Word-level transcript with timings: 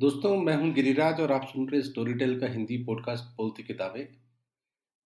दोस्तों, 0.00 0.36
मैं 0.36 0.56
हूँ 0.56 0.72
गिरिराज 0.72 1.20
और 1.20 1.32
आप 1.32 1.44
सुन 1.44 1.68
रहे 1.68 1.82
स्टोरी 1.82 2.14
टेल 2.14 2.40
का 2.40 2.46
हिंदी 2.46 2.84
पॉडकास्ट 2.84 3.24
बोलती 3.24 3.62
किताबें। 3.62 4.08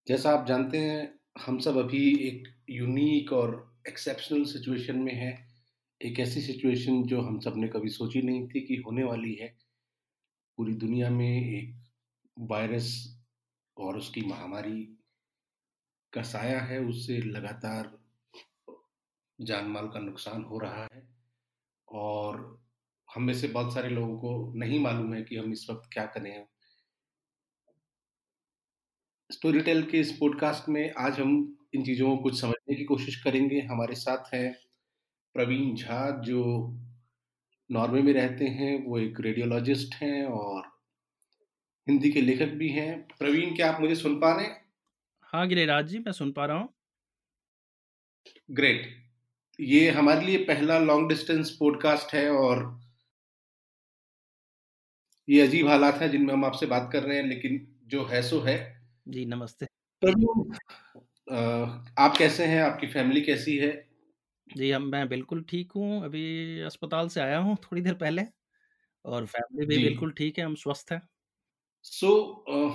जैसा 0.07 0.31
आप 0.31 0.47
जानते 0.47 0.79
हैं, 0.79 1.21
हम 1.39 1.59
सब 1.59 1.77
अभी 1.77 2.17
एक 2.17 2.49
यूनिक 2.71 3.33
और 3.33 3.77
एक्सेप्शनल 3.89 4.45
सिचुएशन 4.45 4.99
में 4.99 5.15
हैं। 5.15 5.55
एक 6.03 6.21
ऐसी 6.21 6.41
सिचुएशन 6.41 7.03
जो 7.03 7.21
हम 7.21 7.41
सबने 7.41 7.69
कभी 7.69 7.89
सोची 7.89 8.23
नहीं 8.23 8.49
थी 8.49 8.61
कि 8.61 8.77
होने 8.77 9.05
वाली 9.05 9.35
है। 9.35 9.59
पूरी 10.57 10.75
दुनिया 10.75 11.11
में 11.11 11.55
एक 11.55 11.75
वायरस 12.39 13.19
और 13.77 13.97
उसकी 13.97 14.21
महामारी 14.21 14.99
का 16.13 16.23
साया 16.23 16.61
है, 16.61 16.81
उससे 16.81 17.19
लगातार 17.19 17.99
जान 19.41 19.65
माल 19.65 19.89
का 19.89 19.99
नुकसान 19.99 20.43
हो 20.43 20.59
रहा 20.59 20.89
है। 20.95 21.09
और 21.89 22.62
हम 23.15 23.23
में 23.23 23.35
से 23.35 23.49
बहुत 23.49 23.75
सारे 23.75 23.89
लोगों 23.89 24.19
को 24.19 24.53
नहीं 24.59 24.81
मालूम 24.81 25.15
है 25.15 25.23
कि 25.23 25.37
हम 25.37 25.53
इस 25.53 25.67
वक्त 25.71 25.91
क्या 25.93 26.07
करें 26.07 26.47
स्टोरी 29.33 29.61
टेल 29.61 29.83
के 29.83 30.01
इस 30.01 30.13
पॉडकास्ट 30.13 30.69
में 30.69 30.95
आज 30.99 31.21
हम 31.21 31.59
इन 31.75 31.85
चीज़ों 31.85 32.17
को 32.17 32.23
कुछ 32.23 32.41
समझने 32.41 32.75
की 32.75 32.85
कोशिश 32.85 33.23
करेंगे। 33.23 33.61
हमारे 33.61 33.95
साथ 33.95 34.35
हैं 34.35 34.57
प्रवीण 35.35 35.75
झा 35.75 36.21
जो 36.21 36.45
नॉर्वे 37.71 38.03
में 38.03 38.13
रहते 38.13 38.45
हैं। 38.45 38.87
वो 38.87 38.99
एक 38.99 39.21
रेडियोलॉजिस्ट 39.21 39.95
हैं 39.95 40.25
और 40.25 40.63
हिंदी 41.89 42.11
के 42.11 42.21
लेखक 42.21 42.47
भी 42.47 42.69
हैं। 42.69 43.09
प्रवीण 43.19 43.57
क्या 43.57 43.73
आप 43.73 43.81
मुझे 43.81 43.95
सुन 43.95 44.21
पा 44.21 44.37
रहे 44.37 44.47
हैं? 44.47 44.65
हाँ 45.23 45.49
गिरिराज 45.49 45.87
जी 45.87 45.99
मैं 45.99 46.13
सुन 46.13 46.33
पा 46.33 46.47
रहा 46.47 46.57
हूँ। 46.57 46.69
ग्रेट 48.51 49.05
ये 49.61 49.91
हमारे 49.91 50.27
लिए 50.27 50.39
पहला 50.39 50.79
लॉन्ग 50.79 51.09
डिस्टेंस 51.09 51.51
पॉडकास्ट 51.51 52.15
है 52.15 52.31
और 52.31 52.82
ये 55.29 55.41
अजीब 55.41 55.69
हालात 55.69 55.95
हैं 55.95 56.11
जिनमें 56.11 56.33
हम 56.35 56.45
आपसे 56.45 56.67
बात 56.67 56.89
कर 56.93 57.03
रहे 57.03 57.17
हैं 57.17 57.25
लेकिन 57.25 57.67
जो 57.87 58.05
है 58.05 58.23
सो 58.23 58.41
है। 58.41 58.57
जी 59.09 59.25
नमस्ते। 59.25 59.67
आप 61.97 62.15
कैसे 62.19 62.45
हैं? 62.45 62.61
आपकी 62.63 62.87
फैमिली 62.87 63.21
कैसी 63.21 63.57
है? 63.57 63.71
जी 64.51 64.71
हम 64.71 64.83
मैं 64.83 65.09
बिल्कुल 65.09 65.43
ठीक 65.43 65.73
हूँ। 65.73 66.05
अभी 66.05 66.61
अस्पताल 66.61 67.09
से 67.09 67.21
आया 67.21 67.39
हूँ 67.39 67.57
थोड़ी 67.57 67.83
देर 67.83 67.95
पहले 67.95 68.23
और 69.05 69.27
फैमिली 69.27 69.67
भी 69.67 69.83
बिल्कुल 69.85 70.13
ठीक 70.13 70.39
है 70.39 70.45
हम 70.45 70.55
स्वस्थ 70.55 70.93
हैं। 70.93 71.01
सो 71.85 72.09
so, 72.09 72.73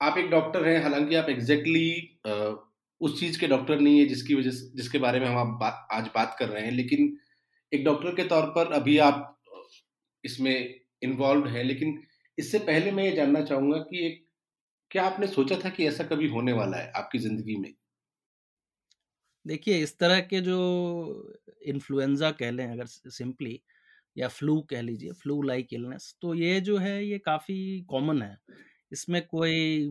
आप 0.00 0.18
एक 0.18 0.30
डॉक्टर 0.30 0.66
हैं 0.68 0.82
हालाँकि 0.82 1.14
आप 1.14 1.28
एग्जैक्टली 1.28 1.84
exactly, 1.90 2.56
उस 3.00 3.18
चीज़ 3.20 3.38
के 3.40 3.46
डॉक्टर 3.46 3.80
नहीं 3.80 3.98
है 4.00 4.06
जिसकी 4.06 4.34
वजह 4.34 4.50
जिसके 4.76 4.98
बारे 4.98 5.20
में 5.20 5.26
हम 5.26 5.36
आप 5.36 5.58
बा, 5.60 5.68
आज 5.68 6.10
बात 6.14 6.36
कर 6.38 6.48
रहे 6.48 6.64
हैं 6.64 6.72
लेकिन 6.72 7.16
एक 7.72 7.84
डॉक्टर 7.84 8.14
के 8.14 8.24
तौर 8.28 8.46
पर 8.56 8.72
अभी 8.72 8.98
आप 8.98 9.32
इसमें 10.24 10.85
इन्वॉल्व 11.02 11.46
है 11.48 11.62
लेकिन 11.62 11.98
इससे 12.38 12.58
पहले 12.60 12.92
मैं 12.92 13.04
ये 13.04 13.12
जानना 13.12 13.42
चाहूँगा 13.42 13.78
कि 13.82 14.06
एक 14.06 14.24
क्या 14.90 15.04
आपने 15.04 15.26
सोचा 15.28 15.56
था 15.64 15.70
कि 15.70 15.86
ऐसा 15.88 16.04
कभी 16.06 16.28
होने 16.28 16.52
वाला 16.52 16.76
है 16.76 16.90
आपकी 16.96 17.18
ज़िंदगी 17.18 17.56
में? 17.56 17.72
देखिए 19.46 19.78
इस 19.78 19.98
तरह 19.98 20.20
के 20.22 20.40
जो 20.40 20.56
इन्फ्लुएंजा 21.66 22.30
कह 22.32 22.50
लें 22.50 22.66
अगर 22.66 22.86
सिंपली 22.86 23.60
या 24.16 24.28
फ्लू 24.28 24.60
कह 24.70 24.80
लीजिए 24.82 25.12
फ्लू 25.14 25.40
लाइक 25.42 25.72
इलनेस 25.72 26.14
तो 26.22 26.34
ये 26.34 26.60
जो 26.60 26.76
है 26.78 27.04
ये 27.04 27.18
काफ़ी 27.20 27.56
कॉमन 27.90 28.22
है। 28.22 28.36
इसमें 28.92 29.20
कोई 29.26 29.88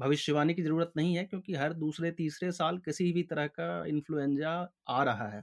भविष्यवाणी 0.00 0.54
की 0.54 0.62
ज़रूरत 0.62 0.92
नहीं 0.96 1.16
है 1.16 1.24
क्योंकि 1.24 1.54
हर 1.54 1.72
दूसरे 1.74 2.10
तीसरे 2.12 2.50
साल 2.52 2.78
किसी 2.78 3.12
भी 3.12 3.22
तरह 3.22 3.46
का 3.50 3.84
इन्फ्लुएंजा 3.86 4.50
आ 4.90 5.02
रहा 5.04 5.28
है। 5.28 5.42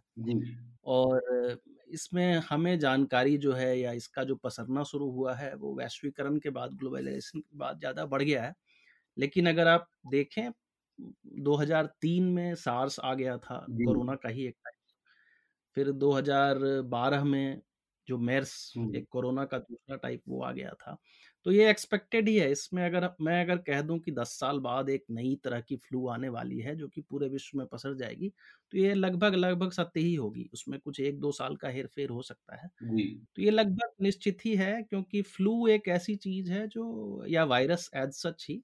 और 0.85 1.21
इसमें 1.91 2.35
हमें 2.49 2.77
जानकारी 2.79 3.37
जो 3.39 3.53
है 3.53 3.77
या 3.79 3.91
इसका 3.93 4.23
जो 4.25 4.35
पसरना 4.37 4.83
शुरू 4.85 5.09
हुआ 5.11 5.33
है 5.35 5.53
वो 5.57 5.75
वैश्वीकरण 5.75 6.37
के 6.39 6.49
बाद 6.51 6.73
ग्लोबलाइजेशन 6.75 7.39
के 7.41 7.57
बाद 7.57 7.79
ज़्यादा 7.79 8.05
बढ़ 8.07 8.23
गया 8.23 8.43
है। 8.43 8.53
लेकिन 9.17 9.49
अगर 9.49 9.67
आप 9.69 9.87
देखें 10.07 10.49
2003 11.39 12.25
में 12.31 12.55
सार्स 12.57 12.99
आ 13.01 13.13
गया 13.15 13.37
था 13.39 13.57
कोरोना 13.77 14.15
का 14.17 14.29
ही 14.29 14.45
एक 14.47 14.55
टाइप 14.57 14.75
फिर 15.77 15.91
2012 15.93 17.23
में 17.25 17.61
जो 18.07 18.17
मेर्स 18.19 18.53
एक 18.91 19.07
कोरोना 19.11 19.45
का 19.45 19.57
दूसरा 19.59 19.95
टाइप 19.97 20.21
वो 20.27 20.41
आ 20.43 20.51
गया 20.53 20.71
था। 20.75 20.97
तो 21.45 21.51
ये 21.51 21.69
एक्सपेक्टेड 21.69 22.27
ही 22.27 22.35
है। 22.37 22.49
इसमें 22.51 22.83
अगर 22.85 23.09
मैं 23.21 23.41
अगर 23.43 23.57
कह 23.63 23.81
दूँ 23.83 23.99
कि 24.01 24.11
10 24.13 24.37
साल 24.39 24.59
बाद 24.61 24.89
एक 24.89 25.05
नई 25.11 25.35
तरह 25.43 25.61
की 25.63 25.75
फ्लू 25.79 26.07
आने 26.09 26.29
वाली 26.29 26.59
है 26.61 26.75
जो 26.75 26.87
कि 26.89 27.01
पूरे 27.03 27.27
विश्व 27.29 27.57
में 27.57 27.65
पसर 27.67 27.95
जाएगी 27.95 28.29
तो 28.73 28.77
ये 28.77 28.93
लगभग 28.95 29.35
लगभग 29.35 29.71
सत्य 29.73 29.99
ही 30.01 30.13
होगी। 30.15 30.49
उसमें 30.53 30.79
कुछ 30.81 30.99
एक 31.01 31.19
दो 31.19 31.31
साल 31.33 31.55
का 31.57 31.69
हेर 31.69 31.87
फेर 31.89 32.09
हो 32.11 32.21
सकता 32.23 32.55
है। 32.57 32.69
तो 33.35 33.41
ये 33.41 33.49
लगभग 33.51 33.91
निश्चित 34.01 34.45
ही 34.45 34.55
है 34.57 34.81
क्योंकि 34.83 35.21
फ्लू 35.23 35.67
एक 35.69 35.87
ऐसी 35.89 36.15
चीज़ 36.17 36.51
है 36.51 36.67
जो 36.69 37.25
या 37.27 37.43
वायरस 37.45 37.89
एज 37.95 38.11
सच 38.15 38.45
ही 38.49 38.63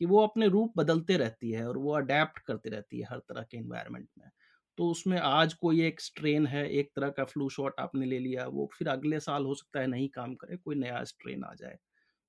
कि 0.00 0.06
वो 0.06 0.20
अपने 0.20 0.46
रूप 0.48 0.72
बदलते 0.76 1.16
रहती 1.18 1.50
है 1.52 1.66
और 1.68 1.78
वो 1.78 1.92
अडेप्ट 1.94 2.38
करती 2.40 2.70
रहती 2.70 2.98
है 3.00 3.06
हर 3.06 3.18
तरह 3.20 3.42
के 3.44 3.56
इन्वायरमेंट 3.56 4.08
में। 4.18 4.30
तो 4.78 4.90
उसमें 4.90 5.18
आज 5.20 5.54
कोई 5.56 5.82
एक 5.82 6.00
स्ट्रेन 6.00 6.46
है 6.48 6.68
एक 6.70 6.90
तरह 6.96 7.10
का 7.12 7.24
फ्लू 7.26 7.48
शॉट 7.50 7.80
आपने 7.80 8.06
ले 8.06 8.18
लिया 8.20 8.46
वो 8.50 8.68
फिर 8.72 8.88
अगले 8.90 9.20
साल 9.20 9.44
हो 9.46 9.54
सकता 9.56 9.80
है 9.80 9.86
नहीं 9.88 10.08
काम 10.10 10.34
करे 10.36 10.56
कोई 10.58 10.74
नया 10.76 11.02
स्ट्रेन 11.06 11.44
आ 11.44 11.52
जाए। 11.56 11.78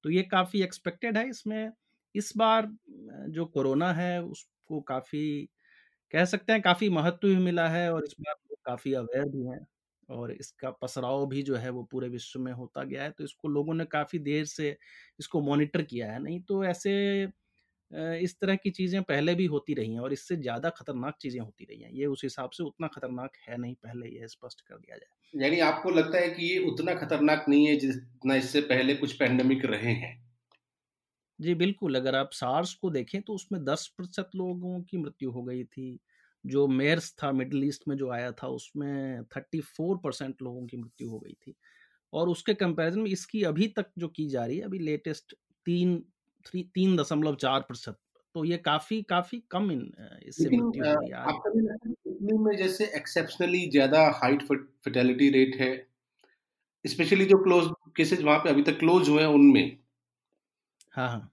तो 0.05 0.09
ये 0.11 0.23
काफ़ी 0.25 0.61
एक्सपेक्टेड 0.63 1.17
है 1.17 1.27
इसमें। 1.29 1.71
इस 2.15 2.31
बार 2.37 2.67
जो 3.29 3.45
कोरोना 3.47 3.91
है 3.93 4.21
उसको 4.23 4.79
काफ़ी 4.83 5.21
कह 6.13 6.25
सकते 6.25 6.53
हैं 6.53 6.61
काफ़ी 6.63 6.89
महत्व 6.91 7.27
भी 7.27 7.35
मिला 7.39 7.67
है 7.69 7.91
और 7.93 8.05
इस 8.05 8.15
बार 8.19 8.35
लोग 8.43 8.57
काफ़ी 8.65 8.93
अवेयर 8.95 9.25
भी 9.29 9.45
हैं 9.47 9.59
और 10.09 10.31
इसका 10.33 10.71
पसराव 10.73 11.25
भी 11.27 11.41
जो 11.43 11.55
है 11.57 11.69
वो 11.71 11.83
पूरे 11.85 12.09
विश्व 12.09 12.39
में 12.41 12.51
होता 12.53 12.83
गया 12.85 13.03
है। 13.03 13.11
तो 13.11 13.23
इसको 13.23 13.47
लोगों 13.49 13.73
ने 13.75 13.85
काफ़ी 13.87 14.19
देर 14.21 14.45
से 14.47 14.77
इसको 15.19 15.41
मॉनिटर 15.43 15.83
किया 15.83 16.11
है। 16.11 16.19
नहीं 16.21 16.41
तो 16.43 16.63
ऐसे 16.65 16.93
इस 17.95 18.35
तरह 18.39 18.55
की 18.55 18.69
चीज़ें 18.71 19.01
पहले 19.03 19.33
भी 19.35 19.45
होती 19.47 19.73
रही 19.73 19.93
हैं 19.93 19.99
और 19.99 20.13
इससे 20.13 20.35
ज़्यादा 20.37 20.69
खतरनाक 20.71 21.17
चीज़ें 21.21 21.39
होती 21.39 21.65
रही 21.65 21.81
हैं। 21.81 21.91
ये 21.91 22.05
उस 22.07 22.23
हिसाब 22.23 22.49
से 22.49 22.63
उतना 22.63 22.87
खतरनाक 22.87 23.37
है 23.47 23.57
नहीं 23.57 23.73
पहले 23.75 24.09
ये 24.09 24.27
स्पष्ट 24.27 24.61
कर 24.61 24.75
दिया 24.77 24.97
जाए। 24.97 25.43
यानी 25.43 25.59
आपको 25.61 25.89
लगता 25.91 26.17
है 26.17 26.29
कि 26.29 26.45
ये 26.45 26.57
उतना 26.65 26.93
खतरनाक 26.95 27.45
नहीं 27.49 27.65
है 27.67 27.75
जितना 27.77 28.35
इससे 28.35 28.61
पहले 28.63 28.95
कुछ 28.95 29.13
पैंडमिक 29.13 29.65
रहे 29.65 29.93
हैं? 29.93 30.13
जी 31.39 31.53
बिल्कुल। 31.55 31.95
अगर 31.95 32.15
आप 32.15 32.29
सार्स 32.33 32.73
को 32.73 32.89
देखें 32.89 33.21
तो 33.21 33.33
उसमें 33.33 33.63
दस 33.65 33.87
प्रतिशत 33.97 34.29
लोगों 34.35 34.81
की 34.81 34.97
मृत्यु 34.97 35.31
हो 35.31 35.43
गई 35.43 35.63
थी। 35.65 35.99
जो 36.45 36.67
मेयर्स 36.69 37.13
था 37.23 37.31
मिडल 37.31 37.63
ईस्ट 37.63 37.87
में 37.87 37.95
जो 37.97 38.09
आया 38.11 38.31
था 38.33 38.47
उसमें 38.49 39.23
थर्टी 39.27 39.59
फोर 39.61 39.97
परसेंट 39.97 40.41
लोगों 40.41 40.65
की 40.65 40.77
मृत्यु 40.77 41.09
हो 41.09 41.19
गई 41.19 41.33
थी। 41.35 41.55
और 42.13 42.29
उसके 42.29 42.53
कंपैरिजन 42.55 42.99
में 42.99 43.09
इसकी 43.11 43.43
अभी 43.43 43.67
तक 43.77 43.85
जो 43.97 44.07
की 44.09 44.27
जा 44.29 44.45
रही 44.45 44.57
है 44.57 44.63
अभी 44.65 44.79
लेटेस्ट 44.79 45.33
तीन 45.65 45.97
थ्री 46.45 46.63
तीन 46.75 46.95
दशमलव 46.97 47.35
चार 47.37 47.59
प्रतिशत। 47.61 47.97
तो 48.35 48.43
ये 48.45 48.57
काफ़ी 48.59 49.01
काफ़ी 49.09 49.41
कम 49.51 49.71
इन 49.71 49.91
इससे 50.23 50.49
मृत्यु 50.49 50.85
हो 50.85 50.91
है 50.93 51.33
इटली 52.07 52.37
में 52.37 52.55
जैसे 52.57 52.85
एक्सेप्शनली 52.97 53.69
ज़्यादा 53.71 54.01
हाइट 54.23 54.43
फर्टिलिटी 54.43 55.29
रेट 55.29 55.55
है 55.61 55.71
स्पेशली 56.85 57.25
जो 57.25 57.37
क्लोज 57.43 57.69
केसेस 57.97 58.21
वहाँ 58.21 58.39
पे 58.39 58.49
अभी 58.49 58.61
तक 58.63 58.79
क्लोज 58.79 59.09
हुए 59.09 59.21
हैं 59.21 59.29
उनमें। 59.29 59.77
हाँ 60.93 61.07
हाँ। 61.09 61.31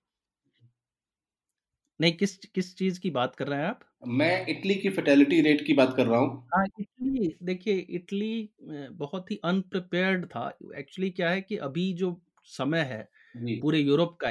नहीं 2.00 2.12
किस 2.12 2.36
किस 2.46 2.74
चीज़ 2.76 3.00
की 3.00 3.10
बात 3.10 3.34
कर 3.36 3.48
रहे 3.48 3.58
हैं 3.58 3.66
आप? 3.66 3.80
मैं 4.08 4.46
इटली 4.46 4.74
की 4.74 4.88
फर्टिलिटी 4.90 5.40
रेट 5.40 5.66
की 5.66 5.72
बात 5.72 5.94
कर 5.96 6.06
रहा 6.06 6.20
हूँ। 6.20 6.48
हाँ 6.54 6.64
इटली 6.80 7.34
देखिए 7.42 7.74
इटली 7.90 8.48
बहुत 8.62 9.30
ही 9.30 9.40
अनप्रिपेयर्ड 9.44 10.26
था। 10.26 10.48
एक्चुअली 10.78 11.10
क्या 11.10 11.30
है 11.30 11.40
कि 11.42 11.56
अभी 11.68 11.92
जो 11.94 12.20
समय 12.50 12.80
है 12.84 13.02
पूरे 13.60 13.78
यूरोप 13.78 14.16
का 14.20 14.30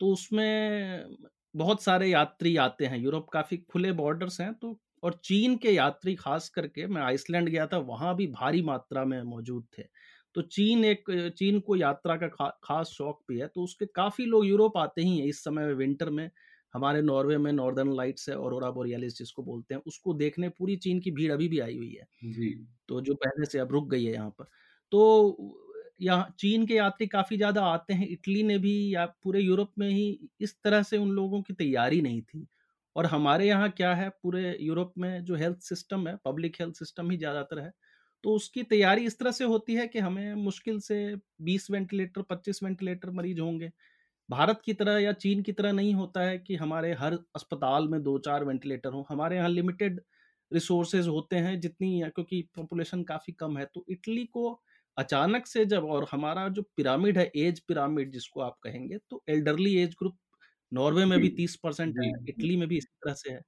तो 0.00 0.12
उसमें 0.12 1.16
बहुत 1.54 1.82
सारे 1.82 2.08
यात्री 2.08 2.56
आते 2.58 2.86
हैं। 2.86 2.98
यूरोप 2.98 3.28
काफ़ी 3.32 3.56
खुले 3.66 3.92
बॉर्डर्स 3.94 4.40
हैं 4.40 4.52
तो 4.54 4.78
और 5.02 5.20
चीन 5.24 5.56
के 5.58 5.70
यात्री 5.70 6.14
खास 6.16 6.48
करके 6.50 6.86
मैं 6.88 7.02
आइसलैंड 7.02 7.48
गया 7.48 7.66
था 7.66 7.78
वहाँ 7.84 8.14
भी 8.16 8.26
भारी 8.28 8.62
मात्रा 8.62 9.04
में 9.04 9.22
मौजूद 9.24 9.66
थे। 9.78 9.82
तो 10.36 10.42
चीन 10.44 10.84
एक 10.84 11.04
चीन 11.38 11.60
को 11.60 11.76
यात्रा 11.76 12.16
का 12.16 12.28
खा, 12.28 12.48
खास 12.64 12.88
शौक 12.90 13.20
भी 13.28 13.38
है 13.40 13.46
तो 13.48 13.62
उसके 13.64 13.86
काफ़ी 13.88 14.24
लोग 14.26 14.46
यूरोप 14.46 14.76
आते 14.78 15.02
ही 15.02 15.18
हैं 15.18 15.26
इस 15.26 15.42
समय 15.44 15.66
में 15.66 15.74
विंटर 15.76 16.10
में। 16.10 16.30
हमारे 16.74 17.02
नॉर्वे 17.02 17.38
में 17.38 17.50
नॉर्दर्न 17.52 17.92
लाइट्स 17.96 18.28
है 18.28 18.36
और 18.36 18.70
बोरियालिस 18.72 19.18
जिसको 19.18 19.42
बोलते 19.42 19.74
हैं 19.74 19.82
उसको 19.86 20.14
देखने 20.16 20.48
पूरी 20.50 20.76
चीन 20.78 21.00
की 21.00 21.10
भीड़ 21.10 21.32
अभी 21.32 21.48
भी 21.48 21.58
आई 21.60 21.76
हुई 21.76 21.92
है। 21.94 22.06
जी। 22.24 22.66
तो 22.88 23.00
जो 23.00 23.14
पहले 23.16 23.46
से 23.46 23.58
अब 23.58 23.72
रुक 23.72 23.88
गई 23.90 24.04
है 24.04 24.12
यहाँ 24.12 24.30
पर। 24.30 24.44
तो 24.92 25.69
यहाँ 26.00 26.34
चीन 26.38 26.66
के 26.66 26.74
यात्री 26.74 27.06
काफ़ी 27.08 27.36
ज़्यादा 27.36 27.62
आते 27.64 27.94
हैं। 27.94 28.08
इटली 28.08 28.42
ने 28.42 28.58
भी 28.58 28.74
या 28.94 29.04
पूरे 29.24 29.40
यूरोप 29.40 29.72
में 29.78 29.88
ही 29.88 30.30
इस 30.40 30.56
तरह 30.64 30.82
से 30.82 30.98
उन 30.98 31.10
लोगों 31.12 31.42
की 31.42 31.54
तैयारी 31.54 32.00
नहीं 32.02 32.22
थी। 32.22 32.46
और 32.96 33.06
हमारे 33.06 33.46
यहाँ 33.48 33.70
क्या 33.72 33.94
है, 33.94 34.08
पूरे 34.22 34.56
यूरोप 34.60 34.92
में 34.98 35.24
जो 35.24 35.34
हेल्थ 35.36 35.58
सिस्टम 35.64 36.06
है, 36.08 36.16
पब्लिक 36.24 36.56
हेल्थ 36.60 36.74
सिस्टम 36.76 37.10
ही 37.10 37.16
ज़्यादातर 37.18 37.58
है 37.60 37.72
तो 38.24 38.34
उसकी 38.36 38.62
तैयारी 38.64 39.04
इस 39.06 39.18
तरह 39.18 39.30
से 39.32 39.44
होती 39.44 39.74
है 39.74 39.86
कि 39.88 39.98
हमें 39.98 40.34
मुश्किल 40.36 40.78
से 40.80 40.96
20 41.42 41.70
वेंटिलेटर 41.70 42.22
25 42.24 42.62
वेंटिलेटर 42.62 43.10
मरीज़ 43.10 43.40
होंगे। 43.40 43.70
भारत 44.28 44.60
की 44.64 44.72
तरह 44.74 44.98
या 44.98 45.12
चीन 45.14 45.42
की 45.42 45.52
तरह 45.52 45.72
नहीं 45.72 45.94
होता 45.94 46.22
है 46.22 46.38
कि 46.38 46.56
हमारे 46.56 46.92
हर 46.94 47.14
अस्पताल 47.36 47.88
में 47.88 48.02
दो 48.02 48.18
चार 48.20 48.44
वेंटिलेटर 48.44 48.92
हों। 48.92 49.04
हमारे 49.08 49.36
यहाँ 49.36 49.48
लिमिटेड 49.48 50.00
रिसोर्सेज 50.50 51.08
होते 51.08 51.36
हैं 51.38 51.58
जितनी 51.60 52.00
क्योंकि 52.06 52.42
पॉपुलेशन 52.56 53.02
काफ़ी 53.04 53.32
कम 53.34 53.56
है 53.58 53.64
तो 53.74 53.84
इटली 53.90 54.24
को 54.26 54.60
अचानक 55.00 55.46
से 55.46 55.64
जब 55.66 55.84
और 55.86 56.06
हमारा 56.12 56.48
जो 56.50 56.62
पिरामिड 56.76 57.18
है 57.18 57.30
एज 57.38 57.60
पिरामिड 57.62 58.12
जिसको 58.12 58.40
आप 58.42 58.58
कहेंगे 58.62 58.98
तो 59.10 59.22
एल्डरली 59.30 59.76
एज 59.78 59.94
ग्रुप 59.98 60.16
नॉर्वे 60.72 61.04
में 61.06 61.18
भी 61.20 61.28
तीस 61.32 61.56
परसेंट 61.58 61.94
है 61.98 62.10
इटली 62.28 62.56
में 62.56 62.68
भी 62.68 62.76
इसी 62.78 62.88
तरह 62.96 63.14
से 63.14 63.32
है। 63.32 63.40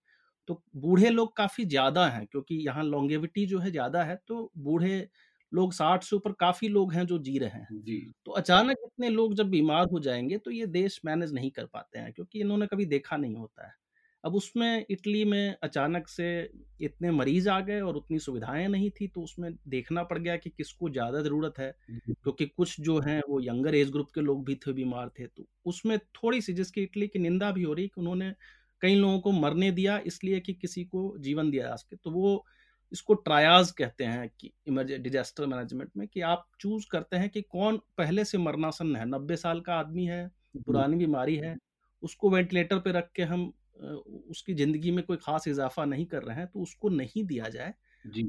तो 0.48 0.62
बूढ़े 0.78 1.10
लोग 1.10 1.36
काफ़ी 1.36 1.64
ज़्यादा 1.66 2.06
हैं 2.08 2.26
क्योंकि 2.26 2.56
यहाँ 2.66 2.84
लॉन्गेविटी 2.84 3.46
जो 3.46 3.58
है 3.60 3.70
ज़्यादा 3.70 4.02
है 4.04 4.16
तो 4.28 4.50
बूढ़े 4.60 5.08
लोग 5.52 5.72
साठ 5.74 6.04
से 6.04 6.16
ऊपर 6.16 6.32
काफ़ी 6.40 6.68
लोग 6.70 6.92
हैं 6.94 7.06
जो 7.06 7.18
जी 7.20 7.38
रहे 7.38 7.50
हैं। 7.52 7.80
जी। 7.80 8.12
तो 8.26 8.32
अचानक 8.34 8.76
इतने 8.86 9.08
लोग 9.10 9.34
जब 9.34 9.50
बीमार 9.50 9.86
हो 9.88 10.00
जाएँगे 10.00 10.38
तो 10.38 10.50
ये 10.52 10.66
देश 10.68 11.00
मैनेज 11.04 11.32
नहीं 11.34 11.50
कर 11.52 11.66
पाते 11.68 11.98
हैं 11.98 12.12
क्योंकि 12.14 12.40
इन्होंने 12.40 12.66
कभी 12.68 12.86
देखा 12.88 13.16
नहीं 13.18 13.36
होता 13.36 13.66
है। 13.66 13.74
अब 14.24 14.34
उसमें 14.34 14.84
इटली 14.90 15.24
में 15.24 15.56
अचानक 15.62 16.08
से 16.08 16.50
इतने 16.80 17.10
मरीज़ 17.10 17.48
आ 17.48 17.60
गए 17.60 17.80
और 17.80 17.96
उतनी 17.96 18.18
सुविधाएँ 18.18 18.68
नहीं 18.68 18.90
थी 18.90 19.08
तो 19.08 19.22
उसमें 19.22 19.54
देखना 19.68 20.02
पड़ 20.02 20.18
गया 20.18 20.36
कि 20.36 20.50
किसको 20.50 20.90
ज़्यादा 20.90 21.22
ज़रूरत 21.22 21.54
है 21.58 21.74
क्योंकि 21.88 22.46
तो 22.46 22.52
कुछ 22.56 22.80
जो 22.80 22.98
हैं 23.00 23.22
वो 23.28 23.40
यंगर 23.40 23.74
एज 23.74 23.90
ग्रुप 23.90 24.10
के 24.14 24.20
लोग 24.20 24.44
भी 24.44 24.54
थे 24.54 24.72
बीमार 24.72 25.08
थे 25.08 25.26
तो 25.26 25.46
उसमें 25.66 25.98
थोड़ी 25.98 26.40
सी 26.40 26.52
जिसकी 26.52 26.82
इटली 26.82 27.08
की 27.08 27.18
निंदा 27.18 27.50
भी 27.50 27.62
हो 27.62 27.72
रही 27.72 27.86
कि 27.88 28.00
उन्होंने 28.00 28.32
कई 28.80 28.94
लोगों 28.94 29.20
को 29.20 29.32
मरने 29.32 29.70
दिया 29.70 29.98
इसलिए 30.06 30.40
कि 30.40 30.54
किसी 30.54 30.84
को 30.84 31.18
जीवन 31.18 31.50
दिया 31.50 31.68
जा 31.68 31.76
सके 31.76 31.96
तो 31.96 32.10
वो 32.10 32.44
इसको 32.92 33.14
ट्रायाज 33.14 33.70
कहते 33.70 34.04
हैं 34.04 34.30
कि 34.40 34.52
डिजास्टर 34.98 35.46
मैनेजमेंट 35.46 35.90
में 35.96 36.08
कि 36.08 36.20
आप 36.20 36.46
चूज़ 36.60 36.86
करते 36.90 37.16
हैं 37.16 37.28
कि 37.30 37.42
कौन 37.42 37.80
पहले 37.98 38.24
से 38.24 38.38
मरनासन 38.38 38.96
है 38.96 39.04
नब्बे 39.08 39.36
साल 39.36 39.60
का 39.60 39.74
आदमी 39.74 40.04
है 40.04 40.30
पुरानी 40.56 40.96
बीमारी 40.96 41.36
है 41.36 41.56
उसको 42.02 42.30
वेंटिलेटर 42.30 42.78
पे 42.78 42.92
रख 42.92 43.10
के 43.14 43.22
हम 43.22 43.52
उसकी 43.82 44.54
ज़िंदगी 44.54 44.90
में 44.92 45.04
कोई 45.04 45.16
ख़ास 45.18 45.48
इजाफा 45.48 45.84
नहीं 45.86 46.06
कर 46.08 46.22
रहे 46.22 46.36
हैं 46.36 46.46
तो 46.48 46.60
उसको 46.62 46.88
नहीं 46.90 47.24
दिया 47.26 47.48
जाए 47.50 47.74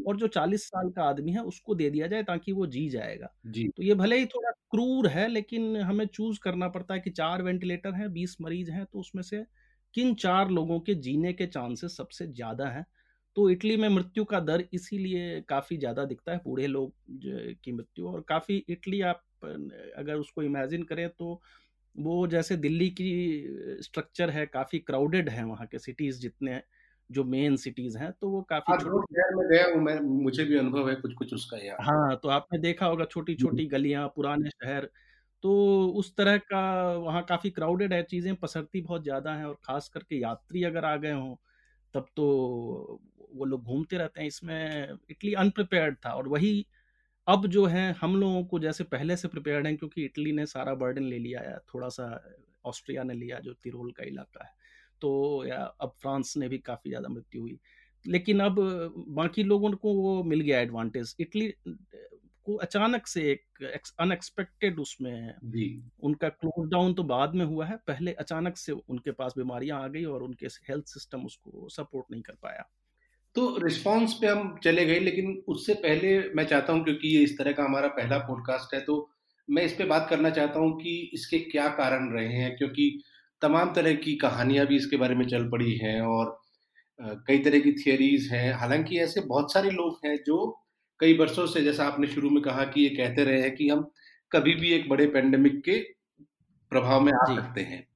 और 0.06 0.18
जो 0.18 0.28
40 0.30 0.64
साल 0.66 0.90
का 0.92 1.04
आदमी 1.06 1.32
है 1.34 1.42
उसको 1.46 1.76
दे 1.76 1.90
दिया 1.92 2.08
जाए 2.08 2.24
ताकि 2.24 2.52
वो 2.54 2.66
जी 2.68 2.90
जाएगा। 2.90 3.28
जी। 3.46 3.74
तो 3.78 3.84
ये 3.84 3.96
भले 3.96 4.18
ही 4.20 4.26
थोड़ा 4.28 4.52
क्रूर 4.72 5.08
है 5.10 5.28
लेकिन 5.30 5.78
हमें 5.80 6.06
चूज़ 6.08 6.40
करना 6.44 6.68
पड़ता 6.70 6.94
है 6.94 7.00
कि 7.02 7.10
चार 7.12 7.44
वेंटिलेटर 7.44 7.94
हैं 7.96 8.12
बीस 8.14 8.38
मरीज़ 8.42 8.72
हैं 8.72 8.86
तो 8.88 9.00
उसमें 9.00 9.24
से 9.24 9.46
किन 9.94 10.14
चार 10.18 10.50
लोगों 10.52 10.80
के 10.82 10.96
जीने 10.98 11.34
के 11.34 11.48
चांसेस 11.48 11.98
सबसे 11.98 12.28
ज़्यादा 12.30 12.68
हैं? 12.70 12.86
तो 13.38 13.50
इटली 13.52 13.78
में 13.78 13.88
मृत्यु 13.90 14.24
का 14.26 14.40
दर 14.42 14.64
इसीलिए 14.74 15.42
काफ़ी 15.50 15.78
ज़्यादा 15.78 16.06
दिखता 16.06 16.32
है 16.32 16.40
बूढ़े 16.40 16.68
लोग 16.68 16.94
की 17.64 17.72
मृत्यु 17.72 18.10
और 18.10 18.22
काफ़ी 18.30 18.58
इटली 18.70 19.02
आप 19.04 19.24
अगर 19.98 20.16
उसको 20.18 20.44
इमेजिन 20.44 20.84
करें 20.86 21.10
तो 21.12 21.42
वो 21.96 22.26
जैसे 22.28 22.56
दिल्ली 22.58 22.90
की 22.92 23.10
स्ट्रक्चर 23.84 24.30
है 24.30 24.46
काफ़ी 24.48 24.80
क्राउडेड 24.82 25.30
है 25.30 25.44
वहाँ 25.46 25.68
के 25.68 25.80
सिटीज़ 25.80 26.20
जितने 26.22 26.62
जो 27.10 27.24
मेन 27.26 27.56
सिटीज़ 27.58 27.98
हैं 27.98 28.12
तो 28.12 28.30
वो 28.30 28.42
काफ़ी 28.44 28.74
हाँ, 28.74 28.78
में 28.84 29.48
गया 29.50 29.66
हूँ 29.68 29.82
मैं 29.84 30.00
मुझे 30.24 30.44
भी 30.46 30.58
अनुभव 30.58 30.90
है 30.90 30.96
कुछ 30.96 31.14
कुछ 31.14 31.34
उसका 31.34 31.58
यार। 31.58 31.78
हाँ 31.82 32.16
तो 32.18 32.30
आपने 32.30 32.60
देखा 32.60 32.86
होगा 32.86 33.06
छोटी 33.06 33.36
छोटी 33.36 33.66
गलियाँ 33.68 34.08
पुराने 34.08 34.50
शहर 34.50 34.90
तो 35.44 35.54
उस 35.94 36.16
तरह 36.16 36.38
का 36.44 36.62
वहाँ 36.98 37.24
काफ़ी 37.24 37.50
क्राउडेड 37.50 37.94
है 37.94 38.02
चीज़ें 38.04 38.36
पसरती 38.36 38.82
बहुत 38.82 39.04
ज़्यादा 39.04 39.34
हैं 39.34 39.46
और 39.46 39.58
खास 39.64 39.90
करके 39.90 40.20
यात्री 40.20 40.64
अगर 40.64 40.86
आ 40.86 40.96
गए 40.98 41.12
हों 41.12 41.36
तब 41.94 42.06
तो 42.16 43.02
वो 43.32 43.46
लोग 43.46 43.64
घूमते 43.64 43.98
रहते 43.98 44.22
हैं 44.22 44.28
इसमें 44.28 44.98
इटली 45.10 45.34
अनप्रिपेयर्ड 45.36 45.98
था 46.06 46.12
और 46.12 46.28
वही 46.28 46.54
अब 47.28 47.46
जो 47.48 47.66
है 47.66 47.92
हम 47.94 48.16
लोगों 48.16 48.44
को 48.44 48.60
जैसे 48.60 48.84
पहले 48.84 49.16
से 49.18 49.28
प्रिपेयर्ड 49.28 49.68
हैं 49.68 49.76
क्योंकि 49.78 50.06
इटली 50.06 50.32
ने 50.32 50.46
सारा 50.46 50.74
बर्डन 50.76 51.04
ले 51.04 51.20
लिया 51.20 51.42
है 51.42 51.58
थोड़ा 51.74 51.90
सा 51.90 52.06
ऑस्ट्रिया 52.66 53.04
ने 53.04 53.14
लिया 53.14 53.40
जो 53.40 53.54
तिरोल 53.56 53.92
का 53.92 54.04
इलाका 54.04 54.44
है। 54.46 54.52
तो 55.02 55.46
या 55.46 55.58
अब 55.82 55.94
फ्रांस 56.02 56.34
ने 56.38 56.48
भी 56.50 56.58
काफ़ी 56.60 56.90
ज़्यादा 56.90 57.10
मृत्यु 57.10 57.42
हुई। 57.42 57.58
लेकिन 58.06 58.40
अब 58.40 58.56
बाकी 59.10 59.44
लोगों 59.44 59.72
को 59.74 59.94
वो 59.96 60.24
मिल 60.24 60.42
गया 60.42 60.60
एडवांटेज। 60.60 61.16
इटली 61.20 61.54
को 62.48 62.56
अचानक 62.58 63.08
से 63.08 63.22
एक 63.32 63.64
अनएक्सपेक्टेड 64.00 64.80
उसमें 64.80 65.34
जी। 65.46 65.84
उनका 66.02 66.30
क्लोज 66.30 66.70
डाउन 66.72 66.94
तो 66.94 67.04
बाद 67.06 67.36
में 67.36 67.46
हुआ 67.46 67.66
है 67.66 67.78
पहले 67.88 68.14
अचानक 68.16 68.58
से 68.58 68.72
उनके 68.72 69.12
पास 69.14 69.34
बीमारियाँ 69.38 69.82
आ 69.84 69.88
गई 69.88 70.04
और 70.06 70.24
उनके 70.24 70.48
हेल्थ 70.70 70.86
सिस्टम 70.88 71.26
उसको 71.26 71.70
सपोर्ट 71.70 72.12
नहीं 72.12 72.22
कर 72.22 72.36
पाया। 72.42 72.70
तो 73.36 73.58
रिस्पॉन्स 73.64 74.14
पे 74.14 74.28
हम 74.28 74.60
चले 74.64 74.86
गए 74.86 75.00
लेकिन 75.00 75.44
उससे 75.48 75.74
पहले 75.74 76.30
मैं 76.36 76.44
चाहता 76.44 76.74
हूँ 76.74 76.84
क्योंकि 76.84 77.08
ये 77.18 77.24
इस 77.24 77.38
तरह 77.38 77.52
का 77.52 77.64
हमारा 77.64 77.88
पहला 77.88 78.18
पॉडकास्ट 78.18 78.74
है 78.74 78.82
तो 78.82 79.10
मैं 79.50 79.64
इस 79.64 79.74
पे 79.74 79.84
बात 79.84 80.08
करना 80.10 80.30
चाहता 80.30 80.60
हूँ 80.60 80.80
कि 80.82 81.12
इसके 81.14 81.40
क्या 81.40 81.68
कारण 81.68 82.14
रहे 82.14 82.34
हैं 82.34 82.58
क्योंकि 82.58 83.04
तमाम 83.42 83.74
तरह 83.74 83.94
की 83.94 84.16
कहानियाँ 84.16 84.66
भी 84.68 84.76
इसके 84.76 84.98
बारे 84.98 85.16
में 85.16 85.28
चल 85.28 85.50
पड़ी 85.50 85.78
हैं 85.78 86.02
और 86.02 86.42
कई 87.02 87.38
तरह 87.40 87.60
की 87.60 87.72
थियोरीज 87.72 88.30
हैं। 88.32 88.54
हालाँकि 88.54 89.00
ऐसे 89.00 89.22
बहुत 89.22 89.54
सारे 89.54 89.70
लोग 89.70 90.00
हैं 90.06 90.24
जो 90.26 90.62
कई 91.00 91.18
वर्षों 91.18 91.48
से 91.48 91.62
जैसा 91.62 91.86
आपने 91.86 92.08
शुरू 92.08 92.30
में 92.30 92.44
कहा 92.44 92.64
कि 92.64 92.82
ये 92.82 92.90
कहते 92.90 93.24
रहे 93.24 93.42
हैं 93.42 93.56
कि 93.56 93.70
हम 93.70 93.92
कभी 94.32 94.54
भी 94.56 94.72
एक 94.72 94.90
बड़े 94.90 95.08
पेंडेमिक 95.08 95.62
के 95.64 95.80
प्रभाव 96.72 97.02
में 97.02 97.14
आ 97.14 97.36
सकते 97.36 97.62
हैं। 97.62 97.88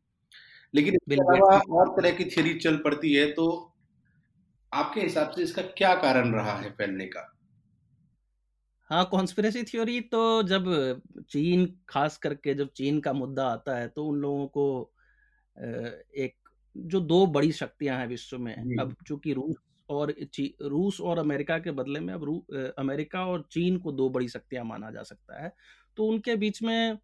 लेकिन 0.76 0.94
इसके 0.94 1.16
अलावा 1.16 1.58
और 1.72 2.02
तरह 2.02 2.12
की 2.12 2.26
थियोरी 2.26 2.54
चल 2.54 2.78
पड़ती 2.78 3.14
है 3.14 3.32
तो 3.32 3.74
आपके 4.74 5.02
हिसाब 5.02 5.32
से 5.32 5.44
इसका 5.44 5.62
क्या 5.62 5.96
कारण 5.96 6.34
रहा 6.34 6.56
है 6.58 6.72
फैलने 6.72 7.06
का? 7.06 7.34
हाँ 8.90 9.06
कॉन्स्पिरेसी 9.06 9.64
थ्योरी 9.64 10.02
तो 10.02 10.44
जब 10.44 10.66
चीन 11.30 11.80
खास 11.90 12.18
करके 12.18 12.54
जब 12.54 12.70
चीन 12.76 13.00
का 13.00 13.14
मुद्दा 13.14 13.48
आता 13.48 13.78
है 13.78 13.88
तो 13.88 14.06
उन 14.06 14.18
लोगों 14.18 14.48
को 14.48 14.94
एक 16.18 16.36
जो 16.78 17.00
दो 17.00 17.26
बड़ी 17.28 17.52
शक्तियाँ 17.52 17.98
हैं 18.00 18.08
विश्व 18.08 18.38
में 18.38 18.56
अब 18.80 18.96
चूँकि 19.08 19.34
रूस 19.34 19.56
और 19.90 20.14
रूस 20.62 21.02
और 21.02 21.20
अमेरिका 21.20 21.60
के 21.60 21.72
बदले 21.72 22.00
में 22.00 22.14
अब 22.14 22.46
अमेरिका 22.78 23.26
और 23.26 23.48
चीन 23.52 23.78
को 23.78 23.92
दो 23.92 24.10
बड़ी 24.10 24.30
शक्तियाँ 24.30 24.64
माना 24.66 24.92
जा 24.92 25.04
सकता 25.04 25.44
है 25.44 25.54
तो 25.98 26.06
उनके 26.06 26.36
बीच 26.36 26.64
में 26.64 26.98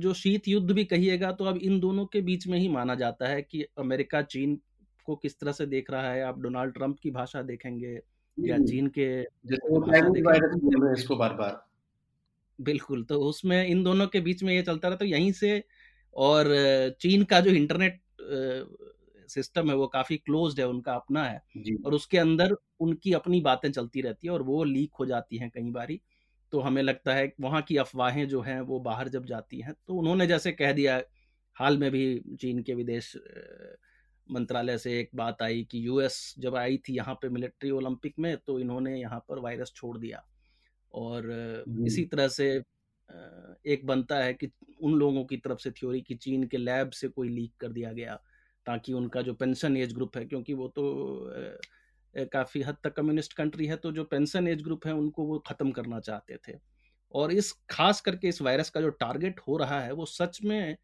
जो 0.00 0.14
शीत 0.14 0.48
युद्ध 0.48 0.70
भी 0.70 0.84
कहिएगा 0.84 1.32
तो 1.32 1.44
अब 1.44 1.56
इन 1.56 1.80
दोनों 1.80 2.06
के 2.06 2.20
बीच 2.20 2.46
में 2.46 2.58
ही 2.58 2.68
माना 2.68 2.94
जाता 2.94 3.28
है 3.28 3.42
कि 3.42 3.66
अमेरिका 3.78 4.22
चीन 4.22 4.60
को 5.04 5.16
किस 5.16 5.38
तरह 5.40 5.52
से 5.52 5.66
देख 5.66 5.90
रहा 5.90 6.12
है? 6.12 6.22
आप 6.22 6.40
डोनाल्ड 6.40 6.74
ट्रंप 6.74 6.98
की 7.02 7.10
भाषा 7.10 7.42
देखेंगे 7.42 8.00
या 8.38 8.58
चीन 8.58 8.86
के 8.86 9.20
इसको 9.22 11.16
बार 11.16 11.34
बार 11.34 11.66
बिल्कुल 12.60 13.04
तो 13.04 13.20
उसमें 13.20 13.66
इन 13.66 13.82
दोनों 13.84 14.06
के 14.06 14.20
बीच 14.20 14.42
में 14.42 14.54
ये 14.54 14.62
चलता 14.62 14.88
रहा 14.88 14.96
तो 14.96 15.04
यहीं 15.04 15.32
से 15.32 15.64
और 16.14 16.46
चीन 17.00 17.24
का 17.24 17.40
जो 17.40 17.50
इंटरनेट 17.50 18.00
सिस्टम 19.28 19.70
है 19.70 19.76
वो 19.76 19.86
काफ़ी 19.86 20.16
क्लोज्ड 20.16 20.60
है 20.60 20.68
उनका 20.68 20.92
अपना 20.92 21.24
है 21.24 21.42
और 21.86 21.94
उसके 21.94 22.18
अंदर 22.18 22.56
उनकी 22.80 23.12
अपनी 23.12 23.40
बातें 23.40 23.72
चलती 23.72 24.00
रहती 24.00 24.26
है 24.26 24.32
और 24.32 24.42
वो 24.42 24.64
लीक 24.64 24.92
हो 25.00 25.06
जाती 25.06 25.36
हैं 25.36 25.50
कई 25.50 25.70
बारी 25.70 26.00
तो 26.52 26.60
हमें 26.60 26.82
लगता 26.82 27.14
है 27.14 27.32
वहाँ 27.40 27.62
की 27.62 27.76
अफवाहें 27.76 28.28
जो 28.28 28.40
हैं 28.40 28.60
वो 28.60 28.80
बाहर 28.80 29.08
जब 29.08 29.24
जाती 29.24 29.60
हैं 29.60 29.74
तो 29.86 29.94
उन्होंने 29.94 30.26
जैसे 30.26 30.52
कह 30.52 30.72
दिया 30.72 31.02
हाल 31.54 31.78
में 31.78 31.90
भी 31.90 32.22
चीन 32.40 32.62
के 32.62 32.74
विदेश 32.74 33.16
मंत्रालय 34.30 34.78
से 34.78 34.98
एक 35.00 35.10
बात 35.14 35.42
आई 35.42 35.62
कि 35.64 35.86
यूएस 35.86 36.34
जब 36.38 36.56
आई 36.56 36.76
थी 36.78 36.94
यहाँ 36.94 37.14
पे 37.14 37.28
मिलिट्री 37.28 37.70
ओलंपिक 37.70 38.14
में 38.18 38.36
तो 38.36 38.58
इन्होंने 38.60 38.98
यहाँ 39.00 39.24
पर 39.28 39.38
वायरस 39.38 39.72
छोड़ 39.76 39.96
दिया। 39.98 40.22
और 40.94 41.30
इसी 41.86 42.04
तरह 42.04 42.28
से 42.28 42.50
एक 43.66 43.86
बनता 43.86 44.16
है 44.16 44.34
कि 44.34 44.50
उन 44.82 44.94
लोगों 44.94 45.24
की 45.24 45.36
तरफ़ 45.36 45.58
से 45.58 45.70
थ्योरी 45.70 46.00
कि 46.00 46.14
चीन 46.16 46.46
के 46.46 46.56
लैब 46.56 46.90
से 46.90 47.08
कोई 47.08 47.28
लीक 47.28 47.52
कर 47.60 47.68
दिया 47.68 47.92
गया 47.92 48.14
ताकि 48.66 48.92
उनका 48.92 49.22
जो 49.22 49.34
पेंशन 49.34 49.76
एज 49.76 49.92
ग्रुप 49.94 50.16
है 50.16 50.24
क्योंकि 50.24 50.54
वो 50.54 50.68
तो 50.68 50.84
काफ़ी 52.32 52.62
हद 52.62 52.76
तक 52.84 52.92
कम्युनिस्ट 52.92 53.32
कंट्री 53.32 53.66
है 53.66 53.76
तो 53.76 53.92
जो 53.92 54.04
पेंशन 54.04 54.48
एज 54.48 54.62
ग्रुप 54.62 54.86
है 54.86 54.92
उनको 54.94 55.24
वो 55.24 55.38
ख़त्म 55.38 55.70
करना 55.70 56.00
चाहते 56.00 56.36
थे। 56.48 56.58
और 57.14 57.32
इस 57.32 57.52
खास 57.70 58.00
करके 58.00 58.28
इस 58.28 58.40
वायरस 58.42 58.70
का 58.70 58.80
जो 58.80 58.88
टारगेट 59.00 59.40
हो 59.48 59.56
रहा 59.56 59.80
है 59.80 59.92
वो 59.92 60.06
सच 60.06 60.38
में 60.44 60.76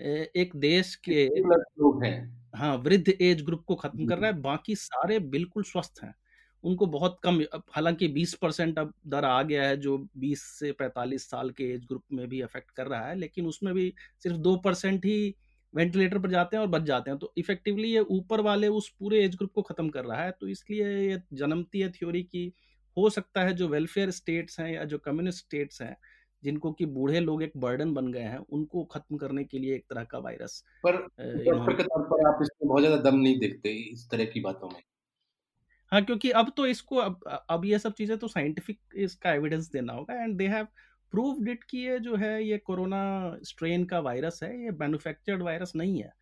एक 0.00 0.56
देश 0.56 0.94
के 0.98 1.24
लोग 1.26 2.02
हैं? 2.04 2.40
हाँ 2.54 2.76
वृद्ध 2.78 3.08
एज 3.12 3.42
ग्रुप 3.42 3.64
को 3.64 3.74
खत्म 3.74 4.06
कर 4.06 4.18
रहा 4.18 4.30
है। 4.30 4.40
बाकी 4.40 4.74
सारे 4.76 5.18
बिल्कुल 5.28 5.62
स्वस्थ 5.62 6.02
हैं। 6.02 6.14
उनको 6.64 6.86
बहुत 6.86 7.18
कम 7.24 7.40
हालाँकि 7.70 8.08
20 8.10 8.34
परसेंट 8.34 8.78
अब 8.78 8.92
दर 9.06 9.24
आ 9.24 9.42
गया 9.42 9.62
है 9.64 9.76
जो 9.76 9.96
20 10.18 10.42
से 10.58 10.72
45 10.72 11.28
साल 11.30 11.50
के 11.50 11.64
एज 11.74 11.84
ग्रुप 11.86 12.02
में 12.12 12.26
भी 12.28 12.40
अफेक्ट 12.40 12.70
कर 12.70 12.86
रहा 12.86 13.06
है 13.06 13.14
लेकिन 13.16 13.46
उसमें 13.46 13.72
भी 13.74 13.92
सिर्फ़ 14.22 14.36
दो 14.38 14.56
परसेंट 14.56 15.04
ही 15.04 15.34
वेंटिलेटर 15.74 16.18
पर 16.18 16.30
जाते 16.30 16.56
हैं 16.56 16.62
और 16.62 16.68
बच 16.70 16.82
जाते 16.82 17.10
हैं। 17.10 17.18
तो 17.18 17.32
इफेक्टिवली 17.38 17.92
ये 17.92 18.00
ऊपर 18.10 18.40
वाले 18.40 18.68
उस 18.70 18.88
पूरे 18.98 19.24
एज 19.24 19.36
ग्रुप 19.36 19.52
को 19.54 19.62
खत्म 19.62 19.88
कर 19.88 20.04
रहा 20.04 20.22
है 20.24 20.30
तो 20.40 20.48
इसलिए 20.48 20.86
ये 21.10 21.20
जन्मती 21.34 21.80
है 21.80 21.90
थ्योरी 21.92 22.22
की 22.22 22.52
हो 22.96 23.10
सकता 23.10 23.42
है 23.42 23.52
जो 23.54 23.68
वेलफेयर 23.68 24.10
स्टेट्स 24.10 24.60
हैं 24.60 24.70
या 24.72 24.84
जो 24.84 24.98
कम्युनिस्ट 24.98 25.44
स्टेट्स 25.44 25.82
हैं 25.82 25.96
जिनको 26.42 26.72
कि 26.72 26.86
बूढ़े 26.88 27.20
लोग 27.20 27.42
एक 27.42 27.52
बर्डन 27.56 27.94
बन 27.94 28.12
गए 28.12 28.20
हैं 28.20 28.38
उनको 28.38 28.84
खत्म 28.84 29.16
करने 29.16 29.44
के 29.44 29.58
लिए 29.58 29.74
एक 29.74 29.84
तरह 29.90 30.04
का 30.04 30.18
वायरस 30.18 30.62
पर 30.84 30.96
के 31.18 31.82
तौर 31.82 32.02
पर 32.02 32.26
आप 32.28 32.42
इसमें 32.42 32.68
बहुत 32.68 32.82
ज़्यादा 32.82 33.10
दम 33.10 33.16
नहीं 33.16 33.38
देखते 33.38 33.70
इस 33.70 34.08
तरह 34.10 34.24
की 34.24 34.40
बातों 34.40 34.68
में? 34.68 34.82
हाँ 35.92 36.02
क्योंकि 36.04 36.30
अब 36.30 36.52
तो 36.56 36.66
इसको 36.66 36.96
अब 36.96 37.20
अब 37.50 37.64
ये 37.64 37.78
सब 37.78 37.92
चीज़ें 37.92 38.16
तो 38.18 38.28
साइंटिफिक 38.28 38.78
इसका 38.96 39.32
एविडेंस 39.32 39.70
देना 39.72 39.92
होगा 39.92 40.22
and 40.22 40.36
they 40.38 40.46
have 40.48 40.66
proved 41.12 41.48
it 41.48 41.64
कि 41.64 41.78
ये 41.78 41.98
जो 41.98 42.16
है 42.16 42.32
ये 42.44 42.58
कोरोना 42.58 43.00
स्ट्रेन 43.44 43.84
का 43.84 43.98
वायरस 44.00 44.40
है 44.42 44.50
ये 44.64 44.70
मैन्युफैक्चर्ड 44.70 45.42
वायरस 45.42 45.72
नहीं 45.76 46.02
है। 46.02 46.12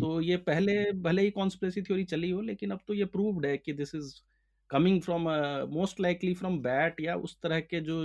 तो 0.00 0.20
ये 0.20 0.36
पहले 0.38 0.74
भले 1.02 1.22
ही 1.22 1.30
कॉन्स्पिरेसी 1.30 1.82
थ्योरी 1.82 2.04
चली 2.04 2.30
हो 2.30 2.40
लेकिन 2.40 2.70
अब 2.70 2.80
तो 2.88 2.94
ये 2.94 3.04
प्रूव्ड 3.06 3.46
है 3.46 3.56
कि 3.58 3.72
this 3.72 3.94
is 3.94 4.12
coming 4.70 5.00
from 5.02 5.28
most 5.70 6.00
likely 6.00 6.34
from 6.34 6.58
bat 6.62 7.00
या 7.00 7.14
उस 7.18 7.36
तरह 7.42 7.60
के 7.60 7.80
जो 7.80 8.04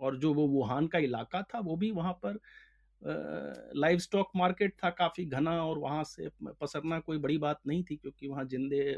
और 0.00 0.18
जो 0.18 0.34
वो 0.34 0.46
वुहान 0.48 0.86
का 0.86 0.98
इलाका 0.98 1.42
था 1.42 1.58
वो 1.58 1.76
भी 1.76 1.90
वहाँ 1.90 2.12
पर 2.12 2.38
लाइव 3.76 3.98
स्टॉक 3.98 4.30
मार्केट 4.36 4.74
था 4.84 4.90
काफ़ी 4.90 5.24
घना 5.24 5.64
और 5.64 5.78
वहाँ 5.78 6.04
से 6.04 6.28
पसरना 6.60 6.98
कोई 7.00 7.18
बड़ी 7.18 7.38
बात 7.38 7.60
नहीं 7.66 7.84
थी 7.84 7.96
क्योंकि 7.96 8.28
वहाँ 8.28 8.44
जिंदे 8.44 8.96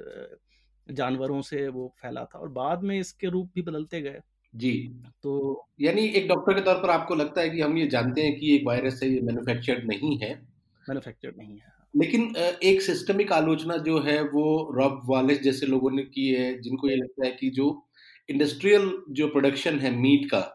जानवरों 0.92 1.42
से 1.42 1.68
वो 1.68 1.94
फैला 2.02 2.24
था 2.24 2.38
और 2.38 2.48
बाद 2.48 2.82
में 2.82 3.00
इसके 3.00 3.26
रूप 3.26 3.50
भी 3.54 3.62
बदलते 3.62 4.00
गए। 4.00 4.20
जी। 4.54 5.02
तो 5.22 5.66
यानी 5.80 6.06
एक 6.06 6.28
डॉक्टर 6.28 6.54
के 6.54 6.60
तौर 6.60 6.74
पर 6.74 6.90
आपको 6.90 7.14
लगता 7.14 7.40
है 7.40 7.50
कि 7.50 7.60
हम 7.60 7.78
ये 7.78 7.86
जानते 7.86 8.22
हैं 8.22 8.38
कि 8.38 8.56
एक 8.56 8.66
वायरस 8.66 9.00
है 9.02 9.08
ये 9.08 9.20
मैन्युफैक्चर्ड 9.20 9.84
नहीं 9.84 10.18
है। 10.18 10.48
मैन्युफैक्चर्ड 10.88 11.36
नहीं 11.38 11.58
है। 11.58 11.72
लेकिन 11.96 12.36
एक 12.62 12.82
सिस्टमिक 12.82 13.32
आलोचना 13.32 13.76
जो 13.76 13.98
है 14.00 14.22
वो 14.22 14.72
रॉब 14.74 15.02
वालेस 15.06 15.40
जैसे 15.40 15.66
लोगों 15.66 15.90
ने 15.90 16.02
की 16.02 16.28
है 16.28 16.62
जिनको 16.62 16.88
ये 16.88 16.96
लगता 16.96 17.26
है 17.26 17.32
कि 17.32 17.50
जो 17.50 17.86
इंडस्ट्रियल 18.28 19.02
जो 19.10 19.28
प्रोडक्शन 19.28 19.78
है 19.78 19.90
मीट 19.90 20.30
का 20.30 20.53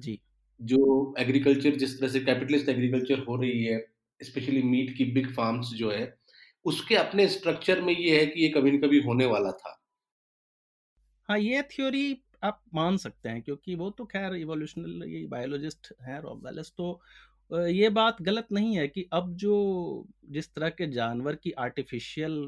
जी। 0.00 0.20
जो 0.60 1.14
एग्रीकल्चर 1.18 1.76
जिस 1.76 1.98
तरह 1.98 2.08
से 2.08 2.20
कैपिटलिस्ट 2.20 2.68
एग्रीकल्चर 2.68 3.18
हो 3.24 3.36
रही 3.36 3.64
है 3.64 3.78
स्पेशली 4.20 4.62
मीट 4.62 4.96
की 4.96 5.04
बिग 5.12 5.30
फार्म्स 5.34 5.72
जो 5.74 5.90
है 5.90 6.04
उसके 6.64 6.94
अपने 6.96 7.28
स्ट्रक्चर 7.28 7.80
में 7.82 7.92
ये 7.94 8.18
है 8.20 8.26
कि 8.26 8.42
ये 8.42 8.48
कभी 8.48 8.70
न 8.70 8.80
कभी 8.80 9.00
होने 9.02 9.26
वाला 9.26 9.50
था। 9.52 9.76
हाँ 11.28 11.38
ये 11.38 11.62
थ्योरी 11.62 12.22
आप 12.44 12.62
मान 12.74 12.96
सकते 12.96 13.28
हैं 13.28 13.42
क्योंकि 13.42 13.74
वो 13.74 13.90
तो 13.90 14.04
खैर 14.04 14.34
इवोल्यूशनल 14.34 15.26
बायोलॉजिस्ट 15.30 15.92
हैं 16.02 16.20
रॉब 16.20 16.46
वेलेस 16.46 16.72
तो 16.78 17.00
ये 17.68 17.88
बात 17.88 18.22
गलत 18.22 18.48
नहीं 18.52 18.76
है 18.76 18.86
कि 18.88 19.08
अब 19.12 19.34
जो 19.36 19.54
जिस 20.30 20.52
तरह 20.54 20.68
के 20.70 20.86
जानवर 20.86 21.36
की 21.36 21.50
आर्टिफिशियल 21.58 22.38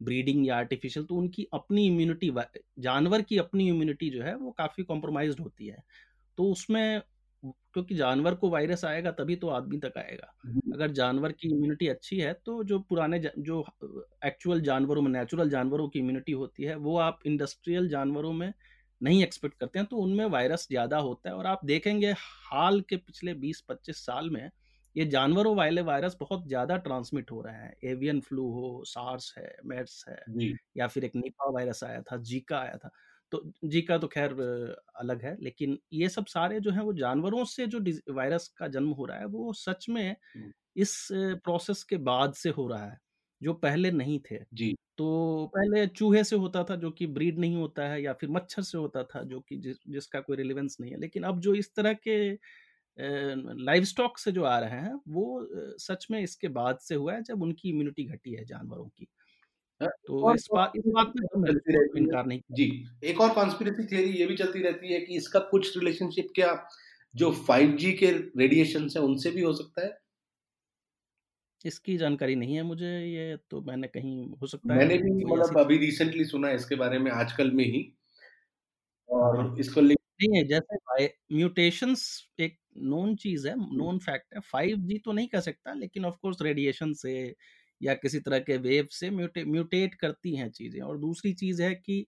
ब्रीडिंग 0.00 0.46
या 0.46 0.56
आर्टिफिशियल 0.56 1.06
तो 1.06 1.14
उनकी 1.14 1.46
अपनी 1.52 1.86
इम्यूनिटी 1.86 2.32
जानवर 2.78 3.22
की 3.22 3.38
अपनी 3.38 3.68
इम्यूनिटी 3.68 4.10
जो 4.10 4.22
है 4.22 4.34
वो 4.36 4.50
काफ़ी 4.50 4.84
कॉम्प्रोमाइज 4.84 5.36
होती 5.40 5.66
है। 5.66 5.82
तो 6.38 6.44
उसमें 6.46 7.00
क्योंकि 7.42 7.94
जानवर 7.96 8.34
को 8.36 8.48
वायरस 8.50 8.84
आएगा 8.84 9.10
तभी 9.12 9.36
तो 9.36 9.48
आदमी 9.50 9.78
तक 9.80 9.98
आएगा। 9.98 10.32
अगर 10.74 10.90
जानवर 10.92 11.32
की 11.32 11.48
इम्यूनिटी 11.48 11.88
अच्छी 11.88 12.18
है 12.18 12.32
तो 12.36 12.62
जो 12.64 12.78
पुराने 12.82 13.18
जो 13.20 13.64
एक्चुअल 14.24 14.60
जानवरों 14.62 15.02
में 15.02 15.10
नेचुरल 15.12 15.50
जानवरों 15.50 15.88
की 15.90 15.98
इम्यूनिटी 15.98 16.32
होती 16.34 16.64
है 16.64 16.74
वो 16.78 16.96
आप 17.00 17.18
इंडस्ट्रियल 17.26 17.88
जानवरों 17.90 18.32
में 18.34 18.52
नहीं 19.00 19.22
एक्सपेक्ट 19.24 19.58
करते 19.58 19.78
हैं 19.78 19.86
तो 19.88 19.96
उनमें 19.98 20.24
वायरस 20.26 20.66
ज़्यादा 20.70 20.98
होता 21.00 21.30
है। 21.30 21.36
और 21.36 21.46
आप 21.48 21.64
देखेंगे 21.66 22.12
हाल 22.18 22.80
के 22.82 22.96
पिछले 22.98 23.34
20-25 23.36 24.04
साल 24.06 24.30
में 24.30 24.50
ये 24.96 25.04
जानवरों 25.08 25.54
वाले 25.56 25.82
वायरस 25.82 26.16
बहुत 26.20 26.46
ज़्यादा 26.48 26.76
ट्रांसमिट 26.78 27.30
हो 27.32 27.40
रहे 27.42 27.54
हैं। 27.56 27.74
एवियन 27.86 28.20
फ्लू 28.22 28.48
हो 28.52 28.82
सार्स 28.86 29.34
है 29.38 29.56
मेड्स 29.66 30.04
है 30.08 30.18
या 30.76 30.86
फिर 30.88 31.04
एक 31.04 31.16
निपा 31.16 31.50
वायरस 31.52 31.84
आया 31.84 32.02
था 32.04 32.16
जीका 32.24 32.58
आया 32.60 32.76
था। 32.76 32.90
तो 33.32 33.42
जी 33.66 33.82
का 33.82 33.98
तो 33.98 34.06
खैर 34.08 34.32
अलग 34.96 35.22
है 35.24 35.36
लेकिन 35.40 35.78
ये 35.94 36.08
सब 36.08 36.26
सारे 36.28 36.60
जो 36.60 36.70
है 36.70 36.82
वो 36.82 36.92
जानवरों 36.94 37.44
से 37.46 37.66
जो 37.68 37.80
वायरस 38.14 38.48
का 38.50 38.68
जन्म 38.68 38.90
हो 38.92 39.04
रहा 39.06 39.18
है 39.18 39.26
वो 39.28 39.52
सच 39.54 39.86
में 39.90 40.16
इस 40.76 40.96
प्रोसेस 41.12 41.82
के 41.84 41.96
बाद 42.04 42.34
से 42.34 42.50
हो 42.50 42.66
रहा 42.68 42.86
है 42.86 42.98
जो 43.40 43.54
पहले 43.56 43.90
नहीं 43.92 44.18
थे। 44.30 44.38
जी। 44.54 44.74
तो 44.98 45.46
पहले 45.52 45.86
चूहे 45.88 46.22
से 46.24 46.36
होता 46.36 46.64
था 46.64 46.76
जो 46.76 46.90
कि 46.92 47.06
ब्रीड 47.08 47.38
नहीं 47.38 47.56
होता 47.56 47.86
है 47.88 48.02
या 48.02 48.12
फिर 48.14 48.30
मच्छर 48.30 48.62
से 48.64 48.78
होता 48.78 49.02
था 49.06 49.22
जो 49.24 49.40
कि 49.40 49.56
जिस 49.58 49.76
जिसका 49.88 50.20
कोई 50.20 50.36
रिलेवेंस 50.36 50.76
नहीं 50.80 50.92
है 50.92 50.98
लेकिन 50.98 51.22
अब 51.24 51.40
जो 51.40 51.54
इस 51.54 51.74
तरह 51.76 51.94
के 52.00 52.18
लाइव 52.98 53.84
स्टॉक 53.86 54.18
से 54.18 54.32
जो 54.32 54.44
आ 54.44 54.58
रहे 54.60 54.80
हैं 54.80 54.94
वो 55.08 55.48
सच 55.80 56.06
में 56.10 56.20
इसके 56.22 56.48
बाद 56.52 56.78
से 56.80 56.94
हुआ 56.96 57.14
है 57.14 57.22
जब 57.24 57.42
उनकी 57.42 57.70
इम्यूनिटी 57.70 58.04
घटी 58.06 58.34
है 58.34 58.44
जानवरों 58.46 58.88
की। 58.90 59.08
तो 59.80 60.34
इस 60.34 60.46
बात 60.54 60.72
इस 60.76 60.82
बात 60.86 61.12
में 61.16 61.26
तो 61.26 61.98
इनकार 61.98 62.26
नहीं 62.26 62.40
जी 62.52 62.64
एक 63.04 63.20
और 63.20 63.32
कॉन्स्पिरेसी 63.34 63.84
थियरी 63.86 64.10
ये 64.12 64.26
भी 64.26 64.36
चलती 64.36 64.62
रहती 64.62 64.92
है 64.92 65.00
कि 65.00 65.16
इसका 65.16 65.40
कुछ 65.50 65.76
रिलेशनशिप 65.78 66.28
क्या 66.34 66.52
जो 67.14 67.30
5G 67.48 67.92
के 67.94 68.10
रेडिएशन 68.38 68.88
है 68.96 69.02
उनसे 69.02 69.30
भी 69.30 69.42
हो 69.42 69.52
सकता 69.52 69.84
है? 69.84 70.00
इसकी 71.64 71.96
जानकारी 71.96 72.34
नहीं 72.36 72.54
है 72.56 72.62
मुझे 72.62 72.86
ये 73.06 73.36
तो 73.50 73.60
मैंने 73.62 73.88
कहीं 73.88 74.28
हो 74.32 74.46
सकता 74.46 74.74
मैंने 74.74 74.84
है 74.84 74.88
मैंने 74.88 74.98
भी 75.04 75.24
मतलब 75.24 75.58
अभी 75.58 75.76
रिसेंटली 75.78 76.24
सुना 76.24 76.50
इसके 76.52 76.74
बारे 76.76 76.98
में 76.98 77.10
आजकल 77.12 77.50
में 77.52 77.64
ही। 77.66 77.82
और 79.08 79.38
हाँ। 79.38 79.56
इसको 79.56 79.80
नहीं 79.80 80.36
है 80.36 80.42
जैसे 80.44 80.76
म्यूटेशंस 81.32 82.02
एक 82.38 82.58
नोन 82.84 83.14
चीज़ 83.16 83.46
है 83.48 83.54
नोन 83.76 83.98
फैक्ट 83.98 84.34
है। 84.34 84.40
फाइव 84.42 84.76
जी 84.80 84.98
तो 84.98 85.12
नहीं 85.12 85.28
कह 85.28 85.40
सकता 85.40 85.72
लेकिन 85.74 86.04
ऑफ़ 86.04 86.16
कोर्स 86.22 86.42
रेडिएशन 86.42 86.92
से 86.94 87.14
या 87.80 87.94
किसी 87.96 88.20
तरह 88.20 88.38
के 88.40 88.56
वेव 88.58 88.86
से 88.92 89.10
म्यूटे, 89.12 89.44
म्यूटेट 89.46 89.94
करती 89.96 90.34
हैं 90.36 90.50
चीज़ें। 90.52 90.80
और 90.82 90.98
दूसरी 91.00 91.32
चीज़ 91.34 91.62
है 91.62 91.74
कि 91.76 92.04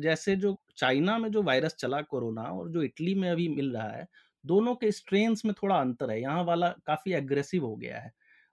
जैसे 0.00 0.36
जो 0.38 0.56
चाइना 0.78 1.18
में 1.18 1.30
जो 1.32 1.42
वायरस 1.44 1.74
चला 1.76 2.00
कोरोना 2.04 2.42
और 2.44 2.70
जो 2.72 2.82
इटली 2.84 3.14
में 3.16 3.28
अभी 3.30 3.48
मिल 3.50 3.72
रहा 3.72 3.88
है 3.90 4.06
दोनों 4.44 4.74
के 4.76 4.90
स्ट्रेन्स 4.92 5.44
में 5.44 5.54
थोड़ा 5.54 5.76
अंतर 5.78 6.10
है। 6.10 6.20
यहाँ 6.20 6.44
वाला 6.44 6.68
काफ़ी 6.86 7.12
एग्रेसिव 7.14 7.64
हो 7.66 7.76
गया 7.76 7.98
है 8.00 8.12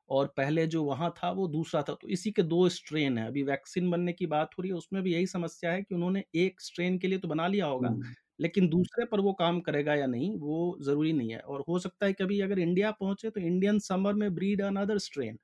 और 0.09 0.27
पहले 0.37 0.65
जो 0.67 0.83
वहाँ 0.85 1.09
था 1.17 1.31
वो 1.33 1.47
दूसरा 1.49 1.81
था। 1.83 1.93
तो 1.95 2.09
इसी 2.09 2.31
के 2.33 2.43
दो 2.43 2.67
स्ट्रेन 2.71 3.17
है। 3.17 3.27
अभी 3.27 3.43
वैक्सीन 3.45 3.91
बनने 3.91 4.13
की 4.13 4.27
बात 4.27 4.51
हो 4.57 4.61
रही 4.63 4.71
है 4.71 4.77
उसमें 4.77 5.01
भी 5.03 5.13
यही 5.13 5.27
समस्या 5.27 5.71
है 5.73 5.81
कि 5.83 5.95
उन्होंने 5.95 6.23
एक 6.37 6.61
स्ट्रेन 6.61 6.97
के 6.99 7.07
लिए 7.07 7.19
तो 7.19 7.27
बना 7.29 7.47
लिया 7.49 7.65
होगा 7.67 7.95
लेकिन 8.39 8.67
दूसरे 8.69 9.05
पर 9.07 9.19
वो 9.21 9.33
काम 9.35 9.59
करेगा 9.61 9.95
या 9.95 10.05
नहीं 10.07 10.35
वो 10.39 10.77
ज़रूरी 10.81 11.13
नहीं 11.13 11.31
है। 11.31 11.39
और 11.39 11.63
हो 11.69 11.79
सकता 11.79 12.05
है 12.05 12.13
कभी 12.15 12.39
अगर 12.41 12.59
इंडिया 12.59 12.91
पहुँचे 12.93 13.29
तो 13.31 13.41
इंडियन 13.41 13.79
समर 13.81 14.13
में 14.15 14.33
ब्रीड 14.35 14.61
अनदर 14.63 14.97
स्ट्रेन। 14.99 15.39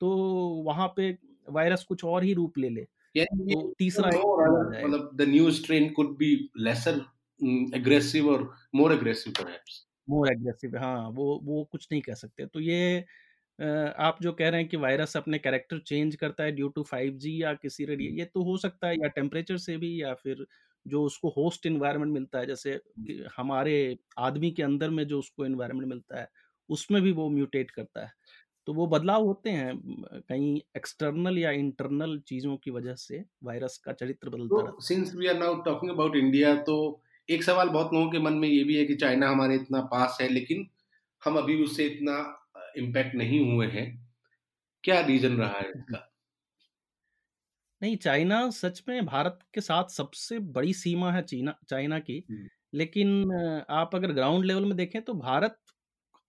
तो 0.00 0.08
वहाँ 0.66 0.88
पे 0.96 1.10
वायरस 1.50 1.84
कुछ 1.84 2.04
और 2.06 2.24
ही 2.24 2.32
रूप 2.34 2.58
ले 2.58 2.68
ले 2.70 2.84
तो 3.24 3.62
तीसरा 3.78 4.10
मतलब 4.10 5.10
the 5.16 5.28
new 5.28 5.50
strain 5.52 5.90
could 5.92 6.16
be 6.18 6.34
lesser 6.60 7.00
aggressive 7.76 8.28
और 8.30 8.50
more 8.74 8.92
aggressive 8.92 9.32
perhaps 9.34 9.84
more 10.08 10.28
aggressive 10.28 10.76
हाँ 10.78 11.08
वो 11.10 11.38
वो 11.44 11.64
कुछ 11.72 11.86
नहीं 11.92 12.00
कह 12.02 12.14
सकते। 12.14 12.46
तो 12.46 12.60
ये 12.60 13.04
आप 13.98 14.18
जो 14.22 14.32
कह 14.32 14.48
रहे 14.48 14.60
हैं 14.60 14.68
कि 14.70 14.76
वायरस 14.76 15.16
अपने 15.16 15.38
कैरेक्टर 15.38 15.78
चेंज 15.80 16.16
करता 16.16 16.44
है 16.44 16.52
ड्यू 16.52 16.68
टू 16.70 16.82
5G 16.84 17.32
या 17.42 17.52
किसी 17.54 17.84
रेडिए 17.84 18.10
ये 18.18 18.24
तो 18.26 18.42
हो 18.44 18.56
सकता 18.58 18.88
है 18.88 18.94
या 18.94 19.08
टेम्परेचर 19.10 19.56
से 19.58 19.76
भी 19.76 20.02
या 20.02 20.14
फिर 20.14 20.44
जो 20.86 21.02
उसको 21.04 21.28
होस्ट 21.38 21.66
इन्वायरमेंट 21.66 22.12
मिलता 22.12 22.38
है 22.38 22.46
जैसे 22.46 22.80
हमारे 23.36 23.74
आदमी 24.20 24.50
के 24.52 24.62
अंदर 24.62 24.90
में 24.90 25.06
जो 25.06 25.18
उसको 25.18 25.46
इन्वायरमेंट 25.46 25.88
मिलता 25.88 26.20
है 26.20 26.28
उसमें 26.68 27.00
भी 27.02 27.12
वो 27.12 27.28
म्यूटेट 27.30 27.70
करता 27.70 28.04
है। 28.06 28.12
तो 28.68 28.74
वो 28.74 28.86
बदलाव 28.86 29.24
होते 29.24 29.50
हैं 29.50 29.72
कहीं 30.22 30.60
एक्सटर्नल 30.76 31.38
या 31.38 31.50
इंटरनल 31.52 32.18
चीज़ों 32.26 32.56
की 32.56 32.70
वजह 32.70 32.94
से 32.94 33.24
वायरस 33.44 33.78
का 33.78 33.92
चरित्र 33.92 34.30
बदलता 34.30 34.64
है। 34.64 34.72
Since 34.80 35.14
we 35.14 35.26
are 35.26 35.38
now 35.38 35.54
talking 35.62 35.90
about 35.92 36.16
India 36.16 36.54
तो 36.62 36.76
एक 37.28 37.42
सवाल 37.42 37.68
बहुत 37.68 37.92
लोगों 37.94 38.10
के 38.10 38.18
मन 38.18 38.32
में 38.34 38.48
ये 38.48 38.64
भी 38.64 38.76
है 38.76 38.84
कि 38.84 38.94
चाइना 38.96 39.30
हमारे 39.30 39.54
इतना 39.54 39.80
पास 39.86 40.18
है 40.20 40.28
लेकिन 40.28 40.66
हम 41.22 41.38
अभी 41.38 41.62
उससे 41.64 41.86
इतना 41.86 42.18
इम्पैक्ट 42.78 43.14
नहीं 43.14 43.40
हुए 43.52 43.66
हैं। 43.68 43.86
क्या 44.84 45.00
रीजन 45.02 45.36
रहा 45.36 45.58
है 45.58 45.70
इसका? 45.70 46.10
नहीं 47.82 47.96
चाइना 47.96 48.50
सच 48.50 48.82
में 48.88 49.06
भारत 49.06 49.38
के 49.54 49.60
साथ 49.60 49.88
सबसे 49.88 50.38
बड़ी 50.50 50.72
सीमा 50.74 51.12
है 51.12 51.22
चीना 51.22 51.54
चाइना 51.70 51.98
की। 51.98 52.22
लेकिन 52.74 53.32
आप 53.70 53.94
अगर 53.94 54.12
ग्राउंड 54.12 54.44
लेवल 54.44 54.64
में 54.64 54.76
देखें 54.76 55.00
तो 55.02 55.14
भारत 55.14 55.58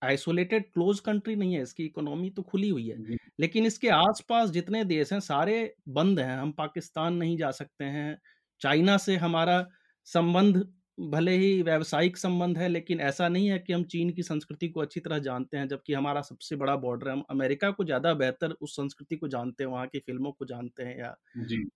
आइसोलेटेड 0.02 0.72
क्लोज 0.74 1.00
कंट्री 1.02 1.36
नहीं 1.36 1.54
है 1.56 1.62
इसकी 1.64 1.86
इकोनॉमी 1.86 2.30
तो 2.32 2.42
खुली 2.44 2.70
हुई 2.70 2.88
है। 2.88 3.00
लेकिन 3.40 3.66
इसके 3.66 3.90
आसपास 3.92 4.50
जितने 4.52 4.84
देश 4.86 5.14
हैं 5.14 5.20
सारे 5.22 5.56
बंद 5.92 6.20
हैं। 6.20 6.36
हम 6.38 6.52
पाकिस्तान 6.54 7.14
नहीं 7.16 7.38
जा 7.38 7.52
सकते 7.54 7.86
हैं 7.88 8.18
चाइना 8.62 8.98
से 9.00 9.16
हमारा 9.18 9.66
संबंध 10.08 10.58
भले 11.04 11.32
ही 11.34 11.62
व्यावसायिक 11.64 12.18
संबंध 12.18 12.58
है 12.58 12.68
लेकिन 12.70 13.00
ऐसा 13.02 13.28
नहीं 13.30 13.48
है 13.50 13.58
कि 13.60 13.74
हम 13.74 13.84
चीन 13.86 14.10
की 14.14 14.24
संस्कृति 14.24 14.68
को 14.70 14.80
अच्छी 14.82 15.00
तरह 15.00 15.20
जानते 15.22 15.58
हैं 15.58 15.68
जबकि 15.68 15.94
हमारा 15.94 16.22
सबसे 16.24 16.56
बड़ा 16.58 16.76
बॉर्डर 16.78 17.08
है। 17.08 17.14
हम 17.14 17.24
अमेरिका 17.32 17.70
को 17.72 17.84
ज़्यादा 17.86 18.14
बेहतर 18.16 18.52
उस 18.62 18.76
संस्कृति 18.76 19.16
को 19.18 19.28
जानते 19.30 19.64
हैं 19.64 19.72
वहाँ 19.72 19.88
की 19.88 20.00
फ़िल्मों 20.02 20.32
को 20.34 20.46
जानते 20.46 20.84
हैं 20.84 20.98
या 21.00 21.16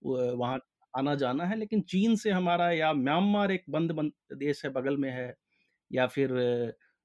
वहाँ 0.04 0.60
आना 0.94 1.16
जाना 1.18 1.46
है। 1.46 1.58
लेकिन 1.58 1.82
चीन 1.86 2.16
से 2.18 2.32
हमारा 2.32 2.70
या 2.74 2.92
म्यांमार 2.96 3.52
एक 3.52 3.64
बंद 3.70 3.92
बंद 3.94 4.12
देश 4.36 4.64
है 4.66 4.72
बगल 4.74 4.98
में 4.98 5.10
है 5.12 5.34
या 5.92 6.08
फिर 6.10 6.32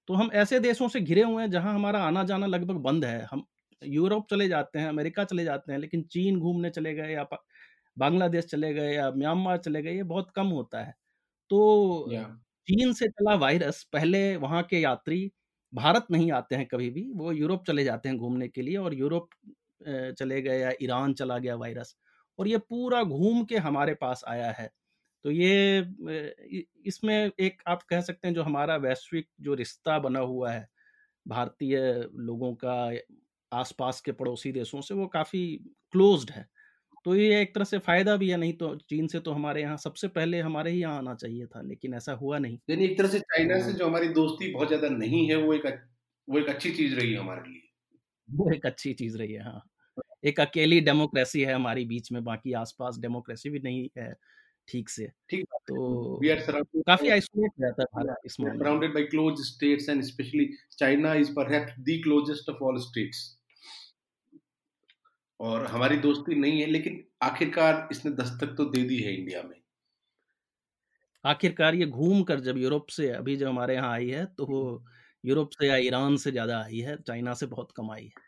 तो 0.08 0.14
हम 0.14 0.30
ऐसे 0.34 0.58
देशों 0.60 0.88
से 0.88 1.00
घिरे 1.00 1.22
हुए 1.22 1.42
हैं 1.42 1.50
जहाँ 1.50 1.74
हमारा 1.74 2.02
आना 2.02 2.22
जाना 2.24 2.46
लगभग 2.46 2.76
बंद 2.82 3.04
है। 3.04 3.22
हम 3.24 3.44
यूरोप 3.82 4.26
चले 4.30 4.46
जाते 4.48 4.78
हैं 4.78 4.88
अमेरिका 4.88 5.24
चले 5.24 5.44
जाते 5.44 5.72
हैं 5.72 5.78
लेकिन 5.80 6.02
चीन 6.06 6.38
घूमने 6.40 6.70
चले 6.70 6.94
गए 6.94 7.12
या 7.12 7.26
बांग्लादेश 7.96 8.44
चले 8.46 8.72
गए 8.74 8.92
या 8.94 9.10
म्यांमार 9.12 9.58
चले 9.58 9.82
गए 9.82 9.94
ये 9.94 10.02
बहुत 10.04 10.30
कम 10.32 10.46
होता 10.48 10.82
है। 10.82 10.94
तो 11.50 12.14
चीन 12.68 12.92
से 12.94 13.08
चला 13.10 13.34
वायरस 13.36 13.82
पहले 13.92 14.36
वहाँ 14.38 14.62
के 14.64 14.80
यात्री 14.80 15.30
भारत 15.72 16.06
नहीं 16.10 16.30
आते 16.32 16.56
हैं 16.56 16.66
कभी 16.68 16.90
भी 16.90 17.10
वो 17.14 17.32
यूरोप 17.32 17.64
चले 17.66 17.84
जाते 17.84 18.08
हैं 18.08 18.18
घूमने 18.18 18.48
के 18.48 18.62
लिए 18.62 18.76
और 18.78 18.94
यूरोप 18.94 19.28
चले 20.14 20.40
गए 20.42 20.58
या 20.60 20.72
ईरान 20.82 21.14
चला 21.14 21.38
गया 21.38 21.56
वायरस। 21.56 21.96
और 22.38 22.48
ये 22.48 22.58
पूरा 22.60 23.02
घूम 23.04 23.44
के 23.46 23.58
हमारे 23.58 23.94
पास 23.96 24.24
आया 24.28 24.50
है। 24.52 24.70
तो 25.28 25.32
ये 25.32 25.80
इसमें 26.86 27.30
एक 27.40 27.62
आप 27.68 27.82
कह 27.82 28.00
सकते 28.00 28.28
हैं 28.28 28.34
जो 28.34 28.42
हमारा 28.42 28.76
वैश्विक 28.78 29.26
जो 29.40 29.54
रिश्ता 29.54 29.98
बना 29.98 30.20
हुआ 30.20 30.52
है 30.52 30.66
भारतीय 31.26 31.76
लोगों 32.20 32.52
का 32.54 32.76
आसपास 33.52 34.00
के 34.00 34.12
पड़ोसी 34.12 34.52
देशों 34.52 34.80
से 34.80 34.94
वो 34.94 35.06
काफ़ी 35.08 35.40
क्लोज्ड 35.92 36.30
है। 36.30 36.46
तो 37.06 37.14
ये 37.14 37.40
एक 37.42 37.54
तरह 37.54 37.64
से 37.64 37.78
फ़ायदा 37.80 38.16
भी 38.16 38.28
है 38.30 38.36
नहीं 38.36 38.52
तो 38.54 38.74
चीन 38.90 39.06
से 39.06 39.20
तो 39.20 39.32
हमारे 39.32 39.62
यहाँ 39.62 39.76
सबसे 39.76 40.08
पहले 40.10 40.40
हमारे 40.40 40.70
ही 40.70 40.80
यहाँ 40.80 40.98
आना 40.98 41.14
चाहिए 41.16 41.46
था 41.46 41.62
लेकिन 41.62 41.94
ऐसा 41.94 42.12
हुआ 42.14 42.38
नहीं। 42.38 42.58
यानी 42.70 42.84
एक 42.84 42.96
तरह 42.98 43.08
से 43.08 43.20
चाइना 43.20 43.60
से 43.62 43.72
जो 43.72 43.86
हमारी 43.86 44.08
दोस्ती 44.14 44.52
बहुत 44.52 44.68
ज़्यादा 44.68 44.88
नहीं 44.88 45.28
है 45.30 45.36
वो 45.36 45.54
एक 45.54 45.66
वो 46.28 46.38
एक 46.38 46.48
अच्छी 46.48 46.70
चीज़ 46.72 46.94
रही 46.94 47.12
है 47.12 47.18
हमारे 47.18 47.50
लिए। 47.50 47.62
वो 48.28 48.50
एक 48.52 48.66
अच्छी 48.66 48.94
चीज़ 48.94 49.18
रही 49.18 49.32
है 49.32 49.44
हाँ। 49.44 49.62
एक 50.24 50.40
अकेली 50.40 50.80
डेमोक्रेसी 50.82 51.42
है 51.42 51.54
हमारी 51.54 51.84
बीच 51.86 52.12
में 52.12 52.24
बाकी 52.24 52.52
आसपास 52.54 52.98
डेमोक्रेसी 52.98 53.50
भी 53.50 53.58
नहीं 53.60 53.88
है। 53.98 54.14
ठीक 54.68 54.88
से। 54.88 55.06
ठीक 55.30 55.44
तो 55.68 56.18
वी 56.22 56.28
आर 56.30 56.40
सराउंडेड 56.40 56.82
काफ़ी 56.86 57.08
आइसोलेट 57.10 57.52
रहता 57.60 57.82
है 57.82 57.86
भारत 57.94 58.26
इस 58.26 58.40
मामले 58.40 58.58
surrounded 58.58 58.94
by 58.94 59.02
close 59.06 59.40
states 59.46 59.88
and 59.88 60.02
specially 60.04 60.48
China 60.78 61.14
is 61.16 61.32
perhaps 61.34 61.80
the 61.80 62.00
closest 62.04 62.50
of 62.50 62.62
all 62.64 62.80
states 62.82 63.26
और 65.40 65.66
हमारी 65.66 65.96
दोस्ती 65.98 66.34
नहीं 66.36 66.60
है 66.60 66.66
लेकिन 66.66 67.02
आखिरकार 67.22 67.88
इसने 67.92 68.10
दस्तक 68.14 68.54
तो 68.56 68.64
दे 68.66 68.82
दी 68.82 68.96
है 68.98 69.14
इंडिया 69.14 69.42
में। 69.42 69.56
आखिरकार 71.24 71.74
ये 71.74 71.86
घूम 71.86 72.22
कर 72.22 72.40
जब 72.40 72.58
यूरोप 72.58 72.88
से 72.90 73.08
अभी 73.12 73.36
जब 73.36 73.48
हमारे 73.48 73.74
यहाँ 73.74 73.92
आई 73.92 74.08
है 74.08 74.24
तो 74.38 74.84
यूरोप 75.24 75.50
से 75.50 75.66
या 75.66 75.76
ईरान 75.84 76.16
से 76.16 76.30
ज़्यादा 76.30 76.58
आई 76.60 76.78
है 76.80 76.96
चाइना 77.02 77.34
से 77.34 77.46
बहुत 77.46 77.72
कम 77.76 77.90
आई 77.90 78.04
है। 78.04 78.26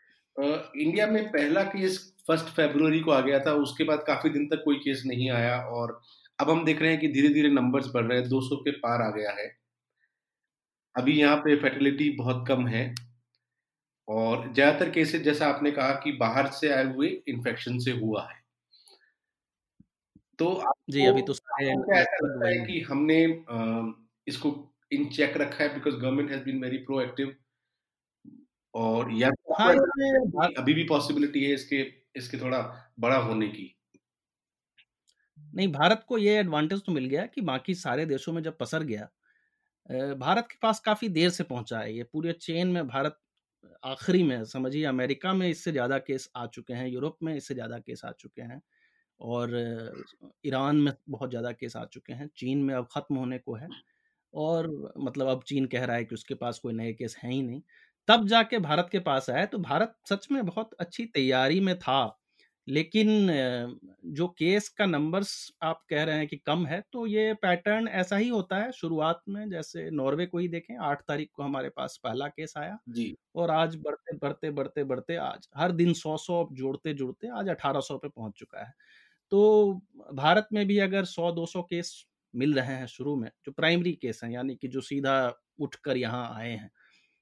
इंडिया 0.77 1.07
में 1.07 1.27
पहला 1.31 1.63
केस 1.65 1.99
फ़र्स्ट 2.27 2.45
फेब्रुवरी 2.55 2.99
को 2.99 3.11
आ 3.11 3.19
गया 3.21 3.39
था 3.45 3.53
उसके 3.61 3.83
बाद 3.83 4.03
काफ़ी 4.07 4.29
दिन 4.29 4.47
तक 4.47 4.61
कोई 4.65 4.75
केस 4.79 5.03
नहीं 5.05 5.29
आया 5.31 5.57
और 5.69 5.99
अब 6.41 6.49
हम 6.49 6.63
देख 6.65 6.81
रहे 6.81 6.91
हैं 6.91 6.99
कि 6.99 7.07
धीरे 7.09 7.29
धीरे 7.33 7.49
नंबर्स 7.51 7.87
बढ़ 7.93 8.05
रहे 8.05 8.19
हैं 8.19 8.27
200 8.29 8.55
के 8.57 8.71
पार 8.79 9.01
आ 9.01 9.09
गया 9.11 9.31
है। 9.33 9.47
अभी 10.95 11.13
यहाँ 11.13 11.37
पे 11.37 11.55
फर्टिलिटी 11.57 12.09
बहुत 12.17 12.45
कम 12.47 12.67
है 12.67 12.83
और 14.07 14.51
ज़्यादातर 14.53 14.89
केसेस 14.89 15.21
जैसा 15.21 15.47
आपने 15.47 15.71
कहा 15.71 15.91
कि 16.03 16.11
बाहर 16.19 16.47
से 16.51 16.69
आए 16.73 16.85
हुए 16.85 17.07
इन्फेक्शन 17.29 17.77
से 17.79 17.91
हुआ 17.93 18.23
है। 18.23 18.39
तो 20.39 20.49
जी 20.89 21.05
अभी 21.05 21.21
तो 21.21 21.33
ऐसा 21.33 22.17
लगता 22.17 22.47
है 22.47 22.57
कि 22.65 22.79
हमने 22.81 23.23
इसको 24.27 24.51
इन 24.91 25.07
चेक 25.09 25.37
रखा 25.37 25.63
है 25.63 25.73
because 25.73 25.95
government 25.95 26.31
has 26.31 26.43
been 26.43 26.61
very 26.63 26.77
proactive 26.85 27.35
और 28.73 29.11
या 29.13 29.29
तो 29.29 29.55
है 29.59 30.53
अभी 30.55 30.73
भी 30.73 30.83
पॉसिबिलिटी 30.89 31.43
है 31.43 31.53
इसके 31.53 31.81
इसके 32.15 32.37
थोड़ा 32.37 32.59
बड़ा 32.99 33.17
होने 33.19 33.47
की। 33.47 33.73
नहीं, 35.53 35.67
भारत 35.69 36.03
को 36.07 36.17
ये 36.17 36.37
एडवांटेज 36.39 36.81
तो 36.85 36.91
मिल 36.91 37.05
गया 37.07 37.25
कि 37.27 37.41
बाकी 37.43 37.75
सारे 37.75 38.05
देशों 38.07 38.33
में 38.33 38.41
जब 38.43 38.57
पसर 38.57 38.83
गया 38.85 39.09
भारत 40.15 40.47
के 40.51 40.57
पास 40.61 40.79
काफ़ी 40.81 41.09
देर 41.09 41.29
से 41.31 41.43
पहुँचा 41.45 41.79
है। 41.79 41.93
ये 41.93 42.03
पूरे 42.05 42.33
चेन 42.35 42.67
में 42.69 42.87
भारत 42.87 43.17
आखिरी 43.85 44.23
में 44.23 44.43
समझिए, 44.45 44.83
अमेरिका 44.85 45.33
में 45.33 45.47
इससे 45.49 45.71
ज़्यादा 45.71 45.97
केस 45.99 46.29
आ 46.35 46.45
चुके 46.47 46.73
हैं, 46.73 46.87
यूरोप 46.87 47.17
में 47.23 47.35
इससे 47.35 47.53
ज़्यादा 47.53 47.79
केस 47.79 48.01
आ 48.05 48.11
चुके 48.13 48.41
हैं 48.43 48.61
और 49.19 49.55
ईरान 50.45 50.77
में 50.77 50.93
बहुत 51.09 51.29
ज़्यादा 51.29 51.51
केस 51.53 51.75
आ 51.77 51.85
चुके 51.87 52.13
हैं। 52.13 52.29
चीन 52.37 52.63
में 52.63 52.73
अब 52.75 52.87
खत्म 52.93 53.15
होने 53.15 53.37
को 53.39 53.55
है 53.55 53.71
और 54.33 54.69
मतलब 54.99 55.27
अब 55.29 55.43
चीन 55.45 55.65
कह 55.67 55.85
रहा 55.85 55.95
है 55.97 56.05
कि 56.05 56.15
उसके 56.15 56.35
पास 56.35 56.59
कोई 56.59 56.73
नए 56.73 56.93
केस 56.93 57.17
हैं 57.19 57.31
ही 57.31 57.41
नहीं। 57.43 57.61
तब 58.07 58.27
जाके 58.27 58.59
भारत 58.61 58.89
के 58.91 58.99
पास 59.01 59.29
आया 59.29 59.45
तो 59.47 59.59
भारत 59.61 59.95
सच 60.09 60.27
में 60.31 60.45
बहुत 60.45 60.73
अच्छी 60.79 61.05
तैयारी 61.09 61.59
में 61.61 61.77
था। 61.79 62.01
लेकिन 62.67 63.27
जो 64.11 64.27
केस 64.29 64.67
का 64.71 64.85
नंबर्स 64.85 65.31
आप 65.63 65.81
कह 65.89 66.03
रहे 66.03 66.17
हैं 66.17 66.27
कि 66.27 66.37
कम 66.39 66.65
है 66.67 66.81
तो 66.93 67.05
ये 67.07 67.33
पैटर्न 67.41 67.87
ऐसा 67.89 68.17
ही 68.17 68.27
होता 68.29 68.57
है 68.57 68.71
शुरुआत 68.73 69.21
में 69.29 69.49
जैसे 69.49 69.89
नॉर्वे 69.91 70.25
को 70.27 70.37
ही 70.37 70.47
देखें 70.49 70.75
आठ 70.81 71.01
तारीख 71.03 71.29
को 71.33 71.43
हमारे 71.43 71.69
पास 71.71 71.99
पहला 72.03 72.27
केस 72.29 72.53
आया 72.57 72.77
जी। 72.89 73.15
और 73.35 73.51
आज 73.51 73.75
बढ़ते 73.77 74.17
बढ़ते 74.17 74.51
बढ़ते 74.51 74.83
बढ़ते 74.85 75.15
आज 75.17 75.47
हर 75.57 75.71
दिन 75.73 75.93
सौ 75.95 76.17
सौ 76.19 76.47
जोड़ते 76.53 76.93
जुड़ते 76.95 77.27
आज 77.31 77.49
अठारह 77.49 77.79
सौ 77.81 77.97
पे 77.97 78.09
पहुँच 78.09 78.33
चुका 78.37 78.61
है। 78.61 78.73
तो 79.31 79.73
भारत 80.15 80.47
में 80.53 80.65
भी 80.67 80.79
अगर 80.81 81.05
सौ 81.07 81.31
दो 81.33 81.45
सौ 81.47 81.63
केस 81.65 81.95
मिल 82.33 82.53
रहे 82.55 82.75
हैं 82.75 82.87
शुरू 82.87 83.15
में 83.17 83.29
जो 83.45 83.51
प्राइमरी 83.53 83.93
केस 83.95 84.21
हैं 84.23 84.31
यानी 84.31 84.55
कि 84.57 84.67
जो 84.69 84.81
सीधा 84.83 85.15
उठकर 85.59 85.97
यहाँ 85.97 86.27
आए 86.35 86.51
हैं 86.51 86.71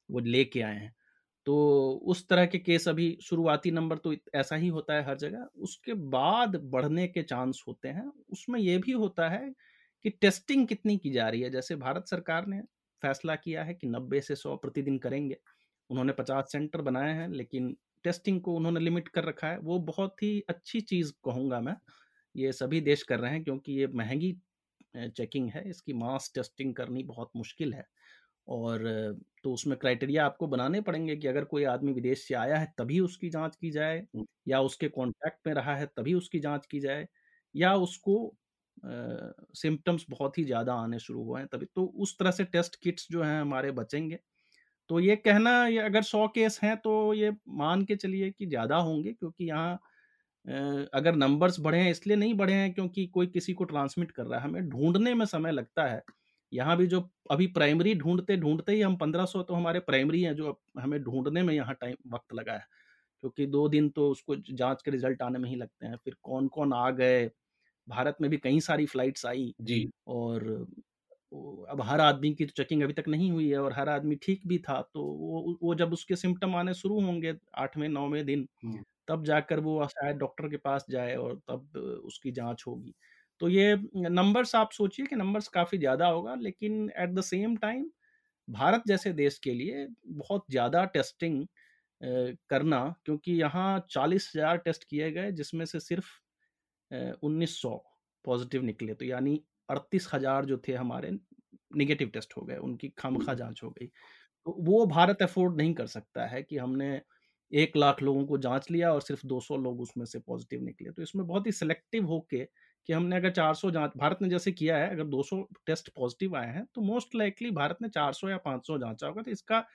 वो 0.09 0.19
लेके 0.21 0.61
आए 0.63 0.75
हैं 0.75 0.93
तो 1.47 1.55
उस 2.05 2.27
तरह 2.29 2.45
के 2.45 2.59
केस 2.59 2.87
अभी 2.87 3.17
शुरुआती 3.23 3.71
नंबर 3.71 3.97
तो 3.97 4.13
ऐसा 4.35 4.55
ही 4.55 4.67
होता 4.69 4.93
है 4.95 5.03
हर 5.05 5.17
जगह। 5.17 5.47
उसके 5.59 5.93
बाद 6.11 6.55
बढ़ने 6.65 7.07
के 7.07 7.23
चांस 7.23 7.63
होते 7.67 7.89
हैं। 7.89 8.11
उसमें 8.31 8.59
यह 8.59 8.79
भी 8.79 8.91
होता 8.93 9.29
है 9.29 9.49
कि 10.05 10.09
टेस्टिंग 10.11 10.67
कितनी 10.67 10.97
की 10.97 11.11
जा 11.11 11.27
रही 11.29 11.41
है? 11.41 11.49
जैसे 11.49 11.75
भारत 11.77 12.07
सरकार 12.07 12.47
ने 12.47 12.61
फैसला 13.01 13.35
किया 13.35 13.63
है 13.63 13.73
कि 13.73 13.87
90 13.87 14.21
से 14.21 14.35
100 14.35 14.55
प्रतिदिन 14.57 14.97
करेंगे। 14.99 15.37
उन्होंने 15.89 16.13
50 16.13 16.51
सेंटर 16.51 16.81
बनाए 16.81 17.13
हैं, 17.13 17.29
लेकिन 17.29 17.75
टेस्टिंग 18.03 18.41
को 18.41 18.55
उन्होंने 18.55 18.79
लिमिट 18.79 19.07
कर 19.09 19.23
रखा 19.25 19.47
है। 19.47 19.59
वो 19.59 19.79
बहुत 19.81 20.23
ही 20.23 20.39
अच्छी 20.49 20.81
चीज़ 20.83 21.11
कहूँगा 21.25 21.59
मैं, 21.61 21.75
ये 22.35 22.51
सभी 22.53 22.81
देश 22.81 23.03
कर 23.03 23.19
रहे 23.19 23.31
हैं, 23.31 23.43
क्योंकि 23.43 23.73
ये 23.73 23.87
महँगी 23.95 24.33
चेकिंग 24.97 25.49
है। 25.51 25.69
इसकी 25.69 25.93
मास 25.93 26.31
टेस्टिंग 26.35 26.75
करनी 26.75 27.03
बहुत 27.05 27.31
मुश्किल 27.35 27.73
है। 27.73 27.85
और 28.49 28.83
तो 29.43 29.53
उसमें 29.53 29.77
क्राइटेरिया 29.79 30.25
आपको 30.25 30.47
बनाने 30.47 30.81
पड़ेंगे 30.81 31.15
कि 31.17 31.27
अगर 31.27 31.45
कोई 31.45 31.63
आदमी 31.65 31.93
विदेश 31.93 32.27
से 32.27 32.35
आया 32.35 32.57
है 32.57 32.73
तभी 32.77 32.99
उसकी 33.01 33.29
जाँच 33.29 33.55
की 33.57 33.71
जाए। 33.71 34.03
या 34.47 34.61
उसके 34.61 34.87
कांटेक्ट 34.89 35.47
में 35.47 35.53
रहा 35.55 35.75
है 35.75 35.85
तभी 35.97 36.13
उसकी 36.15 36.39
जाँच 36.39 36.65
की 36.67 36.79
जाए 36.79 37.07
या 37.55 37.73
उसको 37.77 38.17
सिम्टम्स 39.55 40.05
बहुत 40.09 40.37
ही 40.37 40.43
ज़्यादा 40.45 40.73
आने 40.75 40.99
शुरू 40.99 41.23
हुए 41.23 41.39
हैं 41.39 41.47
तभी 41.51 41.65
तो 41.75 41.85
उस 41.97 42.17
तरह 42.19 42.31
से 42.31 42.43
टेस्ट 42.47 42.75
किट्स 42.83 43.07
जो 43.11 43.23
हैं 43.23 43.39
हमारे 43.41 43.71
बचेंगे 43.73 44.19
तो 44.89 44.99
ये 44.99 45.15
कहना 45.17 45.51
ये 45.67 45.79
अगर 45.81 46.01
सौ 46.03 46.27
केस 46.29 46.59
हैं 46.63 46.75
तो 46.79 46.93
ये 47.15 47.31
मान 47.57 47.83
के 47.85 47.95
चलिए 47.97 48.29
कि 48.31 48.45
ज़्यादा 48.47 48.77
होंगे 48.79 49.13
क्योंकि 49.13 49.45
यहाँ 49.45 49.79
अगर 50.93 51.15
नंबर्स 51.15 51.59
बढ़े 51.59 51.79
हैं 51.79 51.91
इसलिए 51.91 52.17
नहीं 52.17 52.33
बढ़े 52.35 52.53
हैं 52.53 52.73
क्योंकि 52.73 53.05
कोई 53.09 53.27
किसी 53.29 53.53
को 53.53 53.63
ट्रांसमिट 53.65 54.11
कर 54.11 54.25
रहा 54.25 54.39
है 54.39 54.45
हमें 54.45 54.69
ढूँढने 54.69 55.13
में 55.15 55.25
समय 55.27 55.51
लगता 55.51 55.85
है 55.85 56.01
यहाँ 56.51 56.77
भी 56.77 56.87
जो 56.87 57.01
अभी 57.31 57.47
प्राइमरी 57.49 57.93
ढूंढते 57.95 58.37
ढूंढते 58.37 58.73
ही 58.73 58.81
हम 58.81 58.95
1500 58.97 59.41
तो 59.43 59.53
हमारे 59.55 59.79
प्राइमरी 59.81 60.21
हैं 60.23 60.35
जो 60.35 60.59
हमें 60.79 61.01
ढूँढने 61.03 61.43
में 61.43 61.53
यहाँ 61.55 61.75
टाइम 61.81 61.95
वक्त 62.13 62.33
लगा 62.33 62.53
है। 62.53 62.65
क्योंकि 63.23 63.45
दो 63.47 63.67
दिन 63.69 63.89
तो 63.91 64.09
उसको 64.11 64.35
जाँच 64.51 64.81
के 64.83 64.91
रिज़ल्ट 64.91 65.21
आने 65.23 65.39
में 65.39 65.49
ही 65.49 65.55
लगते 65.57 65.87
हैं। 65.87 65.97
फिर 65.97 66.15
कौन 66.23 66.47
कौन 66.49 66.73
आ 66.75 66.89
गए? 66.91 67.27
भारत 67.87 68.17
में 68.21 68.29
भी 68.31 68.37
कई 68.39 68.59
सारी 68.61 68.85
फ्लाइट्स 68.87 69.25
आई 69.27 69.53
जी। 69.61 69.89
और 70.09 70.45
अब 71.69 71.81
हर 71.83 72.01
आदमी 72.01 72.33
की 72.35 72.45
तो 72.45 72.53
चेकिंग 72.57 72.83
अभी 72.83 72.93
तक 72.93 73.09
नहीं 73.09 73.31
हुई 73.31 73.49
है 73.51 73.59
और 73.59 73.73
हर 73.73 73.89
आदमी 73.89 74.15
ठीक 74.23 74.41
भी 74.47 74.57
था 74.61 74.81
तो 74.93 75.03
वो 75.03 75.57
वो 75.63 75.75
जब 75.75 75.93
उसके 75.93 76.15
सिम्टम 76.17 76.55
आने 76.55 76.73
शुरू 76.75 77.01
होंगे 77.01 77.33
आठवें 77.57 77.87
नौवें 77.89 78.25
दिन। 78.25 78.47
तब 79.07 79.23
जाकर 79.25 79.59
वो 79.61 79.87
शायद 79.89 80.17
डॉक्टर 80.17 80.49
के 80.49 80.57
पास 80.59 80.85
जाए 80.91 81.15
और 81.17 81.35
तब 81.49 81.77
उसकी 82.05 82.31
जाँच 82.33 82.63
होगी। 82.67 82.93
तो 83.41 83.49
ये 83.49 83.75
नंबर्स 84.09 84.55
आप 84.55 84.71
सोचिए 84.71 85.05
कि 85.05 85.15
नंबर्स 85.15 85.47
काफ़ी 85.49 85.77
ज़्यादा 85.77 86.07
होगा 86.07 86.35
लेकिन 86.37 86.89
at 86.97 87.09
the 87.11 87.21
same 87.23 87.55
time 87.57 87.89
Bharat 88.47 88.83
जैसे 88.87 89.13
देश 89.13 89.39
के 89.39 89.53
लिए 89.53 89.87
बहुत 90.07 90.45
ज़्यादा 90.51 90.83
टेस्टिंग 90.93 91.45
करना 92.49 92.81
क्योंकि 93.05 93.33
यहाँ 93.33 93.69
चालीस 93.91 94.31
हज़ार 94.35 94.57
टेस्ट 94.59 94.83
किए 94.85 95.11
गए 95.11 95.31
जिसमें 95.33 95.65
से 95.65 95.79
सिर्फ़ 95.81 96.07
उन्नीस 97.23 97.61
सौ 97.61 97.75
पॉजिटिव 98.25 98.63
निकले। 98.63 98.93
तो 98.95 99.05
यानी 99.05 99.41
अड़तीस 99.69 100.09
हज़ार 100.13 100.45
जो 100.45 100.57
थे 100.67 100.73
हमारे 100.75 101.11
निगेटिव 101.75 102.09
टेस्ट 102.09 102.33
हो 102.37 102.41
गए 102.43 102.57
उनकी 102.59 102.89
खामखा 102.97 103.33
जाँच 103.35 103.61
हो 103.63 103.69
गई। 103.71 103.87
तो 104.47 104.55
वो 104.61 104.85
भारत 104.87 105.21
अफोर्ड 105.23 105.57
नहीं 105.57 105.73
कर 105.75 105.87
सकता 105.87 106.25
है 106.27 106.41
कि 106.43 106.57
हमने 106.57 107.01
एक 107.51 107.77
लाख 107.77 108.01
लोगों 108.03 108.25
को 108.27 108.37
जाँच 108.39 108.69
लिया 108.71 108.93
और 108.93 109.01
सिर्फ़ 109.01 109.27
200 109.27 109.57
लोग 109.57 109.81
उसमें 109.81 110.05
से 110.05 110.19
पॉजिटिव 110.21 110.63
निकले। 110.63 110.91
तो 110.91 111.01
इसमें 111.03 111.25
बहुत 111.27 111.47
ही 111.47 111.51
सिलेक्टिव 111.53 112.05
होके 112.07 112.43
कि 112.87 112.93
हमने 112.93 113.15
अगर 113.15 113.31
400 113.31 113.71
जाँच, 113.71 113.91
भारत 113.97 114.19
ने 114.21 114.29
जैसे 114.29 114.51
किया 114.53 114.77
है, 114.77 114.89
अगर 114.89 115.03
200 115.05 115.41
टेस्ट 115.67 115.89
पॉजिटिव 115.95 116.35
आए 116.37 116.47
हैं 116.49 116.65
तो 116.75 116.81
मोस्ट 116.83 117.15
लाइकली 117.15 117.51
भारत 117.53 117.77
ने 117.81 117.89
400 117.91 118.29
या 118.29 118.37
500 118.39 118.77
जांचा 118.79 119.07
होगा। 119.07 119.21
तो 119.23 119.31
इसका 119.31 119.65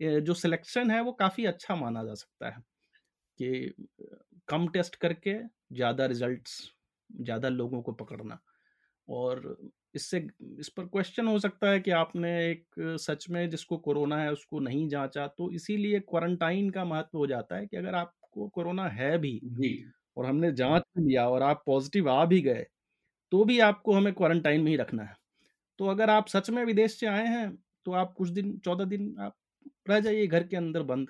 जो 0.00 0.34
सिलेक्शन 0.36 0.90
है, 0.90 1.00
वो 1.02 1.12
काफ़ी 1.14 1.44
अच्छा 1.46 1.76
माना 1.76 2.04
जा 2.04 2.14
सकता 2.16 2.48
है 2.48 2.62
कि 3.38 3.74
कम 4.48 4.68
टेस्ट 4.70 4.96
करके 4.98 5.34
ज़्यादा 5.72 6.06
रिजल्ट्स, 6.08 6.60
ज़्यादा 7.10 7.48
लोगों 7.50 7.82
को 7.82 7.92
पकड़ना। 7.94 8.40
और 9.08 9.56
इससे, 9.94 10.18
इस 10.60 10.68
पर 10.70 10.86
क्वेश्चन 10.86 11.28
हो 11.28 11.38
सकता 11.40 11.70
है 11.70 11.80
कि 11.80 11.92
आपने 11.92 12.30
एक 12.42 12.66
सच 13.00 13.26
में 13.30 13.48
जिसको 13.50 13.78
कोरोना 13.80 14.18
है, 14.18 14.32
उसको 14.32 14.60
नहीं 14.60 14.88
जांचा 14.88 15.26
तो 15.30 15.50
इसीलिए 15.52 16.00
क्वारंटाइन 16.02 16.70
का 16.72 16.84
महत्व 16.86 17.18
हो 17.18 17.26
जाता 17.28 17.56
है 17.56 17.66
कि 17.66 17.76
अगर 17.78 17.94
आपको 17.96 18.48
कोरोना 18.50 18.88
है 18.90 19.16
भी 19.20 19.40
जी। 19.46 19.92
और 20.20 20.26
हमने 20.26 20.52
जाँच 20.54 20.84
भी 20.96 21.04
लिया 21.04 21.28
और 21.30 21.42
आप 21.44 21.62
पॉजिटिव 21.66 22.10
आ 22.10 22.24
भी 22.26 22.40
गए 22.42 22.66
तो 23.32 23.44
भी 23.44 23.58
आपको 23.62 23.94
हमें 23.94 24.12
क्वारंटाइन 24.14 24.62
में 24.62 24.70
ही 24.70 24.76
रखना 24.78 25.04
है। 25.04 25.16
तो 25.78 25.86
अगर 25.88 26.10
आप 26.10 26.28
सच 26.28 26.50
में 26.50 26.64
विदेश 26.66 26.98
से 27.00 27.06
आए 27.08 27.26
हैं 27.28 27.50
तो 27.86 27.92
आप 27.94 28.14
कुछ 28.14 28.30
दिन, 28.30 28.58
चौदह 28.60 28.84
दिन 28.86 29.14
आप 29.20 29.36
रह 29.90 30.00
जाइए 30.00 30.26
घर 30.28 30.44
के 30.44 30.56
अंदर 30.56 30.82
बंद 30.84 31.08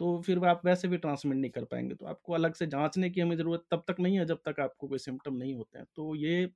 तो 0.00 0.20
फिर 0.22 0.44
आप 0.46 0.62
वैसे 0.66 0.88
भी 0.88 0.98
ट्रांसमिट 0.98 1.38
नहीं 1.38 1.50
कर 1.52 1.64
पाएँगे। 1.66 1.94
तो 1.96 2.06
आपको 2.06 2.34
अलग 2.34 2.54
से 2.54 2.66
जांचने 2.68 3.10
की 3.10 3.20
हमें 3.20 3.36
ज़रूरत 3.38 3.64
तब 3.72 3.84
तक 3.88 4.00
नहीं 4.00 4.18
है 4.18 4.26
जब 4.26 4.40
तक 4.46 4.60
आपको 4.60 4.88
कोई 4.88 4.98
सिम्टम 5.00 5.36
नहीं 5.36 5.54
होते 5.54 5.78
हैं। 5.78 5.86
तो 5.96 6.14
ये 6.16 6.46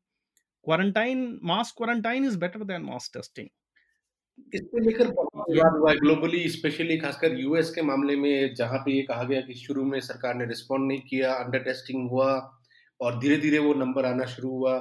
quarantine, 0.66 1.40
mass 1.44 1.72
quarantine 1.79 2.26
is 2.26 2.38
better 2.40 2.64
than 2.66 2.83
mass 2.85 3.11
testing. 3.14 3.48
इसको 4.55 4.79
लेकर 4.79 5.11
बहुत 5.12 5.51
विवाद 5.51 5.77
हुआ 5.79 5.90
है। 5.90 5.97
ग्लोबली 5.97 6.49
स्पेशली 6.49 6.97
खासकर 6.99 7.38
यूएस 7.40 7.71
के 7.71 7.83
मामले 7.83 8.16
में 8.16 8.55
जहाँ 8.55 8.79
पे 8.79 8.93
ये 8.93 9.03
कहा 9.03 9.25
गया 9.25 9.40
कि 9.40 9.55
शुरू 9.55 9.85
में 9.85 10.01
सरकार 10.01 10.35
ने 10.35 10.47
रिस्पॉन्ड 10.47 10.88
नहीं 10.88 11.01
किया 11.01 11.33
अंडर 11.35 11.59
टेस्टिंग 11.59 12.09
हुआ 12.11 12.31
और 13.01 13.19
धीरे 13.21 13.37
धीरे 13.37 13.59
वो 13.59 13.75
नंबर 13.75 14.05
आना 14.05 14.25
शुरू 14.27 14.51
हुआ। 14.51 14.75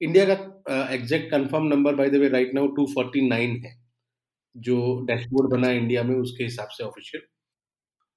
इंडिया 0.00 0.24
का 0.24 0.92
exact 0.94 1.30
confirm 1.30 1.66
number 1.66 1.94
by 1.94 2.10
the 2.10 2.16
way 2.16 2.28
right 2.28 2.54
now 2.54 2.68
249 2.76 3.64
है 3.64 3.74
जो 4.56 4.78
डैशबोर्ड 5.06 5.50
बना 5.50 5.70
इंडिया 5.70 6.02
में 6.02 6.14
उसके 6.16 6.44
हिसाब 6.44 6.68
से 6.68 6.84
ऑफिशियल 6.84 7.22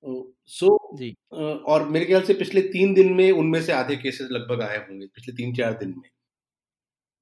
सो 0.04 0.68
so, 0.68 0.98
जी। 0.98 1.14
और 1.34 1.88
मेरे 1.90 2.06
ख्याल 2.06 2.22
से 2.22 2.34
पिछले 2.34 2.62
तीन 2.62 2.94
दिन 2.94 3.14
में 3.14 3.32
उनमें 3.32 3.62
से 3.62 3.72
आधे 3.72 3.96
केसेस 3.96 4.28
लगभग 4.32 4.62
आए 4.62 4.78
होंगे 4.78 5.06
पिछले 5.06 5.36
तीन 5.36 5.54
चार 5.56 5.74
दिन 5.74 5.90
में। 5.90 6.10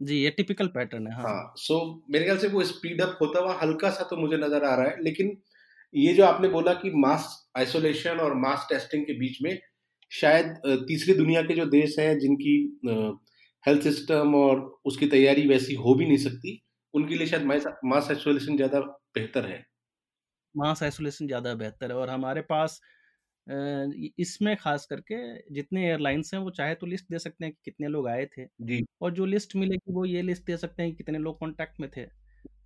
जी 0.02 0.16
ये 0.16 0.30
टिपिकल 0.30 0.68
पैटर्न 0.68 1.08
है 1.08 1.14
हाँ। 1.14 1.54
सो 1.58 1.78
हाँ, 1.78 1.86
so, 1.86 2.12
मेरे 2.12 2.26
ख्याल 2.26 2.38
से 2.38 2.48
वो 2.48 2.64
स्पीड 2.64 3.02
अप 3.02 3.18
होता 3.22 3.40
हुआ 3.40 3.58
हल्का 3.62 3.90
सा 3.90 4.04
तो 4.04 4.18
मुझे 4.18 4.38
नज़र 4.38 4.64
आ 4.66 4.76
रहा 4.76 4.86
है 4.86 5.04
लेकिन 5.04 5.38
ये 5.94 6.14
जो 6.14 6.26
आपने 6.26 6.48
बोला 6.50 6.74
कि 6.74 6.92
मास 6.96 7.28
आइसोलेशन 7.58 8.20
और 8.20 8.34
मास 8.38 8.66
टेस्टिंग 8.70 9.06
के 9.06 9.14
बीच 9.14 9.38
में 9.44 9.58
शायद 10.12 10.54
तीसरी 10.88 11.14
दुनिया 11.14 11.42
के 11.42 11.54
जो 11.54 11.66
देश 11.66 11.96
हैं 12.00 12.18
जिनकी 12.20 12.56
हेल्थ 13.66 13.84
सिस्टम 13.84 14.36
और 14.36 14.60
उसकी 14.86 15.08
तैयारी 15.08 15.48
वैसी 15.48 15.74
हो 15.76 15.94
भी 15.96 16.06
नहीं 16.06 16.18
सकती 16.18 16.62
उनके 16.94 17.16
लिए 17.16 17.28
शायद 17.28 17.46
मास 17.86 18.10
आइसोलेशन 18.12 18.56
ज़्यादा 18.56 18.80
बेहतर 19.16 19.46
है। 19.46 19.66
मास 20.56 20.84
आइसोलेशन 20.84 21.28
ज़्यादा 21.28 21.54
बेहतर 21.56 21.92
है 21.92 21.98
और 21.98 22.10
हमारे 22.10 22.42
पास 22.42 22.80
इसमें 24.20 24.56
खास 24.58 24.86
करके 24.86 25.16
जितने 25.54 25.86
एयरलाइंस 25.88 26.34
हैं 26.34 26.42
वो 26.42 26.50
चाहे 26.52 26.76
तो 26.76 26.88
लिस्ट 26.88 27.06
दे 27.12 27.20
सकते 27.20 27.46
हैं 27.46 27.54
कि 27.54 27.60
कितने 27.66 27.88
लोग 27.88 28.08
आए 28.08 28.26
थे 28.38 28.46
जी। 28.62 28.86
और 29.02 29.12
जो 29.14 29.26
लिस्ट 29.26 29.56
मिलेगी 29.56 29.94
वो 29.94 30.06
ये 30.06 30.22
लिस्ट 30.22 30.46
दे 30.46 30.58
सकते 30.58 30.84
हैं 30.84 30.92
कि 30.92 30.98
कितने 30.98 31.18
लोग 31.20 31.40
कॉन्टैक्ट 31.40 31.80
में 31.80 31.90
थे। 31.98 32.06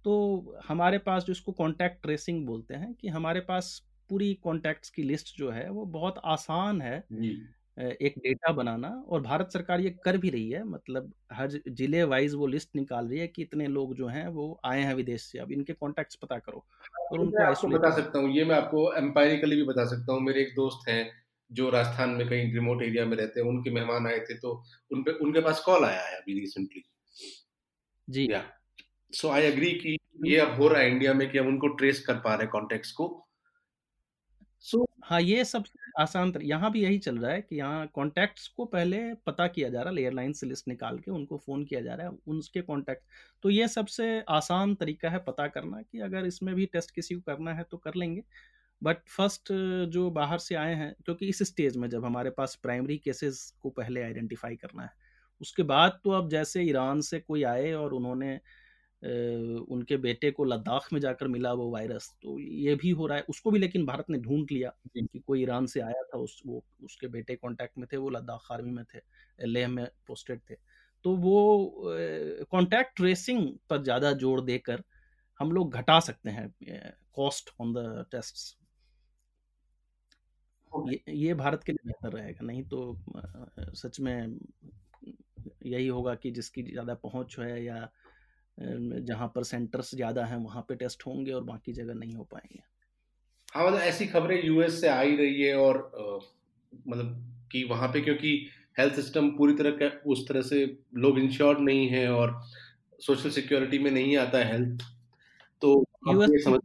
तो 0.05 0.57
हमारे 0.67 0.97
पास 0.99 1.23
जो 1.23 1.31
इसको 1.31 1.51
कॉन्टैक्ट 1.53 2.01
ट्रेसिंग 2.01 2.45
बोलते 2.47 2.75
हैं 2.75 2.93
कि 2.95 3.07
हमारे 3.09 3.39
पास 3.41 3.79
पूरी 4.09 4.33
कॉन्टैक्ट्स 4.43 4.89
की 4.89 5.03
लिस्ट 5.03 5.35
जो 5.37 5.51
है 5.51 5.69
वो 5.71 5.85
बहुत 5.91 6.21
आसान 6.25 6.81
है 6.81 7.03
एक 7.77 8.13
डेटा 8.19 8.51
बनाना 8.53 8.89
और 9.07 9.21
भारत 9.21 9.49
सरकार 9.51 9.81
ये 9.81 9.89
कर 10.03 10.17
भी 10.17 10.29
रही 10.29 10.49
है 10.49 10.63
मतलब 10.65 11.11
हर 11.33 11.49
ज़िले 11.69 12.03
वाइज 12.05 12.33
वो 12.33 12.47
लिस्ट 12.47 12.69
निकाल 12.75 13.07
रही 13.07 13.19
है 13.19 13.27
कि 13.27 13.41
इतने 13.41 13.67
लोग 13.67 13.95
जो 13.95 14.07
हैं 14.07 14.27
वो 14.29 14.59
आए 14.65 14.81
हैं 14.81 14.93
विदेश 14.95 15.23
से। 15.23 15.39
अब 15.39 15.51
इनके 15.51 15.73
कॉन्टैक्ट्स 15.73 16.15
पता 16.15 16.37
करो 16.39 16.65
और 17.11 17.19
उनको 17.19 17.43
आपको 17.43 17.67
बता 17.67 17.89
सकता 17.95 18.19
हूँ 18.19 18.31
ये 18.31 18.45
मैं 18.45 18.55
आपको 18.55 18.91
एम्पायरिकली 18.93 19.55
भी 19.55 19.63
बता 19.63 19.85
सकता 19.85 20.13
हूँ। 20.13 20.21
मेरे 20.21 20.41
एक 20.41 20.53
दोस्त 20.55 20.89
हैं 20.89 21.11
जो 21.51 21.69
राजस्थान 21.69 22.09
में 22.09 22.27
कहीं 22.29 22.53
रिमोट 22.53 22.81
एरिया 22.83 23.05
में 23.05 23.17
रहते 23.17 23.39
हैं 23.39 23.47
उनके 23.47 23.71
मेहमान 23.71 24.07
आए 24.07 24.19
थे 24.19 24.37
तो 24.37 24.53
उन 24.91 25.03
पे 25.03 25.11
उनके 25.19 25.41
पास 25.41 25.59
कॉल 25.59 25.85
आया 25.85 26.01
है 26.01 26.17
अभी 26.17 26.39
रिसेंटली। 26.39 26.83
जी। 28.07 28.27
या 28.31 28.43
सो 29.13 29.29
आई 29.29 29.43
एग्री 29.43 29.71
कि 29.73 29.97
ये 30.25 30.39
अब 30.39 30.55
हो 30.61 30.67
रहा 30.67 30.81
है 30.81 30.91
इंडिया 30.91 31.13
में 31.13 31.29
कि 31.31 31.37
हम 31.37 31.47
उनको 31.47 31.67
ट्रेस 31.75 31.99
कर 32.05 32.15
पा 32.15 32.33
रहे 32.33 32.43
हैं 32.43 32.49
कॉन्टेक्ट्स 32.51 32.91
को। 32.91 33.24
सो 34.65 34.85
हाँ 35.03 35.19
ये 35.21 35.43
सबसे 35.45 35.79
आसान 36.01 36.31
तर, 36.31 36.41
यहाँ 36.43 36.71
भी 36.71 36.81
यही 36.83 36.97
चल 36.99 37.17
रहा 37.17 37.31
है 37.31 37.41
कि 37.41 37.55
यहाँ 37.55 37.85
कॉन्टैक्ट्स 37.95 38.47
को 38.49 38.65
पहले 38.67 38.97
पता 39.27 39.47
किया 39.47 39.69
जा 39.69 39.81
रहा 39.81 39.93
है 39.93 40.01
एयरलाइन 40.01 40.33
से 40.33 40.47
लिस्ट 40.47 40.67
निकाल 40.67 40.97
के 40.99 41.11
उनको 41.11 41.37
फ़ोन 41.37 41.63
किया 41.65 41.81
जा 41.81 41.93
रहा 41.95 42.07
है 42.07 42.13
उनके 42.27 42.61
कॉन्टैक्ट 42.63 43.03
तो 43.43 43.49
ये 43.49 43.67
सबसे 43.67 44.07
आसान 44.31 44.73
तरीका 44.75 45.09
है 45.09 45.19
पता 45.27 45.47
करना 45.49 45.81
कि 45.83 45.99
अगर 46.01 46.25
इसमें 46.25 46.53
भी 46.55 46.65
टेस्ट 46.67 46.91
किसी 46.91 47.15
को 47.15 47.21
करना 47.23 47.53
है 47.53 47.63
तो 47.71 47.77
कर 47.77 47.95
लेंगे। 47.95 48.23
बट 48.81 48.97
फ़र्स्ट 49.09 49.51
जो 49.89 50.09
बाहर 50.11 50.37
से 50.39 50.55
आए 50.57 50.73
हैं, 50.75 50.93
क्योंकि 51.05 51.27
इस 51.29 51.43
स्टेज 51.45 51.77
में 51.77 51.89
जब 51.89 52.05
हमारे 52.05 52.29
पास 52.31 52.55
प्राइमरी 52.63 52.97
केसेस 52.99 53.53
को 53.61 53.69
पहले 53.71 54.01
आइडेंटिफाई 54.03 54.55
करना 54.57 54.83
है, 54.83 54.91
उसके 55.41 55.63
बाद 55.65 55.99
तो 56.03 56.11
अब 56.13 56.29
जैसे 56.29 56.63
ईरान 56.63 57.01
से 57.03 57.19
कोई 57.21 57.43
आए 57.45 57.71
और 57.73 57.93
उन्होंने 57.93 58.39
उनके 59.05 59.97
बेटे 59.99 60.31
को 60.31 60.43
लद्दाख 60.45 60.87
में 60.93 60.99
जाकर 61.01 61.27
मिला 61.27 61.51
वो 61.53 61.69
वायरस 61.71 62.09
तो 62.23 62.37
ये 62.39 62.75
भी 62.75 62.89
हो 62.91 63.07
रहा 63.07 63.17
है। 63.17 63.23
उसको 63.29 63.51
भी 63.51 63.59
लेकिन 63.59 63.85
भारत 63.85 64.05
ने 64.09 64.17
ढूंढ 64.19 64.51
लिया 64.51 64.69
कि 64.89 65.19
कोई 65.19 65.41
ईरान 65.41 65.65
से 65.67 65.81
आया 65.81 66.03
था 66.03 66.17
उस 66.19 66.41
वो 66.45 66.63
उसके 66.83 67.07
बेटे 67.09 67.35
कांटेक्ट 67.35 67.77
में 67.77 67.87
थे 67.93 67.97
वो 67.97 68.09
लद्दाख 68.09 68.51
आर्मी 68.51 68.71
में 68.71 68.83
थे 68.85 68.99
लेह 69.47 69.67
में 69.67 69.85
पोस्टेड 70.07 70.41
थे। 70.49 70.55
तो 71.05 71.15
वो 71.17 71.71
कांटेक्ट 72.51 72.95
ट्रेसिंग 72.97 73.47
पर 73.69 73.83
ज़्यादा 73.83 74.11
ज़ोर 74.15 74.41
देकर 74.43 74.83
हम 75.39 75.51
लोग 75.51 75.73
घटा 75.73 75.99
सकते 76.01 76.29
हैं 76.29 76.53
कॉस्ट 77.15 77.49
ऑन 77.61 77.73
द 77.73 78.05
टेस्ट 78.11 78.57
ये 80.71 81.01
ये 81.09 81.33
भारत 81.33 81.63
के 81.63 81.71
लिए 81.71 81.87
बेहतर 81.87 82.17
रहेगा 82.17 82.45
नहीं 82.45 82.63
तो 82.63 82.97
सच 83.75 83.99
में 83.99 84.39
यही 85.65 85.87
होगा 85.87 86.13
कि 86.15 86.31
जिसकी 86.31 86.63
ज़्यादा 86.63 86.93
पहुँच 87.03 87.35
है 87.39 87.63
या 87.63 87.77
जहाँ 88.57 89.27
पर 89.35 89.43
सेंटर्स 89.43 89.95
ज़्यादा 89.95 90.25
हैं 90.25 90.37
वहाँ 90.37 90.65
पे 90.69 90.75
टेस्ट 90.75 91.05
होंगे 91.07 91.31
और 91.31 91.43
बाकी 91.43 91.73
जगह 91.73 91.93
नहीं 91.93 92.15
हो 92.15 92.23
पाएँगे। 92.23 92.63
हाँ 93.55 93.65
मतलब 93.67 93.79
ऐसी 93.79 94.05
खबरें 94.07 94.41
यूएस 94.43 94.81
से 94.81 94.87
आ 94.87 95.01
ही 95.01 95.15
रही 95.15 95.41
है 95.41 95.55
और 95.55 95.77
मतलब 96.87 97.47
कि 97.51 97.63
वहाँ 97.63 97.87
पे 97.87 98.01
क्योंकि 98.01 98.49
हेल्थ 98.79 98.95
सिस्टम 98.95 99.29
पूरी 99.29 99.53
तरह 99.53 99.71
का 99.71 99.87
उस 100.11 100.27
तरह 100.27 100.41
से 100.41 100.65
लोग 100.95 101.19
इंश्योर्ड 101.19 101.59
नहीं 101.59 101.87
है 101.89 102.07
और 102.11 102.39
सोशल 102.99 103.29
सिक्योरिटी 103.29 103.79
में 103.79 103.91
नहीं 103.91 104.17
आता 104.17 104.37
है 104.37 104.51
हेल्थ 104.51 104.83
तो 105.61 105.83
यूएस 106.07 106.43
तो 106.47 106.59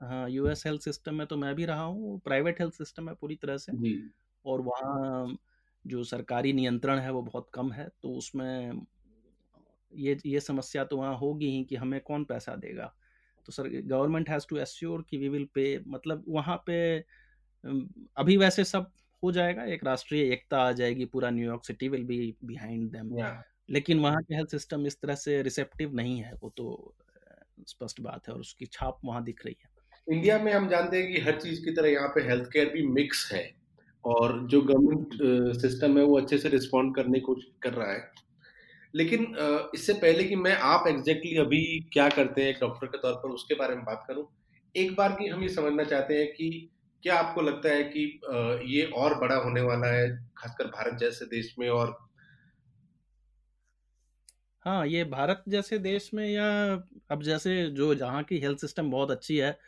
हाँ 0.00 0.28
यूएस 0.30 0.62
हेल्थ 0.66 0.82
सिस्टम 0.82 1.14
में 1.14 1.26
तो 1.26 1.36
मैं 1.36 1.54
भी 1.54 1.64
रहा 1.64 1.82
हूँ 1.82 2.18
प्राइवेट 2.20 2.60
हेल्थ 2.60 2.74
सिस्टम 2.74 3.08
है 3.08 3.14
पूरी 3.14 3.36
तरह 3.36 3.56
से। 3.56 3.72
जी। 3.72 4.10
और 4.44 4.60
वहाँ 4.60 5.36
जो 5.84 6.04
सरकारी 6.04 6.52
नियंत्रण 6.52 6.98
है 6.98 7.12
वो 7.12 7.22
बहुत 7.22 7.48
कम 7.54 7.72
है 7.72 7.88
तो 8.02 8.14
उसमें 8.14 8.72
ये 9.92 10.16
ये 10.26 10.40
समस्या 10.40 10.84
तो 10.84 10.96
वहाँ 10.96 11.16
होगी 11.18 11.50
ही 11.50 11.64
कि 11.64 11.76
हमें 11.76 12.00
कौन 12.00 12.24
पैसा 12.24 12.54
देगा। 12.56 12.92
तो 13.46 13.52
sir 13.52 13.68
government 13.68 14.28
has 14.28 14.46
to 14.50 14.56
assure 14.56 15.04
कि 15.10 15.18
वी 15.18 15.28
विल 15.28 15.48
पे 15.54 15.64
मतलब 15.86 16.24
वहाँ 16.28 16.56
पे 16.66 16.98
अभी 18.16 18.36
वैसे 18.36 18.64
सब 18.64 18.90
हो 19.22 19.32
जाएगा 19.32 19.64
एक 19.64 19.84
राष्ट्रीय 19.84 20.32
एकता 20.32 20.58
आ 20.58 20.72
जाएगी 20.72 21.04
पूरा 21.04 21.30
New York 21.30 21.64
city 21.64 21.88
will 21.88 22.04
be 22.04 22.34
behind 22.44 22.90
them 22.92 23.16
लेकिन 23.70 24.00
वहाँ 24.00 24.22
के 24.22 24.34
हेल्थ 24.34 24.50
सिस्टम 24.50 24.86
इस 24.86 25.00
तरह 25.00 25.14
से 25.14 25.40
रिसेप्टिव 25.42 25.94
नहीं 25.94 26.18
है 26.18 26.32
वो 26.42 26.52
तो 26.56 26.94
स्पष्ट 27.68 28.00
बात 28.00 28.28
है 28.28 28.34
और 28.34 28.40
उसकी 28.40 28.66
छाप 28.66 29.00
वहाँ 29.04 29.22
दिख 29.24 29.44
रही 29.46 29.56
है। 29.62 30.14
इंडिया 30.16 30.38
में 30.38 30.52
हम 30.52 30.68
जानते 30.68 31.02
हैं 31.02 31.12
कि 31.12 31.20
हर 31.20 31.40
चीज़ 31.40 31.64
की 31.64 31.70
तरह 31.70 31.88
यहाँ 31.88 32.08
पे 32.08 32.20
हेल्थ 32.20 32.48
केयर 32.52 32.68
भी 32.68 32.86
मिक्स 32.86 33.28
है 33.32 33.42
और 34.04 34.38
जो 34.48 34.60
गवर्नमेंट 34.62 35.58
सिस्टम 35.60 35.98
है 35.98 36.04
वो 36.04 36.18
अच्छे 36.20 36.38
से 36.38 36.48
रिस्पॉन्ड 36.48 36.94
करने 36.96 37.18
की 37.18 37.24
कोशिश 37.24 37.50
कर 37.62 37.72
रहा 37.72 37.92
है। 37.92 38.10
लेकिन 38.94 39.34
इससे 39.74 39.92
पहले 39.94 40.24
कि 40.24 40.36
मैं 40.36 40.54
आप 40.54 40.86
एग्जैक्टली 40.88 41.30
exactly 41.30 41.46
अभी 41.46 41.88
क्या 41.92 42.08
करते 42.08 42.42
हैं 42.42 42.48
एक 42.48 42.58
डॉक्टर 42.60 42.86
के 42.86 42.98
तौर 42.98 43.14
पर, 43.14 43.30
उसके 43.30 43.54
बारे 43.54 43.74
में 43.74 43.84
बात 43.84 44.04
करूँ, 44.08 44.26
एक 44.74 44.94
बार 44.96 45.12
की 45.12 45.28
हम 45.28 45.42
ये 45.42 45.48
समझना 45.48 45.84
चाहते 45.84 46.14
हैं 46.14 46.26
कि 46.28 46.70
क्या 47.02 47.18
आपको 47.18 47.40
लगता 47.40 47.68
है 47.68 47.82
कि 47.86 48.20
ये 48.68 48.82
और 48.96 49.18
बड़ा 49.20 49.34
होने 49.36 49.60
वाला 49.60 49.92
है, 49.94 50.08
खासकर 50.38 50.66
भारत 50.68 50.98
जैसे 51.00 51.24
देश 51.26 51.54
में 51.58 51.68
और? 51.70 51.96
हाँ 54.66 54.86
ये 54.86 55.04
भारत 55.06 55.44
जैसे 55.48 55.78
देश 55.78 56.10
में 56.14 56.26
या 56.28 56.46
अब 57.10 57.22
जैसे 57.22 57.54
जो 57.70 57.94
जहाँ 57.94 58.22
की 58.22 58.38
हेल्थ 58.38 58.58
सिस्टम 58.58 58.90
बहुत 58.90 59.10
अच्छी 59.10 59.36
है, 59.36 59.58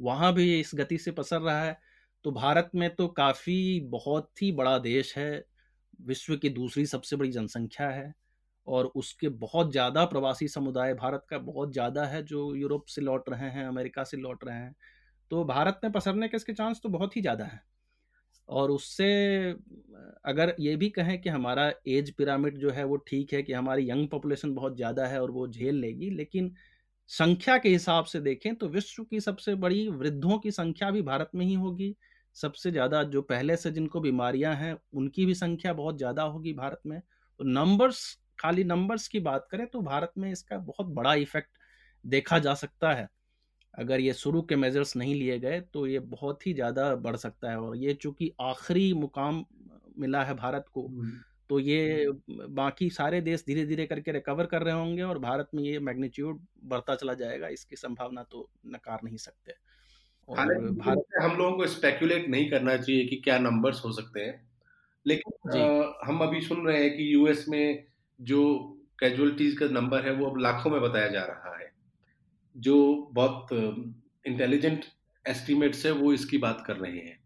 वहाँ 0.00 0.32
भी 0.34 0.60
इस 0.60 0.70
गति 0.74 0.98
से 0.98 1.10
पसर 1.12 1.40
रहा 1.40 1.62
है 1.62 1.78
तो 2.24 2.30
भारत 2.32 2.70
में 2.74 2.88
तो 2.96 3.06
काफ़ी 3.10 3.80
बहुत 3.90 4.42
ही 4.42 4.50
बड़ा 4.52 4.76
देश 4.80 5.16
है, 5.18 5.44
विश्व 6.02 6.36
की 6.36 6.48
दूसरी 6.50 6.84
सबसे 6.86 7.16
बड़ी 7.16 7.30
जनसंख्या 7.32 7.88
है। 7.88 8.12
और 8.66 8.86
उसके 8.96 9.28
बहुत 9.40 9.70
ज़्यादा 9.72 10.04
प्रवासी 10.06 10.48
समुदाय 10.48 10.94
भारत 10.94 11.24
का 11.30 11.38
बहुत 11.40 11.72
ज़्यादा 11.72 12.04
है 12.06 12.22
जो 12.24 12.54
यूरोप 12.56 12.84
से 12.86 13.02
लौट 13.02 13.28
रहे 13.30 13.50
हैं, 13.50 13.66
अमेरिका 13.66 14.04
से 14.04 14.16
लौट 14.16 14.44
रहे 14.44 14.56
हैं 14.56 14.74
तो 15.30 15.44
भारत 15.44 15.80
में 15.84 15.92
पसरने 15.92 16.28
के 16.28 16.36
इसके 16.36 16.52
चांस 16.54 16.80
तो 16.82 16.88
बहुत 16.90 17.16
ही 17.16 17.20
ज़्यादा 17.22 17.44
हैं। 17.44 17.60
और 18.48 18.70
उससे 18.70 19.06
अगर 20.24 20.54
ये 20.60 20.74
भी 20.76 20.88
कहें 20.90 21.20
कि 21.20 21.28
हमारा 21.30 21.70
एज 21.88 22.10
पिरामिड 22.14 22.58
जो 22.58 22.70
है 22.70 22.84
वो 22.84 22.96
ठीक 23.06 23.32
है 23.32 23.42
कि 23.42 23.52
हमारी 23.52 23.88
यंग 23.90 24.08
पॉपुलेशन 24.08 24.54
बहुत 24.54 24.76
ज़्यादा 24.76 25.06
है 25.06 25.20
और 25.22 25.30
वो 25.30 25.46
झेल 25.48 25.74
लेगी, 25.76 26.10
लेकिन 26.10 26.52
संख्या 27.10 27.56
के 27.58 27.68
हिसाब 27.68 28.04
से 28.04 28.20
देखें 28.20 28.54
तो 28.56 28.68
विश्व 28.68 29.04
की 29.04 29.20
सबसे 29.20 29.54
बड़ी 29.56 29.88
वृद्धों 29.90 30.38
की 30.38 30.50
संख्या 30.52 30.90
भी 30.90 31.02
भारत 31.02 31.30
में 31.34 31.44
ही 31.46 31.54
होगी। 31.56 31.94
सबसे 32.36 32.70
ज़्यादा 32.70 33.02
जो 33.04 33.22
पहले 33.24 33.56
से 33.56 33.70
जिनको 33.70 34.00
बीमारियाँ 34.00 34.54
हैं 34.56 34.76
उनकी 34.94 35.26
भी 35.26 35.34
संख्या 35.36 35.72
बहुत 35.74 35.98
ज़्यादा 35.98 36.22
होगी 36.24 36.52
भारत 36.54 36.80
में। 36.86 37.00
तो 37.00 37.44
नंबर्स 37.46 38.02
खाली 38.42 38.64
नंबर्स 38.64 39.08
की 39.08 39.20
बात 39.22 39.48
करें 39.50 39.66
तो 39.66 39.80
भारत 39.82 40.12
में 40.18 40.30
इसका 40.30 40.58
बहुत 40.60 40.86
बड़ा 40.94 41.14
इफ़ेक्ट 41.16 41.50
देखा 42.04 42.38
जा 42.40 42.54
सकता 42.56 42.92
है। 42.92 43.08
अगर 43.74 44.00
ये 44.00 44.12
शुरू 44.14 44.40
के 44.42 44.56
मेजर्स 44.56 44.96
नहीं 44.96 45.14
लिए 45.14 45.38
गए 45.38 45.60
तो 45.74 45.86
ये 45.86 45.98
बहुत 46.10 46.46
ही 46.46 46.52
ज़्यादा 46.54 46.94
बढ़ 46.96 47.16
सकता 47.18 47.50
है 47.50 47.58
और 47.58 47.76
ये 47.76 47.94
चूँकि 47.94 48.30
आखिरी 48.40 48.92
मुकाम 48.94 49.44
मिला 49.98 50.22
है 50.24 50.34
भारत 50.34 50.64
को 50.72 50.88
तो 51.50 51.58
ये 51.60 52.06
बाकी 52.30 52.88
सारे 52.90 53.20
देश 53.20 53.44
धीरे 53.46 53.64
धीरे 53.66 53.86
करके 53.86 54.12
रिकवर 54.12 54.46
कर 54.46 54.62
रहे 54.62 54.74
होंगे 54.74 55.02
और 55.02 55.18
भारत 55.18 55.48
में 55.54 55.62
ये 55.62 55.78
मैग्नीट्यूड 55.80 56.40
बढ़ता 56.64 56.94
चला 56.94 57.14
जाएगा 57.14 57.48
इसकी 57.48 57.76
संभावना 57.76 58.22
तो 58.22 58.48
नकार 58.66 59.00
नहीं 59.04 59.16
सकते। 59.18 59.54
और 60.28 60.70
भारत 60.72 61.18
हम 61.22 61.36
लोगों 61.36 61.56
को 61.56 61.66
स्पेकुलेट 61.68 62.28
नहीं 62.28 62.50
करना 62.50 62.76
चाहिए 62.76 63.04
कि 63.06 63.16
क्या 63.16 63.38
नंबर्स 63.38 63.84
हो 63.84 63.92
सकते 63.92 64.20
हैं। 64.20 64.40
लेकिन 65.06 65.58
आ, 65.58 66.06
हम 66.06 66.20
अभी 66.20 66.40
सुन 66.40 66.66
रहे 66.66 66.82
हैं 66.82 66.96
कि 66.96 67.12
यूएस 67.14 67.44
में 67.48 67.84
जो 68.22 68.42
कैजुअलिटीज 69.00 69.56
का 69.58 69.66
नंबर 69.68 70.04
है 70.04 70.12
वो 70.12 70.26
अब 70.26 70.38
लाखों 70.38 70.70
में 70.70 70.80
बताया 70.80 71.08
जा 71.08 71.24
रहा 71.24 71.56
है 71.58 71.70
जो 72.56 72.76
बहुत 73.12 73.52
इंटेलिजेंट 74.26 74.84
एस्टिमेट्स 75.24 75.84
है 75.86 75.92
वो 75.92 76.12
इसकी 76.12 76.38
बात 76.38 76.64
कर 76.66 76.76
रहे 76.76 76.98
हैं 76.98 77.18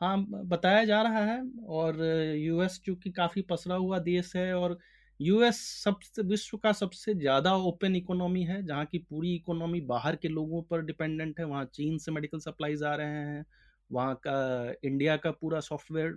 हाँ, 0.00 0.26
बताया 0.28 0.84
जा 0.84 1.00
रहा 1.02 1.24
है 1.24 1.40
और 1.68 2.02
यूएस 2.36 2.80
चूँकि 2.84 3.10
काफ़ी 3.10 3.42
पसरा 3.42 3.76
हुआ 3.76 3.98
देश 3.98 4.34
है 4.36 4.52
और 4.54 4.78
यूएस 5.20 5.58
सबसे 5.84 6.22
विश्व 6.22 6.56
का 6.58 6.72
सबसे 6.72 7.14
ज़्यादा 7.14 7.54
ओपन 7.56 7.96
इकोनॉमी 7.96 8.42
है, 8.44 8.62
जहाँ 8.66 8.84
की 8.86 8.98
पूरी 9.00 9.34
इकोनॉमी 9.34 9.80
बाहर 9.82 10.16
के 10.16 10.28
लोगों 10.28 10.62
पर 10.62 10.82
डिपेंडेंट 10.82 11.40
है। 11.40 11.46
वहाँ 11.46 11.64
चीन 11.74 11.96
से 11.98 12.12
मेडिकल 12.12 12.38
सप्लाईज़ 12.38 12.84
आ 12.84 12.94
रहे 12.94 13.06
हैं, 13.06 13.44
वहाँ 13.90 14.14
का 14.26 14.74
इंडिया 14.84 15.16
का 15.16 15.30
पूरा 15.30 15.60
software 15.60 16.16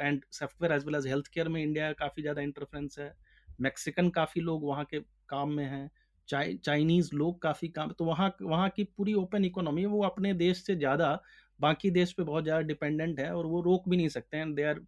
and 0.00 0.22
software 0.32 0.72
as 0.74 0.86
well 0.86 0.94
as 0.94 1.08
health 1.08 1.26
care 1.34 1.48
में 1.48 1.62
इंडिया 1.62 1.92
काफ़ी 1.94 2.22
ज़्यादा 2.22 2.42
इंटरफ्रेंस 2.42 2.98
है। 2.98 3.12
मैक्सिकन 3.60 4.08
काफ़ी 4.10 4.40
लोग 4.40 4.64
वहाँ 4.66 4.84
के 4.84 5.00
काम 5.28 5.52
में 5.52 5.64
हैं, 5.64 5.90
चाइ 6.28 6.56
चाइनीज़ 6.64 7.10
लोग 7.14 7.40
काफ़ी 7.42 7.68
काम 7.70 7.90
तो 7.92 8.04
वहाँ 8.04 8.34
वहाँ 8.42 8.68
की 8.70 8.84
पूरी 8.86 9.14
ओपन 9.14 9.44
इकोनॉमी 9.44 9.80
है, 9.80 9.86
वो 9.88 10.02
अपने 10.04 10.32
देश 10.34 10.64
से 10.66 10.76
ज़्यादा 10.76 11.18
बाकी 11.60 11.90
देश 11.90 12.12
पे 12.12 12.22
बहुत 12.22 12.44
ज़्यादा 12.44 12.60
डिपेंडेंट 12.62 13.20
है 13.20 13.30
और 13.34 13.46
वो 13.46 13.60
रोक 13.62 13.88
भी 13.88 13.96
नहीं 13.96 14.08
सकते 14.08 14.36
हैं। 14.36 14.54
They 14.54 14.62
are 14.64 14.80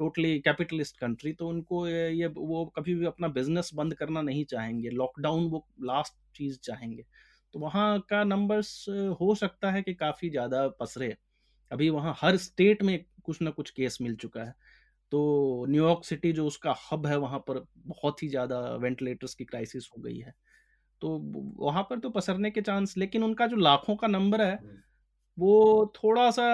totally 0.00 0.38
capitalist 0.40 0.96
country 0.98 1.32
तो 1.32 1.48
उनको 1.48 1.86
ये 1.88 2.26
वो 2.28 2.64
कभी 2.76 2.94
भी 2.94 3.06
अपना 3.06 3.28
बिज़नेस 3.30 3.70
बंद 3.74 3.94
करना 3.94 4.22
नहीं 4.22 4.44
चाहेंगे। 4.44 4.90
लॉकडाउन 4.90 5.48
वो 5.50 5.66
लास्ट 5.84 6.14
चीज़ 6.36 6.58
चाहेंगे। 6.62 7.04
तो 7.54 7.58
वहाँ 7.58 7.98
का 8.10 8.22
नंबर्स 8.24 8.84
हो 9.20 9.34
सकता 9.34 9.70
है 9.70 9.82
कि 9.82 9.94
काफ़ी 9.94 10.30
ज़्यादा 10.30 10.66
पसरे। 10.80 11.14
अभी 11.70 11.88
वहाँ 11.90 12.14
हर 12.18 12.36
स्टेट 12.38 12.82
में 12.82 12.98
कुछ 13.24 13.40
ना 13.42 13.50
कुछ 13.52 13.70
केस 13.72 13.98
मिल 14.00 14.14
चुका 14.16 14.44
है। 14.44 14.54
तो 15.12 15.66
न्यूयॉर्क 15.68 16.04
सिटी 16.04 16.32
जो 16.32 16.46
उसका 16.46 16.74
हब 16.84 17.06
है 17.06 17.16
वहाँ 17.18 17.38
पर 17.42 17.64
बहुत 17.78 18.22
ही 18.22 18.28
ज़्यादा 18.28 18.60
वेंटिलेटर्स 18.78 19.34
की 19.34 19.44
क्राइसिस 19.46 19.88
हो 19.90 20.02
गई 20.02 20.18
है। 20.18 20.34
तो 21.02 21.18
वहाँ 21.60 21.82
पर 21.84 21.98
तो 22.00 22.10
पसरने 22.12 22.50
के 22.52 22.60
चांस 22.62 22.96
लेकिन 22.98 23.24
उनका 23.24 23.46
जो 23.48 23.56
लाखों 23.58 23.96
का 23.96 24.06
नंबर 24.08 24.42
है 24.42 24.58
वो 25.38 25.92
थोड़ा-सा 25.96 26.44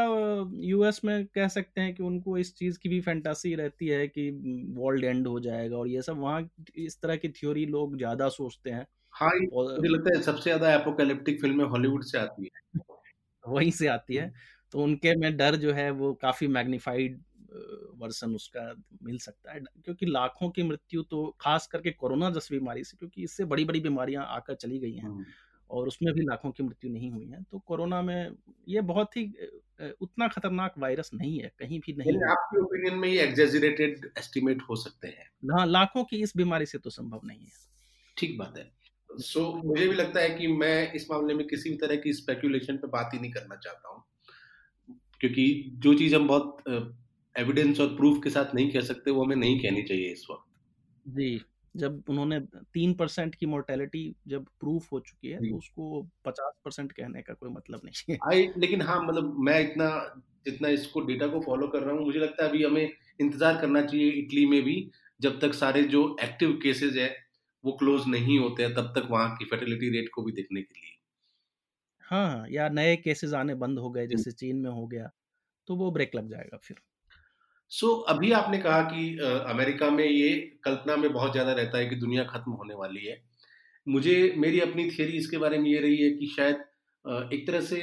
यूएस 0.63 1.01
में 1.05 1.27
कह 1.29 1.49
सकते 1.51 1.81
हैं 1.81 1.95
कि 1.95 2.03
उनको 2.03 2.37
इस 2.39 2.55
चीज़ 2.57 2.79
की 2.79 2.89
भी 2.89 3.01
फैंटासी 3.03 3.55
रहती 3.57 3.89
है 3.89 4.07
कि 4.09 4.31
वर्ल्ड 4.77 5.05
एंड 5.05 5.27
हो 5.29 5.39
जाएगा 5.41 5.77
और 5.79 5.89
ये 5.89 6.03
सब 6.03 6.19
वहाँ 6.19 6.49
इस 6.79 7.01
तरह 7.03 7.17
की 7.17 7.29
थ्योरी 7.31 7.67
लोग 7.69 7.97
ज़्यादा 7.99 8.29
सोचते 8.31 8.71
हैं। 8.71 8.87
हाँ, 9.15 9.31
मुझे 9.77 9.89
लगता 9.89 10.17
है 10.17 10.23
सबसे 10.25 10.43
ज़्यादा 10.45 10.73
एपोकैलिप्टिक 10.75 11.41
फ़िल्में 11.41 11.65
हॉलीवुड 11.67 12.05
से 12.07 12.19
आती 12.19 12.45
है। 12.47 12.61
वहीं 13.45 13.71
से 13.73 13.87
आती 13.89 14.17
है। 14.17 14.33
तो 14.73 14.83
उनके 14.83 15.17
में 15.17 15.37
डर 15.37 15.57
जो 15.57 15.73
है 15.73 15.91
वो 15.91 16.15
काफ़ी 16.15 16.47
मैग्निफाइड 16.49 17.23
वर्सन 17.97 18.35
उसका 18.35 18.75
मिल 19.03 19.19
सकता 19.19 19.53
है। 19.53 19.61
क्योंकि 19.61 20.07
लाखों 20.07 20.51
की 20.51 20.63
मृत्यु 20.63 21.03
तो 21.03 21.37
खास 21.41 21.67
करके 21.67 21.91
कोरोना 21.91 22.31
जैसी 22.31 22.59
बीमारी 22.59 22.85
से 22.85 22.97
क्योंकि 22.97 23.23
इससे 23.23 23.45
बड़ी-बड़ी 23.45 23.81
बीमारियाँ 23.81 24.27
आकर 24.29 24.55
चली 24.55 24.79
गई 24.79 24.95
हैं 24.95 25.25
और 25.71 25.89
उसमें 25.89 26.15
भी 26.15 26.21
लाखों 26.21 26.51
की 26.51 26.63
मृत्यु 26.63 26.91
नहीं 26.91 27.11
हुई 27.11 27.27
है। 27.27 27.43
तो 27.43 27.59
कोरोना 27.59 28.03
में 28.03 28.31
ये 28.69 28.81
बहुत 28.81 29.17
ही 29.17 29.25
उतना 30.01 30.29
खतरनाक 30.29 30.75
वायरस 30.79 31.11
नहीं 31.15 31.39
है 31.41 31.53
कहीं 31.59 31.81
भी 31.81 31.93
नहीं 31.93 32.17
आपके 32.31 32.61
ओपिनियन 32.61 32.99
में 32.99 33.09
ये 33.09 33.21
एग्जेजरेटेड 33.21 34.11
एस्टिमेट 34.19 34.63
हो 34.63 34.77
सकते 34.77 35.09
हैं। 35.09 35.31
हाँ 35.51 35.67
लाखों 35.67 36.05
की 36.05 36.23
इस 36.23 36.33
बीमारी 36.37 36.67
से 36.67 36.79
तो 36.79 36.91
संभव 36.91 37.21
नहीं 37.25 37.41
है। 37.41 37.71
ठीक 38.17 38.39
बात 38.39 38.59
है। 38.59 38.71
सो 39.11 39.41
so, 39.41 39.65
मुझे 39.65 39.89
भी 39.89 39.95
लगता 39.95 40.21
है 40.21 40.31
कि 40.31 40.47
मैं 40.47 40.93
इस 40.93 41.11
मामले 41.11 41.35
में 41.35 41.47
किसी 41.47 41.71
भी 41.71 41.77
तरह 41.77 41.97
की 41.97 42.13
स्पेकुलेशन 42.13 42.77
पे 42.77 42.89
बात 42.89 43.11
ही 43.15 43.19
नहीं 43.19 43.33
करना 43.33 43.57
चाहता 43.57 43.89
हूँ। 43.89 44.00
क्योंकि 45.21 45.47
जो 45.79 45.95
चीज़ 45.95 46.15
हम 46.15 46.27
बहुत 46.29 46.93
एविडेंस 47.35 47.81
और 47.81 47.95
प्रूफ 47.97 48.23
के 48.25 48.31
साथ 48.31 48.55
नहीं 48.55 48.71
कह 48.71 48.81
सकते 48.83 49.11
वो 49.11 49.25
हमें 49.25 49.37
नहीं 49.37 49.59
कहनी 49.61 49.83
चाहिए 49.83 50.13
इस 50.13 50.27
वक्त। 50.31 50.45
जी 51.07 51.41
जब 51.75 52.03
उन्होंने 52.09 52.39
तीन 52.75 52.95
परसेंट 52.95 53.35
की 53.35 53.47
मोर्टेलिटी 53.47 54.03
जब 54.29 54.47
प्रूफ 54.61 54.87
हो 54.93 55.01
चुकी 55.01 55.29
है 55.29 55.39
तो 55.41 55.57
उसको 55.57 56.03
पचास 56.25 56.53
परसेंट 56.65 56.93
कहने 56.93 57.23
का 57.23 57.35
कोई 57.35 57.51
मतलब 57.51 57.81
नहीं 57.85 58.15
है। 58.15 58.19
आई 58.31 58.49
लेकिन 58.59 58.83
हाँ 58.83 59.03
मतलब 59.05 59.37
मैं 59.41 59.61
इतना 59.61 59.91
जितना 60.47 60.69
इसको 60.71 61.01
डेटा 61.03 61.27
को 61.27 61.41
फॉलो 61.41 61.67
कर 61.69 61.83
रहा 61.83 61.95
हूँ 61.95 62.05
मुझे 62.05 62.19
लगता 62.19 62.45
है 62.45 62.49
अभी 62.49 62.63
हमें 62.65 62.83
इंतज़ार 63.21 63.61
करना 63.61 63.83
चाहिए 63.83 64.11
इटली 64.13 64.47
में 64.47 64.63
भी 64.65 64.77
जब 65.21 65.39
तक 65.41 65.55
सारे 65.55 65.83
जो 65.89 66.05
एक्टिव 66.23 66.59
केसेस 66.63 66.97
है 66.97 67.09
वो 67.65 67.73
क्लोज 67.79 68.07
नहीं 68.09 68.39
होते 68.39 68.63
हैं 68.63 68.75
तब 68.75 68.93
तक 68.97 69.09
वहाँ 69.11 69.35
की 69.37 69.45
फर्टिलिटी 69.47 69.89
रेट 69.91 70.09
को 70.15 70.23
भी 70.23 70.33
देखने 70.33 70.63
के 70.63 70.75
लिए। 70.75 70.97
हाँ 72.11 72.47
या 72.51 72.69
नए 72.71 72.97
केसेस 72.99 73.33
आने 73.35 73.55
बंद 73.57 73.79
हो 73.79 73.91
गए 73.91 74.07
जैसे 74.07 74.33
चीन 74.33 74.57
में 74.57 74.71
हो 74.71 74.87
गया 74.87 75.11
तो 75.69 75.77
वो 75.77 75.91
ब्रेक 75.93 76.15
लग 76.15 76.29
जाएगा 76.29 76.59
फिर। 76.59 76.77
सो 77.73 77.87
so, 77.89 78.05
अभी 78.09 78.33
आपने 78.33 78.59
कहा 78.59 78.81
कि 78.85 79.19
आ, 79.21 79.29
अमेरिका 79.51 79.91
में 79.91 80.05
ये 80.05 80.31
कल्पना 80.65 80.97
में 80.97 81.13
बहुत 81.13 81.33
ज़्यादा 81.33 81.53
रहता 81.53 81.79
है 81.79 81.87
कि 81.87 81.97
दुनिया 81.97 82.25
खत्म 82.27 82.53
होने 82.53 82.75
वाली 82.75 83.05
है। 83.07 83.17
मुझे 83.87 84.17
मेरी 84.39 84.61
अपनी 84.61 84.91
थियरी 84.91 85.19
इसके 85.19 85.39
बारे 85.39 85.59
में 85.59 85.71
ये 85.71 85.81
रही 85.81 85.97
है 85.97 86.11
कि 86.13 86.27
शायद 86.37 86.65
एक 87.35 87.47
तरह 87.47 87.61
से 87.63 87.81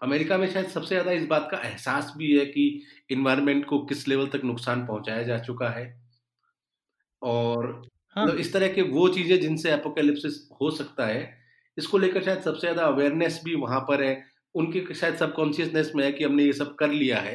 अमेरिका 0.00 0.36
में 0.38 0.46
शायद 0.50 0.66
सबसे 0.68 0.88
ज़्यादा 0.88 1.12
इस 1.12 1.26
बात 1.26 1.48
का 1.50 1.58
एहसास 1.60 2.12
भी 2.16 2.32
है 2.38 2.44
कि 2.46 2.64
इन्वायरमेंट 3.10 3.64
को 3.66 3.78
किस 3.86 4.06
लेवल 4.08 4.26
तक 4.28 4.44
नुकसान 4.44 4.86
पहुँचाया 4.86 5.22
जा 5.22 5.38
चुका 5.40 5.68
है। 5.70 5.84
और 7.22 7.66
हाँ. 8.16 8.24
मतलब 8.24 8.38
इस 8.38 8.52
तरह 8.52 8.68
के 8.68 8.82
वो 8.82 9.08
चीज़ें 9.08 9.40
जिनसे 9.40 9.72
एपोकेलिप्सिस 9.72 10.48
हो 10.60 10.70
सकता 10.70 11.06
है 11.06 11.22
इसको 11.76 11.98
लेकर 11.98 12.22
शायद 12.22 12.40
सबसे 12.42 12.60
ज़्यादा 12.62 12.82
अवेयरनेस 12.84 13.40
भी 13.44 13.54
वहाँ 13.56 13.80
पर 13.88 14.02
है। 14.02 14.14
उनके 14.54 14.94
शायद 14.94 15.16
सबकॉन्शियसनेस 15.16 15.92
में 15.96 16.04
है 16.04 16.12
कि 16.12 16.24
हमने 16.24 16.44
ये 16.44 16.52
सब 16.54 16.74
कर 16.76 16.90
लिया 16.90 17.18
है। 17.20 17.34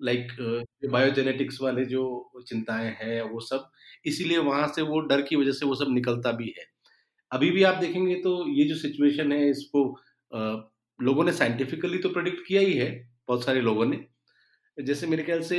लाइक 0.00 0.26
like, 0.26 0.92
बायोजेनेटिक्स 0.92 1.58
वाले 1.62 1.84
जो 1.86 2.04
चिंताएँ 2.48 2.90
हैं 3.00 3.20
वो 3.22 3.40
सब 3.42 3.70
इसीलिए 4.06 4.38
वहाँ 4.40 4.66
से 4.68 4.82
वो 4.82 5.00
डर 5.02 5.22
की 5.22 5.36
वजह 5.36 5.52
से 5.52 5.66
वो 5.66 5.74
सब 5.74 5.90
निकलता 5.90 6.32
भी 6.32 6.54
है। 6.58 6.64
अभी 7.32 7.50
भी 7.50 7.62
आप 7.62 7.74
देखेंगे 7.76 8.14
तो 8.22 8.32
ये 8.50 8.64
जो 8.68 8.76
सिचुएशन 8.76 9.32
है 9.32 9.48
इसको 9.50 9.84
uh, 10.32 10.56
लोगों 10.98 11.24
ने 11.24 11.32
साइंटिफिकली 11.32 11.98
तो 11.98 12.08
प्रोडिक्ट 12.10 12.46
किया 12.48 12.60
ही 12.60 12.72
है 12.74 12.90
बहुत 13.28 13.44
सारे 13.44 13.60
लोगों 13.60 13.86
ने। 13.86 14.04
जैसे 14.78 15.06
मेरे 15.06 15.22
ख्याल 15.22 15.40
से 15.42 15.56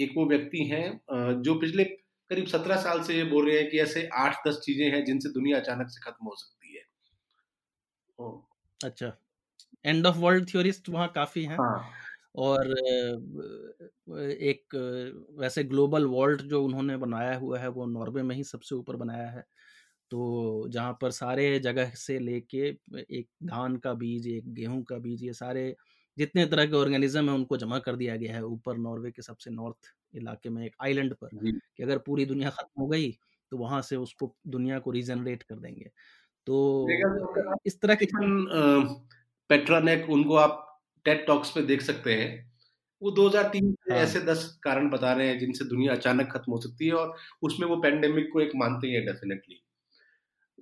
एक 0.00 0.12
वो 0.16 0.26
व्यक्ति 0.28 0.64
हैं 0.66 1.40
जो 1.42 1.54
पिछले 1.60 1.84
करीब 2.30 2.46
सत्रह 2.46 2.76
साल 2.78 3.02
से 3.02 3.14
ये 3.16 3.24
बोल 3.24 3.46
रहे 3.46 3.58
हैं 3.58 3.70
कि 3.70 3.78
ऐसे 3.80 4.08
आठ 4.16 4.36
दस 4.48 4.60
चीज़ें 4.64 4.86
हैं 4.92 5.04
जिनसे 5.04 5.28
दुनिया 5.30 5.58
अचानक 5.60 5.90
से 5.90 6.00
खत्म 6.02 6.26
हो 6.26 6.34
सकती 6.36 6.63
है 6.63 6.63
अच्छा 8.80 9.12
एंड 9.84 10.06
ऑफ़ 10.06 10.16
वर्ल्ड 10.18 10.48
थ्योरिस्ट 10.50 10.88
वहाँ 10.88 11.08
काफ़ी 11.14 11.44
हैं 11.46 11.60
हाँ. 11.60 12.04
और 12.36 12.70
एक 14.10 14.74
वैसे 15.38 15.64
ग्लोबल 15.64 16.06
वर्ल्ड 16.06 16.42
जो 16.44 16.64
उन्होंने 16.64 16.96
बनाया 16.98 17.36
हुआ 17.38 17.58
है 17.58 17.68
वो 17.70 17.86
नॉर्वे 17.86 18.22
में 18.22 18.34
ही 18.36 18.44
सबसे 18.44 18.74
ऊपर 18.74 18.96
बनाया 18.96 19.28
है। 19.30 19.44
तो 20.10 20.68
जहाँ 20.70 20.98
पर 21.02 21.10
सारे 21.12 21.58
जगह 21.60 21.90
से 21.96 22.18
लेके 22.20 22.58
एक 23.10 23.28
धान 23.44 23.76
का 23.78 23.94
बीज 23.94 24.28
एक 24.28 24.52
गेहूँ 24.54 24.82
का 24.84 24.98
बीज 24.98 25.24
ये 25.24 25.32
सारे 25.34 25.76
जितने 26.16 26.46
तरह 26.46 26.66
के 26.66 26.76
ऑर्गेनिज्म 26.76 27.28
है 27.30 27.34
उनको 27.34 27.58
जमा 27.58 27.78
कर 27.80 27.96
दिया 27.96 28.16
गया 28.16 28.34
है 28.36 28.44
ऊपर 28.46 28.78
नॉर्वे 28.78 29.10
के 29.12 29.22
सबसे 29.22 29.50
नॉर्थ 29.50 29.92
इलाके 30.14 30.50
में 30.50 30.64
एक 30.66 30.76
आइलैंड 30.82 31.14
पर 31.16 31.28
कि 31.76 31.82
अगर 31.82 31.98
पूरी 32.00 32.26
दुनिया 32.26 32.50
खत्म 32.50 32.82
हो 32.82 32.88
गई 32.88 33.12
तो 33.52 33.58
वहाँ 33.58 33.82
से 33.82 33.96
उसको 33.96 34.34
दुनिया 34.48 34.78
को 34.80 34.90
रीजनरेट 34.90 35.42
कर 35.42 35.56
देंगे। 35.56 35.90
तो 36.46 36.86
इस 37.66 37.80
तरह 37.80 37.94
के 37.94 38.06
पेट्रानेक 39.48 40.10
उनको 40.10 40.36
आप 40.36 40.82
टेट 41.04 41.26
टॉक्स 41.26 41.50
पे 41.50 41.62
देख 41.62 41.82
सकते 41.82 42.14
हैं। 42.14 42.52
वो 43.02 43.10
2003 43.10 43.72
से 43.74 43.94
हाँ. 43.94 44.02
ऐसे 44.02 44.20
दस 44.20 44.60
कारण 44.62 44.90
बता 44.90 45.12
रहे 45.12 45.28
हैं 45.28 45.38
जिनसे 45.38 45.64
दुनिया 45.64 45.92
अचानक 45.92 46.32
खत्म 46.32 46.52
हो 46.52 46.60
सकती 46.60 46.86
है 46.86 46.92
और 46.92 47.14
उसमें 47.42 47.68
वो 47.68 47.76
पेंडेमिक 47.76 48.30
को 48.32 48.40
एक 48.40 48.50
मानते 48.56 48.88
हैं 48.88 49.06
डेफिनेटली 49.06 49.60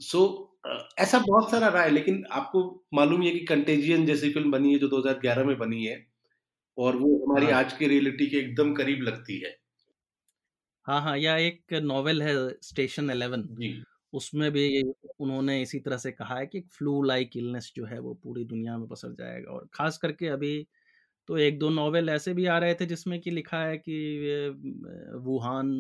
सो 0.01 0.18
so, 0.18 0.99
ऐसा 0.99 1.18
बहुत 1.18 1.51
सारा 1.51 1.68
रहा 1.68 1.83
है 1.83 1.90
लेकिन 1.90 2.25
आपको 2.33 2.85
मालूम 2.95 3.23
है 3.23 3.31
कि 3.31 3.38
कंटेजियन 3.38 4.07
जैसी 4.07 4.31
फ़िल्म 4.31 4.51
बनी 4.51 4.73
है 4.73 4.79
जो 4.79 4.88
2011 4.88 5.45
में 5.45 5.59
बनी 5.59 5.85
है 5.85 6.07
और 6.79 6.97
वो 6.97 7.27
हमारी 7.27 7.47
हाँ. 7.47 7.64
आज 7.64 7.73
की 7.73 7.87
रियलिटी 7.87 8.27
के 8.27 8.37
एकदम 8.37 8.75
करीब 8.75 9.03
लगती 9.03 9.40
है। 9.40 9.57
हाँ 10.87 11.03
हाँ 11.03 11.18
या 11.18 11.37
एक 11.37 11.73
नॉवेल 11.73 12.23
है 12.23 12.51
स्टेशन 12.62 13.11
इलेवन 13.11 13.42
उसमें 14.12 14.51
भी 14.53 14.83
उन्होंने 15.20 15.61
इसी 15.62 15.79
तरह 15.81 15.96
से 15.98 16.12
कहा 16.12 16.38
है 16.38 16.46
कि 16.48 16.61
फ्लू 16.72 17.03
लाइक 17.05 17.37
इलनेस 17.37 17.72
जो 17.77 17.85
है 17.87 17.98
वो 18.01 18.14
पूरी 18.16 18.44
दुनिया 18.46 18.77
में 18.79 18.87
पसर 18.88 19.12
जाएगा। 19.14 19.53
और 19.53 19.68
ख़ास 19.75 19.98
करके 19.98 20.29
अभी 20.31 20.57
तो 21.29 21.38
एक 21.38 21.59
दो 21.59 21.70
नॉवेल 21.70 22.11
ऐसे 22.11 22.35
भी 22.35 22.46
आ 22.48 22.59
रहे 22.59 22.75
थे 22.77 22.87
जिसमें 22.87 23.20
कि 23.20 23.31
लिखा 23.33 23.64
है 23.64 23.79
कि 23.81 23.96
वुहान 25.20 25.72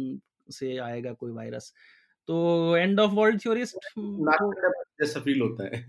से 0.50 0.76
आएगा 0.80 1.12
कोई 1.14 1.32
वायरस। 1.32 1.72
तो 2.28 2.76
एंड 2.76 3.00
ऑफ़ 3.00 3.12
वर्ल्ड 3.12 3.42
थ्योरिस्ट 3.42 3.88
जैसा 5.00 5.20
फील 5.22 5.40
होता 5.42 5.64
है। 5.66 5.82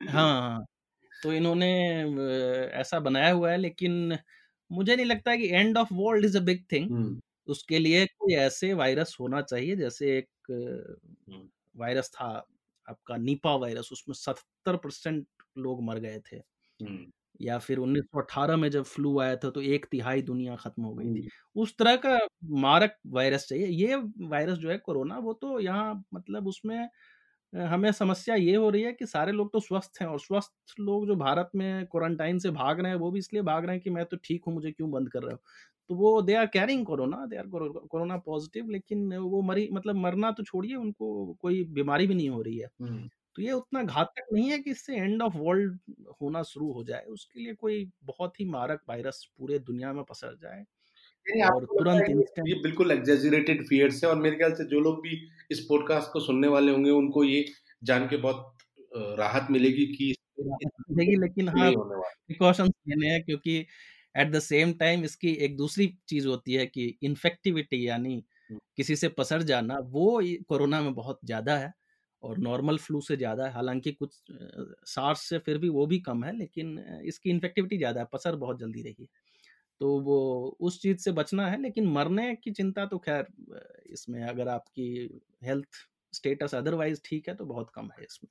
हाँ, 0.00 0.40
हाँ 0.42 0.64
तो 1.12 1.32
इन्होंने 1.32 1.68
ऐसा 2.74 3.00
बनाया 3.00 3.32
हुआ 3.32 3.50
है 3.52 3.56
लेकिन 3.58 4.18
मुझे 4.70 4.96
नहीं 4.96 5.06
लगता 5.06 5.30
है 5.30 5.38
कि 5.38 5.48
end 5.50 5.78
of 5.78 5.88
world 5.94 6.24
is 6.24 6.38
a 6.38 6.40
big 6.42 6.64
thing. 6.72 6.92
उसके 7.48 7.78
लिए 7.78 8.06
कोई 8.08 8.34
ऐसे 8.36 8.72
वायरस 8.74 9.16
होना 9.20 9.42
चाहिए 9.42 9.76
जैसे 9.76 10.16
एक 10.18 10.28
वायरस 11.76 12.10
था 12.14 12.26
आपका 12.86 13.16
नीपा 13.18 13.54
वायरस 13.56 13.88
उसमें 13.92 14.14
सत्तर 14.16 14.76
परसेंट 14.78 15.26
लोग 15.58 15.82
मर 15.84 15.98
गए 16.00 16.20
थे। 16.24 16.40
या 17.40 17.58
फिर 17.60 17.78
1918 17.78 18.56
में 18.56 18.70
जब 18.70 18.82
फ्लू 18.84 19.18
आया 19.20 19.36
था 19.36 19.50
तो 19.50 19.62
एक 19.64 19.86
तिहाई 19.86 20.22
दुनिया 20.22 20.56
खत्म 20.56 20.82
हो 20.84 20.94
गई 20.94 21.08
थी। 21.08 21.24
उस 21.56 21.76
तरह 21.78 21.96
का 21.98 22.18
मारक 22.58 22.96
वायरस 23.08 23.46
चाहिए। 23.48 23.66
ये 23.68 23.96
वायरस 24.28 24.58
जो 24.58 24.70
है 24.70 24.78
कोरोना 24.80 25.18
वो 25.20 25.32
तो 25.34 25.58
यहाँ 25.60 25.94
मतलब 26.14 26.46
उसमें 26.48 26.88
हमें 27.52 27.90
समस्या 27.92 28.34
ये 28.36 28.56
हो 28.56 28.70
रही 28.70 28.82
है 28.82 28.92
कि 28.92 29.06
सारे 29.06 29.32
लोग 29.32 29.52
तो 29.52 29.60
स्वस्थ 29.60 30.00
हैं 30.02 30.08
और 30.08 30.20
स्वस्थ 30.20 30.74
लोग 30.80 31.06
जो 31.06 31.16
भारत 31.16 31.50
में 31.56 31.86
क्वारंटाइन 31.88 32.38
से 32.40 32.50
भाग 32.52 32.80
रहे 32.80 32.92
हैं 32.92 32.98
वो 33.00 33.10
भी 33.12 33.18
इसलिए 33.20 33.42
भाग 33.44 33.64
रहे 33.66 33.76
हैं 33.76 33.82
कि 33.82 33.90
मैं 33.90 34.04
तो 34.06 34.16
ठीक 34.24 34.44
हूँ 34.46 34.54
मुझे 34.54 34.72
क्यों 34.72 34.90
बंद 34.92 35.10
कर 35.10 35.22
रहे 35.22 35.32
हो? 35.32 35.40
तो 35.88 35.94
वो 35.94 36.22
they 36.22 36.34
are 36.34 36.46
carrying 36.46 36.86
corona 36.86 37.26
they 37.26 37.36
are 37.36 37.46
corona 37.46 38.16
positive 38.16 38.70
लेकिन 38.70 39.16
वो 39.16 39.42
मरी 39.42 39.68
मतलब 39.72 39.96
मरना 39.96 40.30
तो 40.30 40.42
छोड़िए 40.42 40.74
उनको 40.74 41.36
कोई 41.40 41.64
बीमारी 41.64 42.06
भी 42.06 42.14
नहीं 42.14 42.28
हो 42.28 42.42
रही 42.42 42.58
है। 42.58 42.68
तो 43.34 43.42
ये 43.42 43.52
उतना 43.52 43.82
घातक 43.82 44.26
नहीं 44.32 44.50
है 44.50 44.58
कि 44.58 44.70
इससे 44.70 44.96
एंड 44.96 45.22
ऑफ़ 45.22 45.36
वर्ल्ड 45.36 45.78
होना 46.22 46.42
शुरू 46.42 46.72
हो 46.72 46.84
जाए 46.84 47.04
उसके 47.04 47.40
लिए 47.40 47.54
कोई 47.54 47.90
बहुत 48.04 48.40
ही 48.40 48.44
मारक 48.44 48.80
वायरस 48.88 49.28
पूरे 49.38 49.58
दुनिया 49.58 49.92
में 49.92 50.04
पसर 50.04 50.36
जाए 50.42 50.64
और 51.44 51.64
तुरंत 51.64 52.04
ये 52.48 52.54
बिल्कुल 52.62 52.90
एग्जेजरेटेड 52.90 53.66
फियर्स 53.66 54.04
है 54.04 54.10
और 54.10 54.16
मेरे 54.16 54.36
ख्याल 54.36 54.52
से 54.52 54.64
जो 54.64 54.80
लोग 54.80 55.02
भी 55.02 55.28
इस 55.50 55.60
पॉडकास्ट 55.60 56.12
को 56.12 56.20
सुनने 56.20 56.48
वाले 56.48 56.72
होंगे 56.72 56.90
उनको 56.90 57.24
ये 57.24 57.44
जान 57.84 58.06
के 58.08 58.16
बहुत 58.16 58.52
राहत 58.96 59.46
मिलेगी 59.50 59.86
कि 59.86 60.14
मिलेगी 60.40 61.16
लेकिन 61.16 61.48
हाँ 61.48 61.72
प्रिकॉशंस 61.76 62.72
लेने 62.88 63.08
हैं 63.08 63.24
क्योंकि 63.24 63.66
एट 64.16 64.30
द 64.32 64.38
सेम 64.40 64.72
टाइम 64.74 65.04
इसकी 65.04 65.32
एक 65.44 65.56
दूसरी 65.56 65.86
चीज़ 66.08 66.26
होती 66.28 66.54
है 66.54 66.66
कि 66.68 66.86
इन्फेक्टिविटी 67.02 67.86
यानी 67.88 68.22
किसी 68.76 68.96
से 68.96 69.08
पसर 69.10 69.42
जाना 69.44 69.78
वो 69.90 70.20
कोरोना 70.48 70.80
में 70.82 70.94
बहुत 70.94 71.20
ज़्यादा 71.24 71.56
है 71.58 71.72
और 72.22 72.38
नॉर्मल 72.40 72.76
फ्लू 72.78 73.00
से 73.02 73.16
ज़्यादा 73.16 73.44
है। 73.46 73.52
हालाँकि 73.52 73.92
कुछ 73.94 74.14
सार्स 74.86 75.20
से 75.28 75.38
फिर 75.38 75.58
भी 75.58 75.68
वो 75.70 75.86
भी 75.86 75.98
कम 76.00 76.24
है 76.24 76.36
लेकिन 76.38 76.78
इसकी 77.04 77.30
इन्फेक्टिविटी 77.30 77.78
ज़्यादा 77.78 78.00
है 78.00 78.06
पसर 78.12 78.36
बहुत 78.36 78.58
जल्दी 78.60 78.82
रही 78.82 78.96
है। 79.00 79.08
तो 79.80 79.98
वो 80.02 80.18
उस 80.60 80.80
चीज़ 80.82 80.98
से 80.98 81.12
बचना 81.12 81.48
है 81.48 81.60
लेकिन 81.62 81.86
मरने 81.88 82.34
की 82.36 82.50
चिंता 82.52 82.86
तो 82.86 82.98
खैर 83.00 83.26
इसमें 83.92 84.22
अगर 84.24 84.48
आपकी 84.50 84.88
हेल्थ 85.44 85.84
स्टेटस 86.12 86.54
अदरवाइज़ 86.54 87.00
ठीक 87.04 87.28
है 87.28 87.34
तो 87.34 87.44
बहुत 87.46 87.70
कम 87.74 87.90
है 87.98 88.04
इसमें। 88.04 88.30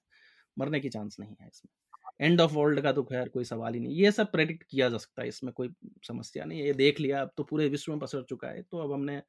मरने 0.57 0.79
की 0.79 0.89
चांस 0.89 1.17
नहीं 1.19 1.35
है 1.41 1.47
इसमें। 1.47 1.71
एंड 2.19 2.41
ऑफ़ 2.41 2.53
वर्ल्ड 2.53 2.81
का 2.81 2.91
तो 2.91 3.03
खैर 3.03 3.29
कोई 3.29 3.43
सवाल 3.43 3.73
ही 3.73 3.79
नहीं। 3.79 3.95
ये 3.95 4.11
सब 4.11 4.31
प्रेडिक्ट 4.31 4.63
किया 4.63 4.89
जा 4.89 4.97
सकता 4.97 5.21
है 5.21 5.27
इसमें 5.27 5.51
कोई 5.53 5.69
समस्या 6.07 6.45
नहीं 6.45 6.59
है। 6.59 6.65
ये 6.67 6.73
देख 6.75 6.99
लिया 6.99 7.21
अब 7.21 7.31
तो 7.37 7.43
पूरे 7.43 7.67
विश्व 7.69 7.91
में 7.91 7.99
पसर 7.99 8.23
चुका 8.29 8.47
है 8.47 8.61
तो 8.61 8.77
अब 8.77 8.91
हमने 8.93 9.21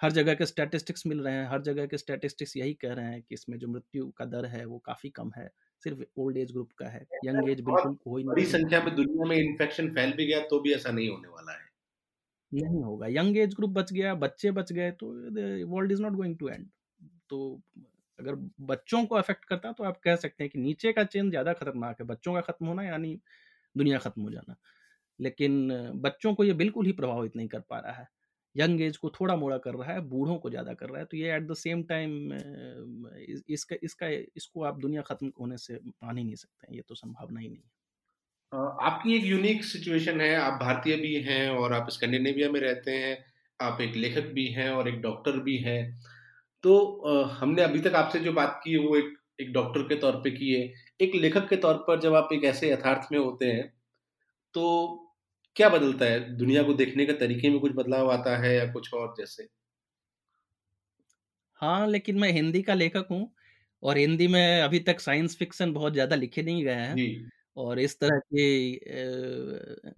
हर 0.00 0.12
जगह 0.12 0.34
के 0.34 0.46
स्टैटिस्टिक्स 0.46 1.06
मिल 1.06 1.20
रहे 1.20 1.34
हैं 1.34 1.48
हर 1.48 1.62
जगह 1.62 1.86
के 1.86 1.98
स्टैटिस्टिक्स 1.98 2.56
यही 2.56 2.74
कह 2.74 2.92
रहे 2.92 3.06
हैं 3.06 3.20
कि 3.22 3.34
इसमें 3.34 3.58
जो 3.58 3.68
मृत्यु 3.68 4.08
का 4.18 4.24
दर 4.26 4.46
है 4.46 4.64
वो 4.64 4.78
काफ़ी 4.86 5.10
कम 5.10 5.30
है 5.36 5.50
सिर्फ़ 5.82 6.02
ओल्ड 6.18 6.36
एज 6.36 6.52
ग्रुप 6.52 6.70
का 6.78 6.88
है। 6.88 7.06
यंग 7.24 7.50
एज 7.50 7.60
बिल्कुल 7.60 7.94
कोई 8.04 8.24
बड़ी 8.24 8.44
संख्या 8.46 8.82
में 8.84 8.94
दुनिया 8.96 9.26
में 9.26 9.36
इन्फेक्शन 9.36 9.90
फैल 9.90 10.12
भी 10.12 10.26
गया 10.26 10.40
तो 10.46 10.60
भी 10.60 10.72
ऐसा 10.74 10.90
नहीं 10.90 11.08
होने 11.08 11.28
वाला 11.28 11.52
है। 11.52 11.68
नहीं 12.52 12.82
होगा। 12.82 13.06
यंग 13.10 13.36
एज 13.38 13.54
ग्रुप 13.54 13.70
बच 13.70 13.92
गया 13.92 14.14
बच्चे 14.16 14.50
बच 14.52 14.72
गए 14.72 14.90
तो 15.00 15.12
world 15.68 15.92
is 15.92 16.02
not 16.02 16.12
going 16.12 16.36
to 16.38 16.48
end 16.48 16.66
तो 17.30 17.60
अगर 18.20 18.34
बच्चों 18.66 19.04
को 19.06 19.14
अफेक्ट 19.16 19.44
करता 19.46 19.68
है 19.68 19.74
तो 19.74 19.84
आप 19.84 20.00
कह 20.04 20.16
सकते 20.18 20.44
हैं 20.44 20.50
कि 20.50 20.58
नीचे 20.60 20.92
का 20.92 21.04
चेन 21.06 21.30
ज़्यादा 21.30 21.52
खतरनाक 21.54 22.00
है, 22.00 22.06
बच्चों 22.06 22.34
का 22.34 22.40
खत्म 22.42 22.66
होना 22.66 22.82
यानी 22.84 23.18
दुनिया 23.74 23.98
खत्म 24.00 24.22
हो 24.22 24.30
जाना। 24.30 24.56
लेकिन 25.18 25.68
बच्चों 26.02 26.34
को 26.34 26.44
ये 26.44 26.52
बिल्कुल 26.54 26.86
ही 26.86 26.92
प्रभावित 26.94 27.36
नहीं 27.36 27.48
कर 27.48 27.60
पा 27.62 27.78
रहा 27.78 27.92
है। 27.94 28.08
यंग 28.56 28.80
एज 28.82 28.96
को 28.96 29.10
थोड़ा 29.10 29.34
मोड़ा 29.36 29.56
कर 29.58 29.74
रहा 29.74 29.92
है, 29.92 30.00
बूढ़ों 30.02 30.36
को 30.38 30.50
ज़्यादा 30.50 30.72
कर 30.74 30.88
रहा 30.88 30.98
है 30.98 31.04
तो 31.06 31.16
ये 31.16 31.34
एट 31.34 31.46
द 31.48 31.54
सेम 31.56 31.82
टाइम 31.84 32.32
इसका 33.48 33.76
इसका, 33.82 34.08
इसको 34.08 34.62
आप 34.64 34.78
दुनिया 34.80 35.02
ख़त्म 35.02 35.32
होने 35.40 35.56
से 35.58 35.78
मान 35.84 36.18
ही 36.18 36.24
नहीं 36.24 36.34
सकते 36.36 36.74
ये 36.76 36.82
तो 36.88 36.94
संभावना 36.96 37.40
ही 37.40 37.48
नहीं 37.48 37.58
है। 37.58 37.78
आपकी 38.82 39.14
एक 39.16 39.24
यूनिक 39.24 39.64
सिचुएशन 39.64 40.20
है, 40.20 40.34
आप 40.36 40.60
भारतीय 40.60 40.96
भी 40.96 41.14
हैं 41.22 41.48
और 41.50 41.72
आप 41.72 41.90
स्कैंडिनेविया 41.90 42.50
में 42.50 42.60
रहते 42.60 42.90
हैं, 42.92 43.16
आप 43.60 43.80
एक 43.80 43.94
लेखक 43.96 44.32
भी 44.34 44.46
हैं 44.48 44.68
और 44.70 44.88
एक 44.88 45.00
डॉक्टर 45.02 45.38
भी 45.40 45.56
हैं। 45.58 45.82
तो 46.64 47.24
हमने 47.32 47.62
अभी 47.62 47.80
तक 47.80 47.94
आपसे 47.96 48.18
जो 48.20 48.32
बात 48.32 48.60
की 48.64 48.76
वो 48.78 48.96
एक 48.96 49.14
एक 49.40 49.52
डॉक्टर 49.52 49.82
के 49.84 49.96
तौर 49.96 50.16
पे 50.22 50.30
की 50.30 50.50
है। 50.52 50.60
एक 51.00 51.14
लेखक 51.16 51.48
के 51.48 51.56
तौर 51.58 51.74
पर 51.86 52.00
जब 52.00 52.14
आप 52.14 52.28
एक 52.32 52.44
ऐसे 52.44 52.70
यथार्थ 52.72 53.08
में 53.12 53.18
होते 53.18 53.46
हैं 53.46 53.68
तो 54.54 54.64
क्या 55.56 55.68
बदलता 55.68 56.04
है? 56.04 56.20
दुनिया 56.38 56.62
को 56.62 56.74
देखने 56.74 57.06
के 57.06 57.12
तरीके 57.16 57.50
में 57.50 57.60
कुछ 57.60 57.72
बदलाव 57.76 58.10
आता 58.12 58.36
है 58.38 58.54
या 58.56 58.66
कुछ 58.72 58.94
और 58.94 59.14
जैसे? 59.18 59.48
हाँ 61.60 61.86
लेकिन 61.86 62.18
मैं 62.18 62.30
हिंदी 62.32 62.62
का 62.62 62.74
लेखक 62.74 63.06
हूँ 63.10 63.30
और 63.82 63.98
हिंदी 63.98 64.26
में 64.28 64.60
अभी 64.62 64.78
तक 64.80 65.00
साइंस 65.00 65.36
फिक्शन 65.36 65.72
बहुत 65.72 65.92
ज़्यादा 65.92 66.16
लिखे 66.16 66.42
नहीं 66.42 66.64
गए 66.64 66.74
हैं। 66.76 67.02
और 67.56 67.78
इस 67.80 67.98
तरह 68.00 68.18
की 68.26 68.80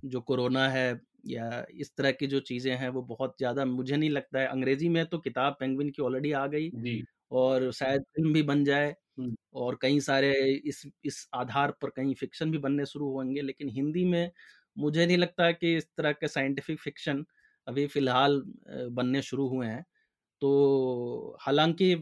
जो 0.06 0.20
कोरोना 0.22 0.68
है 0.70 0.86
या 1.26 1.64
इस 1.74 1.94
तरह 1.96 2.12
की 2.12 2.26
जो 2.28 2.40
चीज़ें 2.42 2.74
हैं 2.76 2.88
वो 2.90 3.02
बहुत 3.04 3.34
ज़्यादा 3.38 3.64
मुझे 3.66 3.96
नहीं 3.96 4.10
लगता 4.10 4.38
है। 4.40 4.46
अंग्रेज़ी 4.48 4.88
में 4.90 5.04
तो 5.06 5.18
किताब 5.20 5.56
पेंगुइन 5.60 5.90
की 5.90 6.02
ऑलरेडी 6.02 6.32
आ 6.34 6.46
गई 6.48 6.72
और 7.32 7.70
शायद 7.72 8.02
फ़िल्म 8.16 8.32
भी 8.32 8.42
बन 8.44 8.64
जाए 8.64 8.94
और 9.54 9.78
कई 9.82 10.00
सारे 10.02 10.32
इस 10.66 10.82
इस 11.04 11.28
आधार 11.34 11.70
पर 11.82 11.90
कहीं 11.90 12.14
फिक्शन 12.16 12.50
भी 12.50 12.58
बनने 12.58 12.86
शुरू 12.86 13.10
होंगे 13.12 13.40
लेकिन 13.42 13.68
हिंदी 13.70 14.04
में 14.06 14.30
मुझे 14.76 15.06
नहीं 15.06 15.18
लगता 15.18 15.50
कि 15.52 15.76
इस 15.76 15.88
तरह 15.96 16.12
के 16.14 16.28
साइंटिफिक 16.28 16.80
फिक्शन 16.80 17.24
अभी 17.66 17.86
फ़िलहाल 17.88 18.42
बनने 18.92 19.22
शुरू 19.22 19.48
हुए 19.48 19.66
हैं। 19.66 19.84
तो 20.42 21.36
हालाँकि 21.42 21.94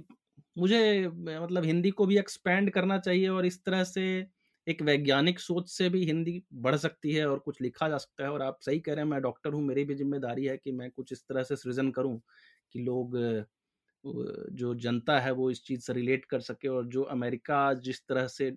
मुझे 0.56 1.08
मतलब 1.08 1.64
हिंदी 1.64 1.90
को 1.92 2.06
भी 2.06 2.18
एक्सपेंड 2.18 2.70
करना 2.72 2.98
चाहिए 3.00 3.28
और 3.30 3.46
इस 3.46 3.64
तरह 3.64 3.84
से 3.86 4.04
एक 4.70 4.82
वैज्ञानिक 4.82 5.40
सोच 5.40 5.70
से 5.70 5.88
भी 5.90 6.04
हिंदी 6.06 6.42
बढ़ 6.54 6.76
सकती 6.78 7.12
है 7.12 7.26
और 7.28 7.38
कुछ 7.40 7.60
लिखा 7.62 7.88
जा 7.88 7.98
सकता 7.98 8.24
है 8.24 8.30
और 8.30 8.42
आप 8.42 8.58
सही 8.62 8.80
कह 8.80 8.94
रहे 8.94 9.04
हैं, 9.04 9.10
मैं 9.10 9.20
डॉक्टर 9.22 9.52
हूँ, 9.52 9.62
मेरी 9.64 9.84
भी 9.84 9.94
ज़िम्मेदारी 9.96 10.44
है 10.46 10.56
कि 10.58 10.72
मैं 10.72 10.90
कुछ 10.90 11.12
इस 11.12 11.24
तरह 11.28 11.42
से 11.44 11.56
सृजन 11.56 11.90
करूँ 11.92 12.20
कि 12.74 12.80
लोग 12.80 13.16
जो 14.04 14.74
जनता 14.76 15.18
है 15.20 15.32
वो 15.32 15.50
इस 15.50 15.62
चीज़ 15.64 15.80
से 15.82 15.92
रिलेट 15.92 16.24
कर 16.26 16.40
सके 16.42 16.68
और 16.68 16.86
जो 16.88 17.02
अमेरिका 17.12 17.72
जिस 17.80 18.06
तरह 18.08 18.26
से 18.28 18.48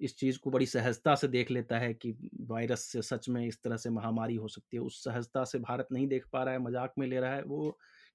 इस 0.00 0.16
चीज़ 0.18 0.38
को 0.38 0.50
बड़ी 0.50 0.66
सहजता 0.66 1.14
से 1.14 1.28
देख 1.28 1.50
लेता 1.50 1.78
है 1.78 1.92
कि 1.94 2.14
वायरस 2.42 2.80
से 2.82 3.02
सच 3.02 3.28
में 3.28 3.46
इस 3.46 3.62
तरह 3.62 3.76
से 3.76 3.90
महामारी 3.90 4.34
हो 4.36 4.48
सकती 4.48 4.76
है, 4.76 4.82
उस 4.82 5.02
सहजता 5.04 5.44
से 5.44 5.58
भारत 5.60 5.88
नहीं 5.92 6.06
देख 6.08 6.26
पा 6.32 6.42
रहा 6.44 6.54
है, 6.54 6.60
मज़ाक 6.60 6.94
में 6.98 7.06
ले 7.06 7.20
रहा 7.20 7.34
है 7.34 7.42
वो, 7.44 7.70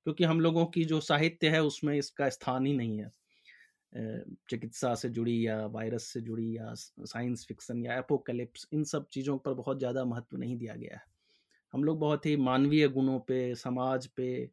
क्योंकि 0.05 0.23
हम 0.23 0.39
लोगों 0.41 0.65
की 0.67 0.83
जो 0.85 0.99
साहित्य 1.01 1.49
है 1.49 1.61
उसमें 1.63 1.95
इसका 1.97 2.29
स्थान 2.29 2.65
ही 2.65 2.73
नहीं 2.77 2.99
है। 2.99 3.09
चिकित्सा 4.49 4.93
से 4.95 5.09
जुड़ी 5.09 5.47
या 5.47 5.65
वायरस 5.65 6.03
से 6.03 6.21
जुड़ी 6.21 6.57
या 6.57 6.73
साइंस 6.73 7.45
फिक्सन 7.47 7.81
या 7.81 7.97
एपोकलिप्स 7.97 8.67
इन 8.73 8.83
सब 8.83 9.07
चीज़ों 9.07 9.37
पर 9.37 9.53
बहुत 9.53 9.79
ज़्यादा 9.79 10.05
महत्व 10.05 10.37
नहीं 10.37 10.57
दिया 10.57 10.75
गया 10.75 10.95
है। 10.95 11.01
हम 11.73 11.83
लोग 11.83 11.99
बहुत 11.99 12.25
ही 12.25 12.35
मानवीय 12.37 12.87
गुणों 12.87 13.19
पे 13.19 13.55
समाज 13.55 14.07
पे 14.07 14.45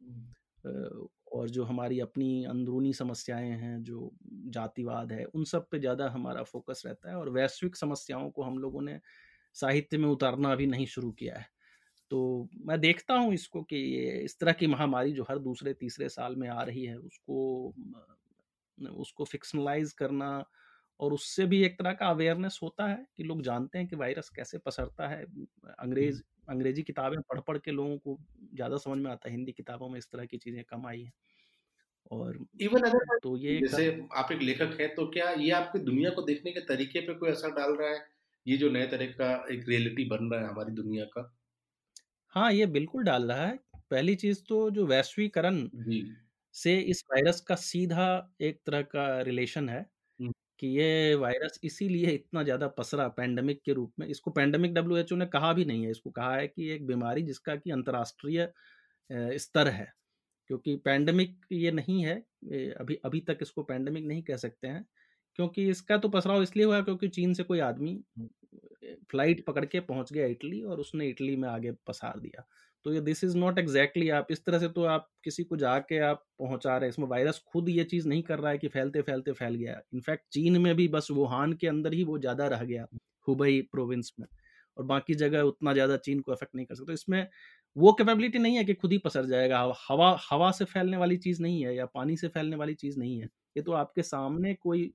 और 1.33 1.51
जो 1.51 1.65
हमारी 1.65 2.01
अपनी 2.01 2.45
अंदरूनी 2.45 2.93
समस्याएँ 2.93 3.51
हैं 3.51 3.83
जो 3.83 4.11
जातिवाद 4.49 5.13
है 5.13 5.25
उन 5.25 5.45
सब 5.45 5.69
पे 5.71 5.79
ज़्यादा 5.79 6.09
हमारा 6.09 6.43
फोकस 6.43 6.83
रहता 6.87 7.11
है 7.11 7.17
और 7.17 7.29
वैश्विक 7.31 7.77
समस्याओं 7.77 8.31
को 8.31 8.43
हम 8.43 8.59
लोगों 8.59 8.83
ने 8.83 8.99
साहित्य 9.57 9.99
में 9.99 10.09
उतारना 10.09 10.53
अभी 10.53 10.67
नहीं 10.67 10.87
शुरू 10.87 11.11
किया 11.13 11.39
है। 11.39 11.47
तो 12.11 12.49
मैं 12.67 12.81
देखता 12.81 13.15
हूँ 13.15 13.35
इसको 13.35 13.63
कि 13.63 13.77
ये 13.77 14.19
इस 14.25 14.39
तरह 14.39 14.53
की 14.53 14.67
महामारी 14.67 15.13
जो 15.13 15.27
हर 15.31 15.39
दूसरे 15.39 15.75
तीसरे 15.75 16.09
साल 16.09 16.37
में 16.37 16.49
आ 16.49 16.63
रही 16.63 16.85
है 16.85 16.97
उसको 16.97 17.73
उसको 18.89 19.25
फिक्शनलाइज 19.27 19.93
करना 19.95 20.31
और 21.01 21.13
उससे 21.15 21.47
भी 21.47 21.63
एक 21.65 21.79
तरह 21.79 21.93
का 21.95 22.07
अवेयरनेस 22.09 22.59
होता 22.63 22.87
है 22.89 23.05
कि 23.17 23.23
लोग 23.25 23.43
जानते 23.43 23.79
हैं 23.79 23.87
कि 23.89 23.97
वायरस 23.97 24.29
कैसे 24.31 24.59
पसरता 24.61 25.09
है। 25.09 25.23
अंग्रेज़ 25.79 26.23
अंग्रेज़ी 26.49 26.83
किताबें 26.85 27.21
पढ़ 27.23 27.41
पढ़ 27.43 27.59
के 27.59 27.71
लोगों 27.71 27.97
को 27.99 28.19
ज़्यादा 28.55 28.77
समझ 28.79 28.99
में 28.99 29.11
आता 29.11 29.29
है 29.29 29.35
हिंदी 29.35 29.53
किताबों 29.53 29.89
में 29.89 29.99
इस 29.99 30.11
तरह 30.13 30.27
की 30.27 30.39
चीज़ें 30.39 30.63
कम 30.65 30.87
आई 30.87 31.03
हैं। 31.03 31.13
और 32.11 32.39
इवन 32.63 32.83
अगर 32.83 33.05
तो 33.23 33.37
ये 33.39 33.61
जैसे 33.61 33.87
आप 34.15 34.33
एक 34.33 34.43
लेखक 34.43 34.77
हैं 34.81 34.95
तो 34.95 35.07
क्या 35.11 35.31
ये 35.33 35.51
आपकी 35.53 35.79
दुनिया 35.81 36.11
को 36.11 36.23
देखने 36.23 36.53
के 36.53 36.61
तरीके 36.67 37.01
पे 37.01 37.15
कोई 37.15 37.31
असर 37.31 37.51
डाल 37.53 37.75
रहा 37.77 37.91
है? 37.91 38.05
ये 38.47 38.57
जो 38.57 38.71
नए 38.71 38.87
तरह 38.89 39.07
का 39.15 39.33
एक 39.53 39.65
रियलिटी 39.69 40.05
बन 40.09 40.31
रहा 40.33 40.41
है 40.41 40.49
हमारी 40.49 40.73
दुनिया 40.75 41.05
का? 41.09 41.23
हाँ 42.35 42.53
ये 42.53 42.67
बिल्कुल 42.69 43.05
डाल 43.05 43.25
रहा 43.33 43.47
है। 43.47 43.57
पहली 43.91 44.15
चीज़ 44.17 44.43
तो 44.49 44.71
जो 44.71 44.87
वैश्वीकरण 44.87 45.57
से 46.55 46.79
इस 46.81 47.05
वायरस 47.13 47.41
का 47.41 47.55
सीधा 47.55 48.07
एक 48.41 48.61
तरह 48.67 48.83
का 48.83 49.21
रिलेशन 49.21 49.69
है 49.69 49.87
कि 50.59 50.67
ये 50.67 51.15
वायरस 51.15 51.61
इसीलिए 51.65 52.11
इतना 52.11 52.43
ज़्यादा 52.43 52.69
पसरा 52.69 53.09
पैंडमिक 53.09 53.63
के 53.65 53.73
रूप 53.73 53.93
में 53.99 54.07
इसको 54.07 54.31
पैंडमिक 54.31 54.75
डब्ल्यू 54.75 55.17
ने 55.17 55.27
कहा 55.27 55.53
भी 55.53 55.65
नहीं 55.65 55.85
है 55.85 55.91
इसको 55.91 56.11
कहा 56.11 56.35
है 56.37 56.49
कि 56.49 56.69
एक 56.71 56.87
बीमारी 56.87 57.23
जिसका 57.23 57.57
कि 57.57 57.71
अंतर्राष्ट्रीय 57.71 58.53
स्तर 59.39 59.69
है 59.69 59.93
क्योंकि 60.49 60.77
पैंडमिक 60.77 61.47
ये 61.53 61.71
नहीं 61.71 62.05
है 62.05 62.15
अभी 62.75 62.95
अभी 63.05 63.21
तक 63.21 63.39
इसको 63.43 63.63
पैंडमिक 63.63 64.05
नहीं 64.05 64.23
कह 64.23 64.37
सकते 64.37 64.69
हैं 64.69 64.87
क्योंकि 65.37 65.69
इसका 65.71 65.97
तो 65.99 66.09
पसराव 66.09 66.43
इसलिए 66.43 66.67
हुआ 66.67 66.81
क्योंकि 66.81 67.09
चीन 67.09 67.35
से 67.35 67.43
कोई 67.43 67.61
आदमी 67.61 68.05
फ़्लाइट 69.11 69.45
पकड़ 69.47 69.65
के 69.65 69.81
पहुँच 69.81 70.13
गया 70.13 70.27
इटली 70.27 70.63
और 70.63 70.81
उसने 70.81 71.09
इटली 71.09 71.37
में 71.37 71.49
आगे 71.49 71.73
पसार 71.87 72.21
दिया। 72.21 72.47
तो 72.87 72.93
ये 72.95 73.01
दिस 73.01 73.23
इज़ 73.25 73.37
नॉट 73.39 73.59
एग्जैक्टली 73.59 74.09
आप, 74.11 74.27
इस 74.31 74.45
तरह 74.45 74.59
से 74.59 74.69
तो 74.71 74.85
आप 74.87 75.09
किसी 75.25 75.45
को 75.45 75.57
जाके 75.57 75.99
आप 76.01 76.25
पहुँचा 76.39 76.77
रहे 76.77 76.87
हैं। 76.87 76.89
इसमें 76.89 77.07
वायरस 77.09 77.43
खुद 77.53 77.69
ये 77.69 77.85
चीज़ 77.87 78.09
नहीं 78.09 78.23
कर 78.23 78.39
रहा 78.39 78.51
है 78.53 78.59
कि 78.59 78.69
फैलते 78.69 79.03
फैलते 79.03 79.33
फैल 79.33 79.55
गया 79.55 79.81
इनफैक्ट 79.95 80.25
चीन 80.33 80.61
में 80.63 80.75
भी 80.77 80.89
बस 80.89 81.09
वुहान 81.13 81.53
के 81.55 81.67
अंदर 81.67 81.93
ही 81.93 82.05
वो 82.05 82.19
ज़्यादा 82.19 82.47
रह 82.49 82.65
गया, 82.65 82.87
हुबई 83.29 83.61
प्रोविंस 83.73 84.13
में। 84.21 84.27
और 84.77 84.85
बाकी 84.87 85.15
जगह 85.17 85.43
उतना 85.43 85.73
ज़्यादा 85.73 85.97
चीन 85.99 86.21
को 86.21 86.33
अफेक्ट 86.33 86.55
नहीं 86.55 86.67
कर 86.67 86.75
सकता। 86.75 86.87
तो 86.87 86.93
इसमें 86.93 87.27
वो 87.77 87.93
कैपेबिलिटी 87.93 88.39
नहीं 88.39 88.57
है 88.57 88.65
कि 88.65 88.75
खुद 88.75 88.93
ही 88.93 88.99
पसर 88.99 89.27
जाएगा। 89.27 89.61
हवा 89.89 90.17
हवा 90.31 90.51
से 90.51 90.65
फैलने 90.67 90.97
वाली 90.97 91.17
चीज़ 91.19 91.43
नहीं 91.43 91.63
है 91.65 91.75
या 91.77 91.87
पानी 91.89 92.17
से 92.17 92.29
फैलने 92.29 92.57
वाली 92.57 92.75
चीज़ 92.77 92.99
नहीं 92.99 93.19
है। 93.21 93.29
ये 93.57 93.63
तो 93.63 93.73
आपके 93.75 94.03
सामने 94.05 94.55
कोई 94.57 94.93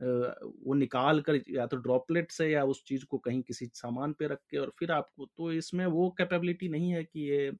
वो 0.00 0.74
निकाल 0.74 1.20
कर 1.22 1.40
या 1.50 1.66
तो 1.68 1.76
ड्रॉपलेट 1.78 2.32
से 2.32 2.48
या 2.50 2.64
उस 2.66 2.82
चीज़ 2.86 3.04
को 3.06 3.18
कहीं 3.20 3.42
किसी 3.42 3.66
सामान 3.74 4.12
पे 4.14 4.26
रख 4.28 4.38
के 4.50 4.56
और 4.58 4.72
फिर 4.78 4.92
आपको 4.92 5.26
तो 5.28 5.50
इसमें 5.52 5.84
वो 5.88 6.08
कैपेबिलिटी 6.18 6.68
नहीं 6.70 6.90
है 6.92 7.04
कि 7.04 7.28
ये 7.30 7.50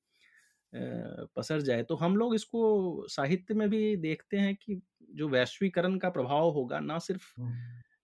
पसर 1.37 1.61
जाए। 1.62 1.82
तो 1.85 1.95
हम 1.97 2.16
लोग 2.16 2.35
इसको 2.35 3.07
साहित्य 3.11 3.55
में 3.55 3.68
भी 3.70 3.97
देखते 3.99 4.39
हैं 4.39 4.55
कि 4.57 4.80
जो 5.12 5.28
वैश्वीकरण 5.30 5.99
का 5.99 6.11
प्रभाव 6.11 6.51
होगा 6.53 6.80
ना 6.82 6.99
सिर्फ़ 7.01 7.32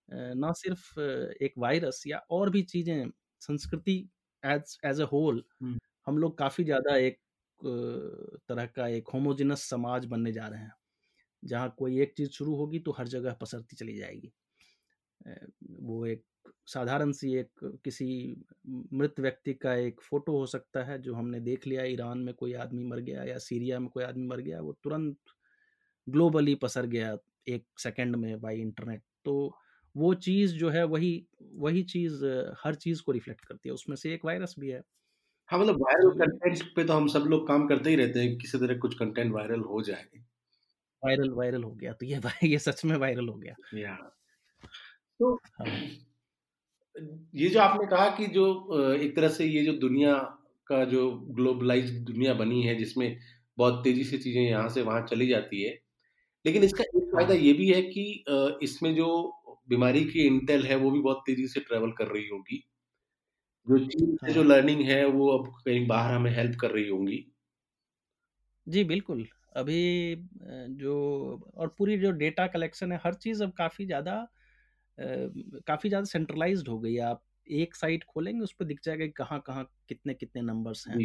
ना 0.09 0.51
सिर्फ़ 0.55 0.99
एक 1.43 1.53
वायरस 1.57 2.03
या 2.07 2.17
और 2.31 2.49
भी 2.49 2.61
चीज़ें 2.65 3.09
संस्कृति 3.41 3.97
एज 4.43 4.77
एज 4.85 5.01
ए 5.01 5.05
होल 5.11 5.43
हम 6.07 6.17
लोग 6.17 6.37
काफ़ी 6.37 6.63
ज़्यादा 6.65 6.95
एक 6.99 7.19
तरह 7.59 8.65
का 8.67 8.87
एक 8.89 9.09
होमोजिनस 9.13 9.69
समाज 9.69 10.05
बनने 10.07 10.31
जा 10.33 10.47
रहे 10.47 10.61
हैं। 10.61 10.73
जहाँ 11.43 11.73
कोई 11.77 11.99
एक 12.01 12.13
चीज़ 12.17 12.29
शुरू 12.31 12.55
होगी 12.55 12.79
तो 12.81 12.91
हर 12.93 13.07
जगह 13.09 13.33
पसरती 13.41 13.75
चली 13.77 13.97
जाएगी। 13.97 14.31
वो 15.81 16.05
एक 16.07 16.23
साधारण 16.67 17.11
सी 17.13 17.33
एक 17.35 17.59
किसी 17.85 18.07
मृत 18.93 19.19
व्यक्ति 19.19 19.53
का 19.55 19.73
एक 19.77 20.01
फ़ोटो 20.01 20.37
हो 20.37 20.45
सकता 20.47 20.83
है 20.83 20.97
जो 21.01 21.15
हमने 21.15 21.39
देख 21.41 21.67
लिया 21.67 21.83
ईरान 21.85 22.19
में 22.19 22.33
कोई 22.35 22.53
आदमी 22.57 22.83
मर 22.85 22.99
गया 23.01 23.23
या 23.23 23.37
सीरिया 23.39 23.79
में 23.79 23.89
कोई 23.89 24.03
आदमी 24.03 24.27
मर 24.27 24.41
गया 24.41 24.61
वो 24.61 24.73
तुरंत 24.83 25.17
ग्लोबली 26.07 26.55
पसर 26.57 26.85
गया 26.87 27.17
एक 27.47 27.65
सेकंड 27.79 28.15
में 28.17 28.39
बाय 28.41 28.57
इंटरनेट। 28.57 29.03
तो 29.25 29.35
वो 29.95 30.13
चीज़ 30.15 30.55
जो 30.55 30.69
है 30.69 30.83
वही 30.87 31.13
वही 31.57 31.83
चीज़ 31.85 32.25
हर 32.63 32.75
चीज़ 32.77 33.01
को 33.03 33.11
रिफ्लेक्ट 33.11 33.45
करती 33.45 33.69
है। 33.69 33.73
उसमें 33.73 33.95
से 33.97 34.13
एक 34.13 34.25
वायरस 34.25 34.55
भी 34.59 34.69
है। 34.69 34.81
हाँ 35.49 35.59
मतलब 35.59 35.81
वायरल 35.81 36.09
कंटेंट 36.19 36.61
पे 36.75 36.83
तो 36.83 36.93
हम 36.93 37.07
सब 37.09 37.23
लोग 37.27 37.47
काम 37.47 37.67
करते 37.67 37.89
ही 37.89 37.95
रहते 37.95 38.19
हैं 38.19 38.37
किसी 38.37 38.57
तरह 38.57 38.77
कुछ 38.79 38.97
कंटेंट 38.99 39.31
वायरल 39.33 39.61
हो 39.65 39.81
जाए। 39.83 40.05
वायरल 41.03 41.29
वायरल 41.29 41.63
हो 41.63 41.71
गया 41.71 41.93
तो 41.93 42.05
ये 42.05 42.21
ये 42.43 42.59
सच 42.59 42.85
में 42.85 42.95
वायरल 42.97 43.27
हो 43.29 43.35
गया 43.35 43.55
या 43.75 43.95
तो 45.19 45.33
हाँ। 45.35 45.67
ये 47.35 47.49
जो 47.49 47.59
आपने 47.59 47.87
कहा 47.87 48.09
कि 48.09 48.25
जो 48.27 48.45
एक 48.93 49.15
तरह 49.15 49.29
से 49.29 49.45
ये 49.45 49.63
जो 49.63 49.73
दुनिया 49.73 50.15
का 50.67 50.83
जो 50.85 51.11
ग्लोबलाइज 51.31 51.91
दुनिया 52.03 52.33
बनी 52.33 52.61
है 52.63 52.75
जिसमें 52.75 53.17
बहुत 53.57 53.83
तेज़ी 53.83 54.03
से 54.03 54.17
चीज़ें 54.17 54.41
यहाँ 54.41 54.67
से 54.69 54.81
वहाँ 54.81 55.05
चली 55.07 55.27
जाती 55.27 55.61
है 55.63 55.77
लेकिन 56.45 56.63
इसका 56.63 56.83
एक 56.83 57.03
फ़ायदा 57.11 57.33
हाँ। 57.33 57.41
ये 57.41 57.53
भी 57.53 57.71
है 57.71 57.81
कि 57.81 58.03
इसमें 58.63 58.93
जो 58.95 59.07
बीमारी 59.69 60.03
की 60.05 60.25
इंटेल 60.27 60.65
है 60.65 60.75
वो 60.75 60.91
भी 60.91 60.99
बहुत 60.99 61.23
तेज़ी 61.25 61.47
से 61.47 61.59
ट्रेवल 61.59 61.91
कर 61.91 62.07
रही 62.07 62.27
होगी 62.27 62.63
जो 63.67 63.77
चीन 63.85 64.15
से 64.15 64.33
जो 64.33 64.43
लर्निंग 64.43 64.81
हाँ। 64.81 64.89
है 64.89 65.05
वो 65.07 65.27
अब 65.37 65.51
कहीं 65.65 65.85
बाहर 65.87 66.13
हमें 66.13 66.31
हेल्प 66.31 66.57
कर 66.61 66.71
रही 66.71 66.87
होंगी 66.89 67.25
जी 68.67 68.83
बिल्कुल 68.83 69.27
अभी 69.55 70.15
जो 70.75 70.93
और 71.55 71.75
पूरी 71.77 71.97
जो 71.99 72.11
डेटा 72.13 72.47
कलेक्शन 72.49 72.91
है 72.91 72.99
हर 73.03 73.13
चीज़ 73.15 73.43
अब 73.43 73.51
काफ़ी 73.53 73.85
ज़्यादा 73.87 74.15
काफ़ी 74.97 75.89
ज़्यादा 75.89 76.05
सेंट्रलाइज्ड 76.07 76.69
हो 76.69 76.79
गई 76.79 76.93
है। 76.95 77.01
आप 77.03 77.23
एक 77.55 77.75
साइट 77.75 78.03
खोलेंगे 78.05 78.41
उस 78.41 78.53
पर 78.53 78.65
दिख 78.65 78.79
जाएगा 78.83 79.05
कि 79.05 79.11
कहाँ 79.13 79.39
कहाँ 79.43 79.65
कितने 79.89 80.13
कितने 80.15 80.41
नंबर्स 80.43 80.87
हैं। 80.89 81.01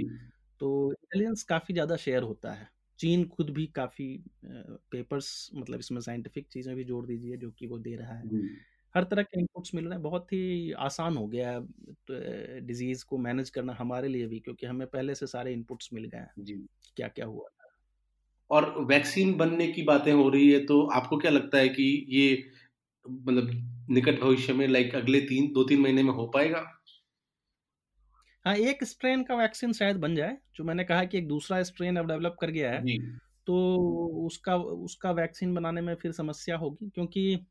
तो 0.61 0.71
इंटेलिजेंस 0.93 1.43
काफ़ी 1.47 1.75
ज़्यादा 1.75 1.97
शेयर 1.99 2.23
होता 2.25 2.53
है। 2.55 2.69
चीन 2.99 3.27
खुद 3.29 3.51
भी 3.53 3.67
काफ़ी 3.75 4.09
पेपर्स 4.45 5.51
मतलब 5.55 5.79
इसमें 5.81 6.01
साइंटिफिक 6.03 6.49
चीज़ें 6.49 6.75
भी 6.77 6.85
जोड़ 6.85 7.07
दीजिए 7.07 7.37
जो 7.39 7.51
कि 7.53 7.67
वो 7.67 7.79
दे 7.81 7.97
रहा 7.97 8.15
है। 8.15 8.27
हर 8.95 9.05
तरह 9.07 9.23
के 9.25 9.41
इनपुट्स 9.41 9.75
मिल 9.75 9.85
रहे 9.87 9.95
हैं। 9.95 10.03
बहुत 10.03 10.33
ही 10.33 10.73
आसान 10.83 11.17
हो 11.17 11.27
गया 11.29 11.51
है 11.51 11.61
तो 12.05 12.61
डिज़ीज़ 12.63 13.05
को 13.07 13.19
मैनेज 13.21 13.51
करना 13.53 13.75
हमारे 13.77 14.09
लिए 14.09 14.27
भी 14.29 14.41
क्योंकि 14.41 14.67
हमें 14.67 14.87
पहले 14.89 15.15
से 15.17 15.27
सारे 15.29 15.53
इनपुट्स 15.53 15.91
मिल 15.95 16.05
गए 16.07 16.19
हैं। 16.19 16.35
जी। 16.41 16.67
क्या 16.97 17.09
क्या 17.11 17.27
हुआ। 17.27 17.56
और 18.51 18.85
वैक्सीन 18.87 19.35
बनने 19.35 19.67
की 19.69 19.83
बातें 19.83 20.13
हो 20.13 20.29
रही 20.29 20.51
है 20.53 20.65
तो 20.67 20.83
आपको 20.91 21.17
क्या 21.17 21.31
लगता 21.31 21.59
है 21.59 21.69
कि 21.69 21.85
ये 22.09 22.45
मतलब 23.11 23.51
निकट 23.91 24.21
भविष्य 24.21 24.53
में 24.53 24.69
लाइक 24.69 24.95
अगले 24.95 25.21
तीन 25.21 25.53
दो 25.53 25.65
तीन 25.65 25.81
महीने 25.81 26.03
में 26.03 26.13
हो 26.13 26.27
पाएगा? 26.29 26.65
हाँ 28.45 28.55
एक 28.57 28.85
स्ट्रेन 28.85 29.23
का 29.25 29.35
वैक्सीन 29.35 29.73
शायद 29.73 29.97
बन 29.97 30.15
जाए 30.17 30.37
जो 30.57 30.65
मैंने 30.65 30.85
कहा 30.85 31.05
कि 31.05 31.19
एक 31.19 31.29
दूसरा 31.29 31.63
स्ट्रेन 31.63 31.97
अब 31.97 32.07
डेवलप 32.09 32.37
कर 32.41 32.51
गया 32.51 32.73
है 32.73 32.87
तो 33.47 33.57
उसका 34.27 34.57
उसका 34.57 35.11
वैक्सीन 35.11 35.55
बनाने 35.55 35.81
में 35.81 35.95
फिर 35.95 36.13
समस्या 36.13 36.57
होगी 36.57 36.91
क्योंकि 36.91 37.47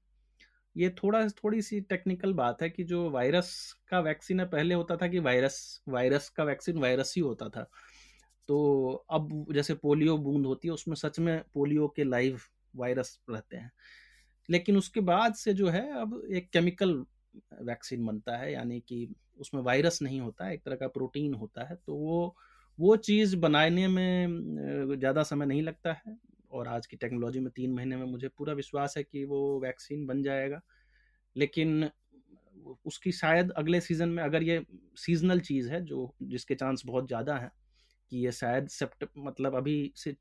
ये 0.77 0.89
थोड़ा 0.89 1.27
थोड़ी 1.29 1.61
सी 1.61 1.81
टेक्निकल 1.81 2.33
बात 2.33 2.61
है 2.61 2.69
कि 2.69 2.83
जो 2.83 3.09
वायरस 3.11 3.73
का 3.89 3.99
वैक्सीन 3.99 4.39
है 4.39 4.45
पहले 4.49 4.75
होता 4.75 4.97
था 4.97 5.07
कि 5.07 5.19
वायरस 5.19 5.81
वायरस 5.89 6.29
का 6.29 6.43
वैक्सीन 6.43 6.79
वायरस 6.79 7.13
ही 7.17 7.21
होता 7.21 7.49
था। 7.49 7.71
तो 8.49 8.93
अब 9.11 9.53
जैसे 9.53 9.73
पोलियो 9.75 10.17
बूंद 10.19 10.45
होती 10.45 10.67
है, 10.67 10.73
उसमें 10.73 10.95
सच 10.97 11.19
में 11.19 11.41
पोलियो 11.53 11.87
के 11.95 12.03
लाइव 12.05 12.39
वायरस 12.73 13.19
रहते 13.29 13.57
हैं। 13.57 13.71
लेकिन 14.49 14.77
उसके 14.77 15.01
बाद 15.03 15.33
से 15.35 15.53
जो 15.55 15.69
है, 15.69 15.89
अब 15.93 16.21
एक 16.31 16.49
केमिकल 16.51 16.95
वैक्सीन 17.63 18.05
बनता 18.05 18.37
है, 18.37 18.51
यानी 18.53 18.79
कि 18.81 19.07
उसमें 19.39 19.61
वायरस 19.63 20.01
नहीं 20.01 20.19
होता, 20.21 20.49
एक 20.51 20.63
तरह 20.65 20.75
का 20.77 20.87
प्रोटीन 20.89 21.33
होता 21.35 21.63
है 21.65 21.75
तो 21.77 21.95
वो 21.95 22.35
वो 22.79 22.95
चीज़ 22.99 23.35
बनाने 23.37 23.87
में 23.89 24.97
ज़्यादा 24.99 25.23
समय 25.25 25.45
नहीं 25.45 25.61
लगता 25.63 25.93
है, 25.95 26.17
और 26.51 26.67
आज 26.69 26.85
की 26.87 26.97
टेक्नोलॉजी 26.97 27.39
में 27.39 27.51
तीन 27.51 27.73
महीने 27.73 27.97
में 27.97 28.05
मुझे 28.07 28.27
पूरा 28.29 28.53
विश्वास 28.55 28.95
है 28.97 29.03
कि 29.05 29.23
वो 29.25 29.59
वैक्सीन 29.61 30.05
बन 30.07 30.23
जाएगा। 30.23 30.61
लेकिन 31.35 31.89
उसकी 32.85 33.11
शायद 33.13 33.51
अगले 33.53 33.81
सीज़न 33.81 34.09
में 34.09 34.23
अगर 34.23 34.43
ये 34.43 34.65
सीजनल 34.97 35.39
चीज़ 35.41 35.69
है, 35.71 35.81
जो, 35.83 36.15
जिसके 36.23 36.55
चांस 36.55 36.83
बहुत 36.87 37.07
ज़्यादा 37.07 37.37
हैं 37.37 37.51
कि 38.15 38.25
ये 38.25 38.31
शायद 38.31 38.67
सेप्ट 38.67 39.05
मतलब 39.17 39.55
अभी 39.55 39.91
से 39.95 40.15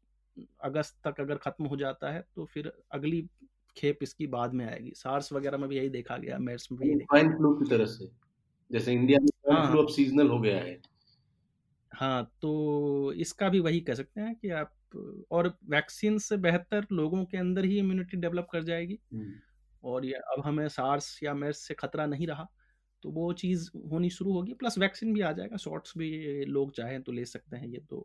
अगस्त 0.63 0.97
तक 1.05 1.21
अगर 1.21 1.37
ख़त्म 1.37 1.65
हो 1.65 1.77
जाता 1.77 2.11
है 2.13 2.25
तो 2.37 2.45
फिर 2.45 2.73
अगली 2.93 3.21
खेप 3.77 3.99
इसकी 4.03 4.27
बाद 4.27 4.53
में 4.53 4.65
आएगी। 4.67 4.93
सार्स 4.97 5.33
वगैरह 5.33 5.59
में 5.59 5.69
भी 5.69 5.77
यही 5.77 5.89
देखा 5.89 6.17
गया 6.17 6.39
मेर्स 6.39 6.69
में 6.73 6.79
भी 6.81 6.89
यही 6.89 6.97
देखा 6.97 7.37
फ्लू 7.37 7.53
की 7.55 7.71
तरह 7.71 7.87
से। 7.87 8.09
जैसे 8.71 8.93
इंडिया 8.93 9.19
में 9.21 9.27
स्वाइन 9.27 9.67
फ्लू 9.67 9.83
अब 9.83 9.89
सीजनल 9.89 10.29
हो 10.29 10.41
गया 10.41 10.59
है। 10.59 10.81
हाँ 11.93 12.25
तो 12.43 13.13
इसका 13.17 13.49
भी 13.49 13.61
वही 13.61 13.81
कह 13.81 13.95
सकते 13.95 14.21
हैं 14.21 14.35
कि 14.35 14.51
आप 14.51 14.73
और 15.31 15.49
वैक्सीन 15.71 16.19
से 16.19 16.37
बेहतर 16.39 16.87
लोगों 16.93 17.25
के 17.25 17.39
अंदर 17.39 17.65
ही 17.65 17.79
इम्यूनिटी 17.79 18.17
डेवलप 18.17 18.49
कर 18.53 18.63
जाएगी। 18.63 18.99
और 19.85 20.05
ये 20.07 20.15
अब 20.15 20.43
हमें 20.45 20.69
सार्स 20.69 21.19
या 21.23 21.35
मेर्स 21.35 21.59
से 21.59 21.75
खतरा 21.75 22.07
नहीं 22.07 22.27
रहा। 22.27 22.49
तो 23.05 23.11
वो 23.13 23.33
चीज़ 23.35 23.69
होनी 23.91 24.09
शुरू 24.11 24.33
होगी 24.33 24.53
प्लस 24.55 24.79
वैक्सीन 24.79 25.13
भी 25.15 25.21
आ 25.23 25.33
जाएगा 25.33 25.57
शॉर्ट्स 25.59 25.93
भी 25.99 26.11
लोग 26.47 26.71
चाहें 26.77 27.01
तो 27.03 27.13
ले 27.13 27.25
सकते 27.27 27.57
हैं 27.57 27.67
ये 27.69 27.81
तो 27.91 27.99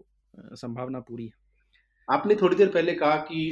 संभावना 0.55 0.99
पूरी 1.01 1.25
है। 1.25 1.31
आपने 2.07 2.35
थोड़ी 2.35 2.55
देर 2.55 2.67
पहले 2.69 2.93
कहा 2.95 3.15
कि 3.29 3.45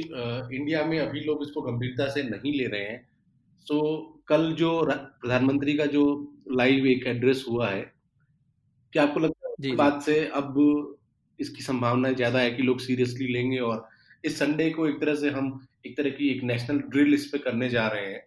इंडिया 0.56 0.84
में 0.86 0.98
अभी 1.00 1.20
लोग 1.20 1.42
इसको 1.42 1.62
गंभीरता 1.62 2.08
से 2.10 2.22
नहीं 2.24 2.52
ले 2.54 2.66
रहे 2.66 2.82
हैं। 2.82 3.00
तो 3.66 3.80
कल 4.28 4.52
जो 4.54 4.70
प्रधानमंत्री 4.84 5.76
का 5.76 5.86
जो 5.88 6.04
लाइव 6.52 6.86
एक 6.86 7.06
एड्रेस 7.06 7.44
हुआ 7.48 7.68
है 7.70 7.80
क्या 8.92 9.02
आपको 9.02 9.20
लगता 9.20 9.48
है 9.48 9.54
जी, 9.60 9.72
बात 9.74 10.02
से 10.02 10.24
अब 10.34 10.54
इसकी 11.38 11.62
संभावना 11.62 12.12
ज़्यादा 12.12 12.38
है 12.40 12.50
कि 12.50 12.62
लोग 12.62 12.80
सीरियसली 12.80 13.32
लेंगे? 13.32 13.58
और 13.60 13.88
इस 14.24 14.38
संडे 14.38 14.70
को 14.70 14.88
एक 14.88 15.00
तरह 15.00 15.14
से 15.16 15.30
हम 15.30 15.58
एक 15.86 15.96
तरह 15.96 16.10
की 16.12 16.28
एक 16.30 16.42
नेशनल 16.44 16.78
ड्रिल 16.88 17.14
इस 17.14 17.26
पे 17.26 17.38
करने 17.40 17.68
जा 17.70 17.86
रहे 17.88 18.06
हैं। 18.06 18.22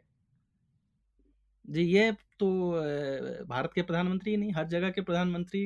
जी 1.66 1.82
ये 1.84 2.12
तो 2.40 2.48
भारत 3.46 3.72
के 3.76 3.82
प्रधानमंत्री 3.82 4.36
नहीं 4.38 4.54
हर 4.54 4.68
जगह 4.68 4.90
के 4.90 5.02
प्रधानमंत्री 5.02 5.64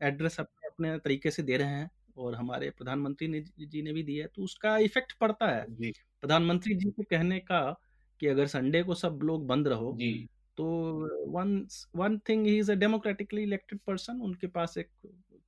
एड्रेस 0.00 0.40
अपने 0.40 0.68
अपने 0.68 0.98
तरीके 0.98 1.30
से 1.30 1.42
दे 1.42 1.56
रहे 1.56 1.68
हैं 1.68 1.90
और 2.16 2.34
हमारे 2.34 2.70
प्रधानमंत्री 2.70 3.28
ने 3.28 3.40
जी 3.60 3.82
ने 3.82 3.92
भी 3.92 4.02
दिया 4.02 4.24
है 4.24 4.30
तो 4.36 4.42
उसका 4.42 4.76
इफ़ेक्ट 4.78 5.12
पड़ता 5.12 5.46
है। 5.46 5.64
प्रधानमंत्री 6.22 6.74
जी 6.74 6.90
के 6.90 7.02
कहने 7.02 7.38
का 7.40 7.60
कि 8.20 8.26
अगर 8.26 8.46
संडे 8.46 8.82
को 8.82 8.94
सब 8.94 9.20
लोग 9.22 9.46
बंद 9.46 9.68
रहो 9.68 9.92
तो 10.58 10.64
one 11.32 11.66
one 11.96 12.18
thing 12.18 12.46
he 12.46 12.58
is 12.58 12.72
a 12.72 12.74
democratically 12.74 13.42
elected 13.42 13.78
person 13.86 14.20
उनके 14.20 14.46
पास 14.46 14.78
एक 14.78 14.90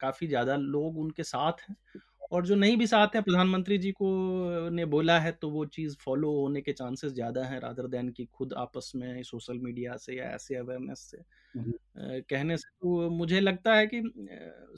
काफ़ी 0.00 0.26
ज़्यादा 0.26 0.56
लोग 0.56 0.98
उनके 0.98 1.22
साथ 1.22 1.52
हैं 1.68 1.76
और 2.30 2.46
जो 2.46 2.54
नहीं 2.56 2.76
भी 2.76 2.86
साथ 2.86 3.14
हैं 3.14 3.22
प्रधानमंत्री 3.22 3.78
जी 3.78 3.90
को 3.92 4.08
ने 4.70 4.84
बोला 4.86 5.18
है 5.20 5.32
तो 5.34 5.50
वो 5.50 5.64
चीज़ 5.68 5.96
फॉलो 6.00 6.30
होने 6.32 6.60
के 6.62 6.72
चांसेस 6.74 7.12
ज़्यादा 7.12 7.44
हैं 7.44 7.58
रादर 7.60 7.86
देन 7.88 8.08
कि 8.10 8.24
खुद 8.32 8.52
आपस 8.56 8.92
में 8.96 9.22
सोशल 9.24 9.58
मीडिया 9.60 9.96
से 9.98 10.16
या 10.16 10.30
ऐसे 10.30 10.56
अवेयरनेस 10.56 10.98
से। 11.10 11.22
कहने 12.22 12.56
से 12.56 12.68
तो 12.72 13.10
मुझे 13.12 13.40
लगता 13.40 13.74
है 13.76 13.86
कि 13.88 14.02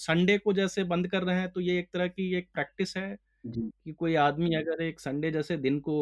संडे 0.01 0.39
को 0.39 0.53
जैसे 0.53 0.85
बंद 0.87 1.09
कर 1.09 1.23
रहे 1.25 1.39
हैं 1.39 1.51
तो 1.51 1.61
ये 1.61 1.79
एक 1.79 1.91
तरह 1.93 2.09
की 2.09 2.35
एक 2.37 2.51
प्रैक्टिस 2.55 2.97
है 2.97 3.17
कि 3.85 3.93
कोई 3.95 4.15
आदमी 4.19 4.55
अगर 4.57 4.83
एक 4.83 5.01
संडे 5.01 5.31
जैसे 5.31 5.57
दिन 5.59 5.81
को 5.83 5.97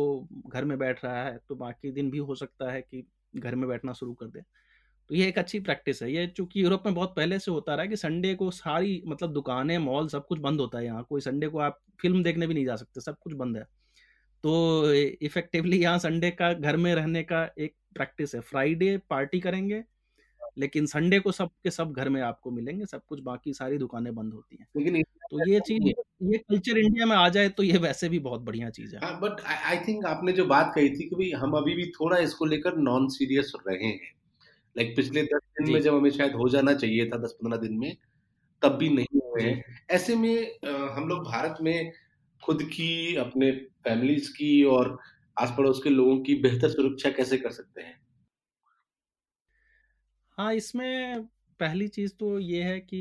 घर 0.48 0.64
में 0.64 0.78
बैठ 0.78 1.05
रहा 1.05 1.24
है 1.24 1.38
तो 1.48 1.55
बाकी 1.57 1.92
दिन 1.92 2.11
भी 2.11 2.18
हो 2.20 2.34
सकता 2.36 2.70
है 2.72 2.82
कि 2.82 3.07
घर 3.36 3.55
में 3.57 3.68
बैठना 3.68 3.92
शुरू 3.94 4.14
कर 4.14 4.26
दे। 4.28 4.42
तो 5.11 5.17
ये 5.17 5.27
एक 5.29 5.39
अच्छी 5.39 5.59
प्रैक्टिस 5.61 6.03
है। 6.03 6.13
ये 6.13 6.27
चूँकि 6.29 6.63
यूरोप 6.63 6.83
में 6.87 6.95
बहुत 6.95 7.15
पहले 7.17 7.39
से 7.39 7.51
होता 7.51 7.75
रहा 7.75 7.83
है 7.83 7.89
कि 7.89 7.97
संडे 7.97 8.35
को 8.35 8.51
सारी 8.53 9.03
मतलब 9.07 9.33
दुकानें 9.33 9.77
मॉल 9.81 10.09
सब 10.09 10.27
कुछ 10.27 10.39
बंद 10.41 10.61
होता 10.61 10.79
है 10.79 10.85
यहाँ। 10.85 11.03
कोई 11.09 11.21
संडे 11.21 11.49
को 11.49 11.59
आप 11.61 11.79
फ़िल्म 12.01 12.23
देखने 12.23 12.47
भी 12.47 12.55
नहीं 12.55 12.65
जा 12.67 12.77
सकते 12.77 13.01
सब 13.01 13.17
कुछ 13.19 13.33
बंद 13.35 13.57
है। 13.57 13.63
तो 14.45 14.93
इफेक्टिवली 14.93 15.79
यहाँ 15.79 15.99
संडे 15.99 16.31
का 16.33 16.53
घर 16.53 16.77
में 16.77 16.95
रहने 16.95 17.23
का 17.23 17.43
एक 17.59 17.75
प्रैक्टिस 17.95 18.35
है। 18.35 18.41
फ्राइडे 18.43 18.97
पार्टी 19.11 19.41
करेंगे 19.41 19.83
लेकिन 20.59 20.87
संडे 20.87 21.19
को 21.21 21.33
सब 21.33 21.51
के 21.65 21.71
सब 21.71 21.93
घर 21.93 22.09
में 22.09 22.21
आपको 22.23 22.51
मिलेंगे 22.51 22.87
सब 22.87 23.03
कुछ 23.09 23.21
बाकी 23.23 23.53
सारी 23.55 23.79
दुकानें 23.79 24.15
बंद 24.15 24.33
होती 24.35 24.57
हैं। 24.61 24.67
लेकिन 24.77 25.03
तो 25.03 25.49
ये 25.51 25.61
चीज़ 25.61 25.87
ये 26.25 26.39
कल्चर 26.39 26.79
इंडिया 26.79 27.07
में 27.07 27.17
आ 27.17 27.29
जाए 27.29 27.49
तो 27.49 27.63
ये 27.63 27.79
वैसे 27.79 28.09
भी 28.09 28.19
बहुत 28.21 28.41
बढ़िया 28.41 28.71
चीज़ 28.71 28.97
है। 28.97 29.13
बट 29.21 29.41
आई 29.41 29.77
थिंक 29.79 30.07
आपने 30.07 30.33
जो 30.33 30.45
बात 30.47 30.73
कही 30.75 30.89
थी 30.91 31.09
कि 31.09 31.17
भाई 31.17 31.31
हम 31.43 31.53
अभी 31.57 31.75
भी 31.75 31.87
थोड़ा 31.91 32.19
इसको 32.19 32.45
लेकर 32.47 32.77
नॉन 32.79 33.09
सीरियस 33.09 33.53
रहे 33.59 33.87
हैं। 33.87 34.13
लाइक 34.77 34.89
like 34.89 34.97
पिछले 34.97 35.23
दस 35.23 35.41
दिन 35.59 35.73
में 35.73 35.81
जब 35.81 35.95
हमें 35.95 36.11
शायद 36.11 36.33
हो 36.35 36.49
जाना 36.49 36.75
चाहिए 36.75 37.09
था 37.11 37.18
दस 37.18 37.33
पंद्रह 37.33 37.61
दिन 37.61 37.79
में 37.79 37.97
तब 38.62 38.77
भी 38.77 38.89
नहीं 38.89 39.21
हुए 39.21 39.43
हैं। 39.43 39.62
ऐसे 39.91 40.16
में 40.16 40.59
हम 40.95 41.09
लोग 41.09 41.25
भारत 41.25 41.59
में 41.62 41.93
खुद 42.43 42.62
की 42.62 43.16
अपने 43.16 43.51
फैमिलीज़ 43.85 44.31
की 44.31 44.64
और 44.64 44.99
आस 45.39 45.55
पड़ोस 45.59 45.81
के 45.85 45.91
लोगों 45.91 46.21
की 46.21 46.35
बेहतर 46.35 46.71
सुरक्षा 46.71 47.11
कैसे 47.11 47.39
कर 47.39 47.51
सकते 47.51 47.83
हैं? 47.83 48.01
हाँ 50.39 50.55
इसमें 50.55 51.25
पहली 51.61 51.89
चीज़ 51.89 52.14
तो 52.14 52.39
ये 52.39 52.62
है 52.62 52.81
कि 52.81 53.01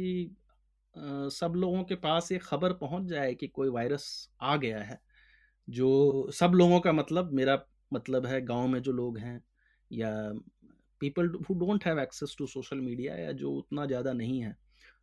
आ, 0.98 1.30
सब 1.30 1.54
लोगों 1.56 1.84
के 1.84 1.96
पास 1.96 2.32
ये 2.32 2.40
खबर 2.40 2.74
पहुँच 2.74 3.04
जाए 3.06 3.36
कि 3.36 3.48
कोई 3.48 3.70
वायरस 3.70 4.30
आ 4.42 4.56
गया 4.58 4.80
है 4.80 5.02
जो 5.68 6.32
सब 6.32 6.52
लोगों 6.56 6.80
का 6.80 6.92
मतलब 6.94 7.34
मेरा 7.34 7.60
मतलब 7.94 8.26
है 8.26 8.42
गाँव 8.42 8.68
में 8.68 8.82
जो 8.82 8.92
लोग 8.92 9.18
हैं 9.18 9.44
या 9.92 10.12
people 11.02 11.30
who 11.50 11.56
don't 11.60 11.86
have 11.86 12.00
access 12.00 12.36
to 12.40 12.48
social 12.48 12.80
media 12.82 13.16
या 13.16 13.32
जो 13.34 13.52
उतना 13.54 13.86
ज़्यादा 13.86 14.14
नहीं 14.14 14.42
है 14.42 14.56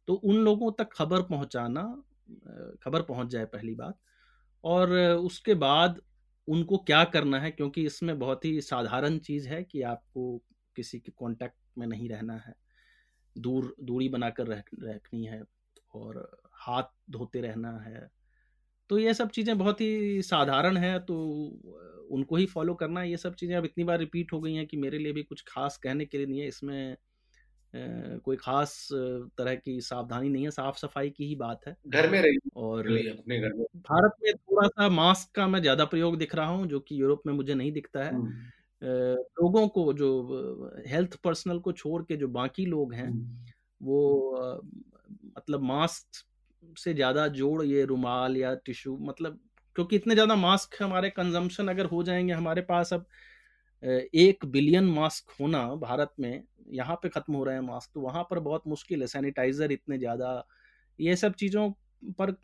तो 0.09 0.15
उन 0.15 0.37
लोगों 0.45 0.73
तक 0.73 0.89
खबर 0.93 1.23
पहुंचाना 1.25 1.83
खबर 2.83 3.03
पहुँच 3.03 3.29
जाए 3.29 3.45
पहली 3.47 3.75
बात। 3.75 3.99
और 4.65 4.93
उसके 4.93 5.55
बाद 5.57 6.01
उनको 6.49 6.79
क्या 6.87 7.03
करना 7.07 7.39
है 7.41 7.51
क्योंकि 7.51 7.85
इसमें 7.87 8.19
बहुत 8.19 8.45
ही 8.45 8.61
साधारण 8.63 9.19
चीज़ 9.21 9.49
है 9.49 9.63
कि 9.65 9.83
आपको 9.85 10.39
किसी 10.77 10.99
के 10.99 11.13
कांटेक्ट 11.13 11.57
में 11.79 11.87
नहीं 11.87 12.09
रहना 12.09 12.37
है। 12.39 12.55
दूर 13.37 13.75
दूरी 13.83 14.09
बनाकर 14.09 14.47
रह, 14.47 14.63
रखनी 14.85 15.25
है 15.25 15.43
और 15.95 16.29
हाथ 16.59 16.93
धोते 17.11 17.41
रहना 17.41 17.73
है। 17.81 18.09
तो 18.91 18.99
ये 18.99 19.15
सब 19.15 19.31
चीज़ें 19.31 19.57
बहुत 19.59 19.81
ही 19.81 20.23
साधारण 20.23 20.77
है 20.77 20.99
तो 21.01 21.17
उनको 22.11 22.37
ही 22.37 22.47
फॉलो 22.49 22.75
करना 22.77 23.01
है 23.01 23.11
ये 23.11 23.17
सब 23.19 23.35
चीज़ें 23.35 23.57
अब 23.57 23.65
इतनी 23.65 23.85
बार 23.85 23.99
रिपीट 23.99 24.33
हो 24.33 24.41
गई 24.41 24.55
हैं 24.55 24.67
कि 24.67 24.77
मेरे 24.77 24.99
लिए 24.99 25.13
भी 25.13 25.23
कुछ 25.25 25.45
खास 25.49 25.77
कहने 25.79 26.05
के 26.07 26.19
लिए 26.19 26.27
नहीं 26.27 26.41
है। 26.41 26.49
इसमें 26.49 26.97
कोई 28.25 28.37
खास 28.37 28.89
तरह 28.93 29.55
की 29.57 29.81
सावधानी 29.83 30.29
नहीं 30.29 30.45
है। 30.45 30.51
साफ़ 30.51 30.77
सफ़ाई 30.79 31.11
की 31.11 31.27
ही 31.27 31.35
बात 31.37 31.67
है। 31.69 31.77
घर 31.89 32.11
में 32.11 32.21
रही 32.23 32.39
और 32.57 32.87
अपने 32.89 33.41
घर 33.41 33.55
में। 33.55 33.65
भारत 33.83 34.13
में 34.25 34.33
थोड़ा 34.35 34.69
सा 34.69 34.89
मास्क 34.91 35.35
का 35.37 35.47
मैं 35.49 35.61
ज़्यादा 35.63 35.85
प्रयोग 35.87 36.17
दिख 36.19 36.35
रहा 36.35 36.49
हूँ 36.49 36.67
जो 36.67 36.81
कि 36.81 37.01
यूरोप 37.03 37.23
में 37.27 37.33
मुझे 37.35 37.55
नहीं 37.55 37.73
दिखता 37.73 38.05
है। 38.05 38.19
लोगों 38.83 39.67
को 39.71 39.93
जो 39.95 40.11
हेल्थ 40.89 41.17
पर्सनल 41.25 41.59
को 41.61 41.73
छोड़ 41.75 42.03
के 42.05 42.17
जो 42.17 42.29
बाकी 42.31 42.67
लोग 42.67 42.95
हैं 42.95 43.15
वो 43.81 44.01
मतलब 45.39 45.63
मास्क 45.65 46.25
से 46.77 46.95
ज़्यादा 46.95 47.27
जोड़ 47.31 47.63
ये 47.65 47.85
रुमाल 47.87 48.37
या 48.37 48.55
टिश्यू 48.67 48.97
मतलब 49.03 49.41
क्योंकि 49.77 49.97
इतने 49.97 50.15
ज़्यादा 50.15 50.35
मास्क 50.37 50.83
हमारे 50.83 51.11
कंजम्पशन 51.13 51.69
अगर 51.69 51.87
हो 51.87 52.03
जाएँगे, 52.05 52.33
हमारे 52.35 52.63
पास 52.65 52.93
अब 52.95 53.07
एक 53.83 54.45
बिलियन 54.47 54.85
मास्क 54.91 55.31
होना 55.41 55.65
भारत 55.77 56.13
में, 56.21 56.43
यहाँ 56.73 56.97
पे 57.03 57.09
ख़त्म 57.11 57.35
हो 57.35 57.45
रहे 57.45 57.55
हैं 57.55 57.63
मास्क 57.63 57.91
तो 57.95 58.01
वहाँ 58.03 58.23
पर 58.31 58.39
बहुत 58.41 58.63
मुश्किल 58.69 59.01
है। 59.01 59.07
सैनिटाइज़र 59.09 59.73
इतने 59.73 59.99
ज़्यादा, 59.99 60.47
ये 60.99 61.17
सब 61.17 61.35
चीज़ों 61.37 61.71
पर 62.19 62.37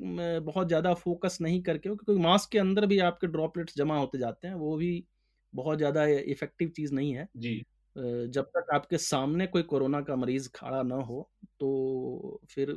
बहुत 0.43 0.69
ज़्यादा 0.69 0.95
फोकस 0.97 1.39
नहीं 1.43 1.63
करके, 1.63 1.89
क्योंकि 1.91 2.23
मास्क 2.23 2.51
के 2.53 2.59
अंदर 2.59 2.87
भी 2.87 2.99
आपके 3.03 3.27
ड्रॉपलेट्स 3.29 3.77
जमा 3.79 3.99
होते 3.99 4.19
जाते 4.19 4.49
हैं, 4.49 4.55
वो 4.57 4.77
भी 4.77 5.05
बहुत 5.53 5.79
ज़्यादा 5.79 6.05
इफ़ेक्टिव 6.07 6.69
चीज़ 6.77 6.95
नहीं 6.95 7.15
है। 7.15 7.29
जी। 7.39 7.63
जब 7.97 8.45
तक 8.57 8.67
आपके 8.75 8.99
सामने 8.99 9.47
कोई 9.47 9.63
कोरोना 9.63 10.01
का 10.01 10.17
मरीज़ 10.17 10.49
खड़ा 10.55 10.83
ना 10.83 10.95
हो 10.95 11.31
तो 11.61 12.41
फिर 12.51 12.71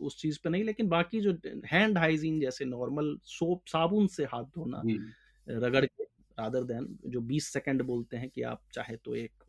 उस 0.00 0.16
चीज़ 0.20 0.38
पे 0.44 0.50
नहीं 0.50 0.64
लेकिन 0.64 0.88
बाकी 0.88 1.20
जो 1.20 1.32
हैंड 1.66 1.98
हाइजीन 1.98 2.40
जैसे 2.40 2.64
नॉर्मल 2.64 3.16
सोप 3.24 3.62
साबुन 3.68 4.06
से 4.06 4.24
हाथ 4.24 4.44
धोना 4.44 4.82
रगड़ 5.46 5.84
के 5.86 6.04
रादर 6.38 6.64
देन 6.64 6.86
जो 7.06 7.20
20 7.20 7.44
सेकंड 7.44 7.82
बोलते 7.82 8.16
हैं 8.16 8.28
कि 8.30 8.42
आप 8.42 8.62
चाहे 8.74 8.96
तो 8.96 9.14
एक 9.14 9.44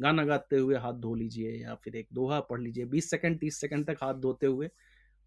गाना 0.00 0.24
गाते 0.24 0.56
हुए 0.56 0.76
हाथ 0.76 0.92
धो 0.92 1.14
लीजिए 1.14 1.52
या 1.52 1.74
फिर 1.74 1.96
एक 1.96 2.08
दोहा 2.12 2.40
पढ़ 2.40 2.60
लीजिए 2.60 2.86
20 2.86 3.10
सेकंड 3.10 3.38
30 3.40 3.60
सेकंड 3.60 3.86
तक 3.86 3.96
हाथ 4.02 4.14
धोते 4.14 4.46
हुए 4.46 4.68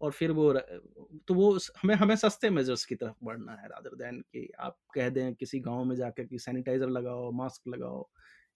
और 0.00 0.12
फिर 0.12 0.30
वो 0.32 0.52
तो 1.28 1.34
वो 1.34 1.52
हमें 1.82 1.94
हमें 1.94 2.16
सस्ते 2.16 2.50
मेजर्स 2.50 2.84
की 2.84 2.94
तरफ़ 2.94 3.24
बढ़ना 3.24 3.52
है 3.52 3.68
रादर 3.68 3.96
देन 3.96 4.20
कि 4.20 4.48
आप 4.60 4.76
कह 4.94 5.08
दें 5.08 5.34
किसी 5.34 5.60
गाँव 5.60 5.84
में 5.84 5.96
जाकर 5.96 6.24
कि 6.24 6.38
सैनिटाइजर 6.38 6.88
लगाओ 6.88 7.30
मास्क 7.32 7.68
लगाओ 7.68 8.08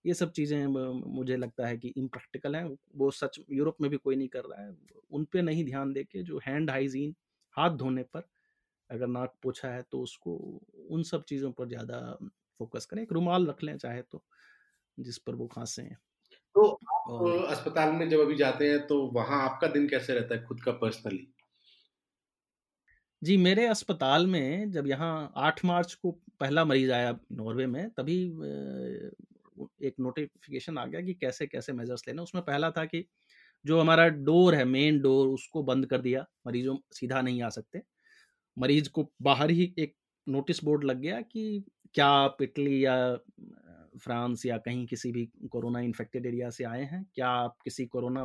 ये 0.04 0.14
सब 0.14 0.32
चीज़ें 0.32 0.66
मुझे 0.66 1.36
लगता 1.36 1.66
है 1.66 1.76
कि 1.78 1.88
इम्प्रैक्टिकल 1.96 2.56
हैं 2.56 2.64
वो 2.96 3.10
सच 3.12 3.38
यूरोप 3.50 3.76
में 3.80 3.90
भी 3.90 3.96
कोई 3.98 4.16
नहीं 4.16 4.28
कर 4.28 4.44
रहा 4.44 4.62
है। 4.62 4.76
उन 5.12 5.24
पे 5.32 5.42
नहीं 5.42 5.64
ध्यान 5.64 5.92
दे 5.92 6.04
के 6.04 6.22
जो 6.22 6.40
हैंड 6.46 6.70
हाइजीन 6.70 7.14
हाथ 7.56 7.76
धोने 7.76 8.02
पर 8.14 8.28
अगर 8.90 9.06
नाक 9.08 9.34
पोछा 9.42 9.68
है 9.68 9.82
तो 9.92 10.00
उसको 10.00 10.36
उन 10.90 11.02
सब 11.02 11.24
चीज़ों 11.24 11.50
पर 11.52 11.68
ज़्यादा 11.68 12.00
फोकस 12.60 12.86
करें। 12.86 13.02
एक 13.02 13.12
रुमाल 13.12 13.46
रख 13.46 13.62
लें 13.62 13.76
चाहे 13.78 14.02
तो 14.02 14.22
जिस 14.98 15.18
पर 15.18 15.34
वो 15.34 15.46
खांसे 15.46 15.82
हैं। 15.82 15.98
तो 16.54 16.66
आप 16.70 17.46
अस्पताल 17.50 17.92
में 17.92 18.08
जब 18.08 18.20
अभी 18.20 18.36
जाते 18.36 18.68
हैं 18.70 18.86
तो 18.86 19.00
वहाँ 19.14 19.42
आपका 19.44 19.68
दिन 19.68 19.88
कैसे 19.88 20.14
रहता 20.14 20.34
है 20.34 20.44
खुद 20.44 20.60
का 20.60 20.72
पर्सनली 20.74 21.26
जी 23.22 23.36
मेरे 23.38 23.66
अस्पताल 23.66 24.26
में 24.26 24.70
जब 24.70 24.86
यहाँ 24.86 25.32
आठ 25.38 25.64
मार्च 25.64 25.94
को 25.94 26.10
पहला 26.40 26.64
मरीज़ 26.64 26.90
आया 26.92 27.16
नॉर्वे 27.32 27.66
में 27.66 27.88
तभी 27.90 28.16
एक 29.82 29.94
नोटिफिकेशन 30.00 30.78
आ 30.78 30.84
गया 30.86 31.00
कि 31.02 31.14
कैसे 31.14 31.46
कैसे 31.46 31.72
मेजर्स 31.72 32.06
लेना 32.08 32.22
उसमें 32.22 32.44
पहला 32.44 32.70
था 32.72 32.84
कि 32.86 33.04
जो 33.64 33.80
हमारा 33.80 34.08
डोर 34.08 34.54
है 34.54 34.64
मेन 34.66 35.00
डोर 35.00 35.28
उसको 35.28 35.62
बंद 35.64 35.86
कर 35.86 36.00
दिया। 36.00 36.26
मरीजों 36.46 36.76
सीधा 36.92 37.22
नहीं 37.22 37.42
आ 37.42 37.48
सकते। 37.50 37.82
मरीज़ 38.56 38.90
को 38.90 39.10
बाहर 39.22 39.50
ही 39.50 39.74
एक 39.78 39.94
नोटिस 40.26 40.64
बोर्ड 40.64 40.84
लग 40.84 41.00
गया 41.00 41.20
कि 41.22 41.64
क्या 41.94 42.06
आप 42.08 42.42
इटली 42.42 42.84
या 42.86 42.96
फ्रांस 43.98 44.44
या 44.46 44.56
कहीं 44.58 44.86
किसी 44.86 45.12
भी 45.12 45.24
कोरोना 45.50 45.80
इन्फेक्टेड 45.80 46.26
एरिया 46.26 46.50
से 46.50 46.64
आए 46.64 46.82
हैं? 46.84 47.04
क्या 47.14 47.28
आप 47.30 47.56
किसी 47.64 47.86
कोरोना 47.86 48.24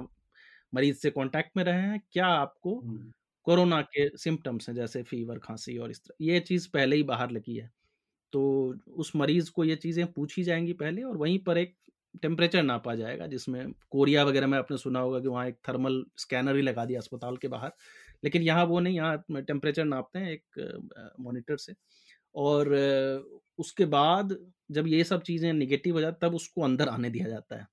मरीज़ 0.73 0.97
से 0.99 1.11
कांटेक्ट 1.11 1.57
में 1.57 1.63
रहे 1.63 1.81
हैं? 1.81 2.01
क्या 2.11 2.27
आपको 2.27 2.75
कोरोना 3.47 3.81
के 3.89 4.09
सिम्टम्स 4.19 4.69
हैं 4.69 4.75
जैसे 4.75 5.03
फीवर 5.03 5.39
खांसी 5.39 5.77
और 5.77 5.91
इस 5.91 6.01
तरह? 6.01 6.25
ये 6.25 6.39
चीज़ 6.41 6.69
पहले 6.73 6.95
ही 6.95 7.03
बाहर 7.05 7.31
लगी 7.31 7.55
है। 7.57 7.71
तो 8.33 8.41
उस 8.95 9.11
मरीज़ 9.15 9.51
को 9.51 9.63
ये 9.63 9.75
चीज़ें 9.77 10.05
पूछी 10.13 10.43
जाएँगी 10.43 10.73
पहले 10.75 11.03
और 11.03 11.17
वहीं 11.17 11.39
पर 11.43 11.57
एक 11.57 11.75
टेम्परेचर 12.23 12.63
नापा 12.63 12.95
जाएगा, 12.95 13.27
जिसमें 13.27 13.71
कोरिया 13.91 14.23
वगैरह 14.25 14.47
में 14.47 14.57
आपने 14.57 14.77
सुना 14.77 14.99
होगा 14.99 15.19
कि 15.19 15.27
वहाँ 15.27 15.47
एक 15.47 15.57
थर्मल 15.67 16.03
स्कैनर 16.17 16.55
ही 16.55 16.61
लगा 16.61 16.85
दिया 16.85 16.99
अस्पताल 16.99 17.37
के 17.37 17.47
बाहर। 17.49 17.71
लेकिन 18.23 18.41
यहाँ 18.43 18.65
वो 18.65 18.79
नहीं, 18.79 18.95
यहाँ 18.95 19.23
टेम्परेचर 19.39 19.85
नापते 19.85 20.19
हैं 20.19 20.31
एक 20.31 21.15
मॉनिटर 21.21 21.57
से। 21.57 21.73
और 22.35 22.69
उसके 23.59 23.85
बाद 23.87 24.37
जब 24.71 24.87
ये 24.87 25.03
सब 25.03 25.21
चीज़ें 25.23 25.51
निगेटिव 25.53 25.95
हो 25.95 26.01
जाती 26.01 26.27
तब 26.27 26.35
उसको 26.35 26.61
अंदर 26.63 26.89
आने 26.89 27.09
दिया 27.11 27.27
जाता 27.29 27.57
है। 27.57 27.67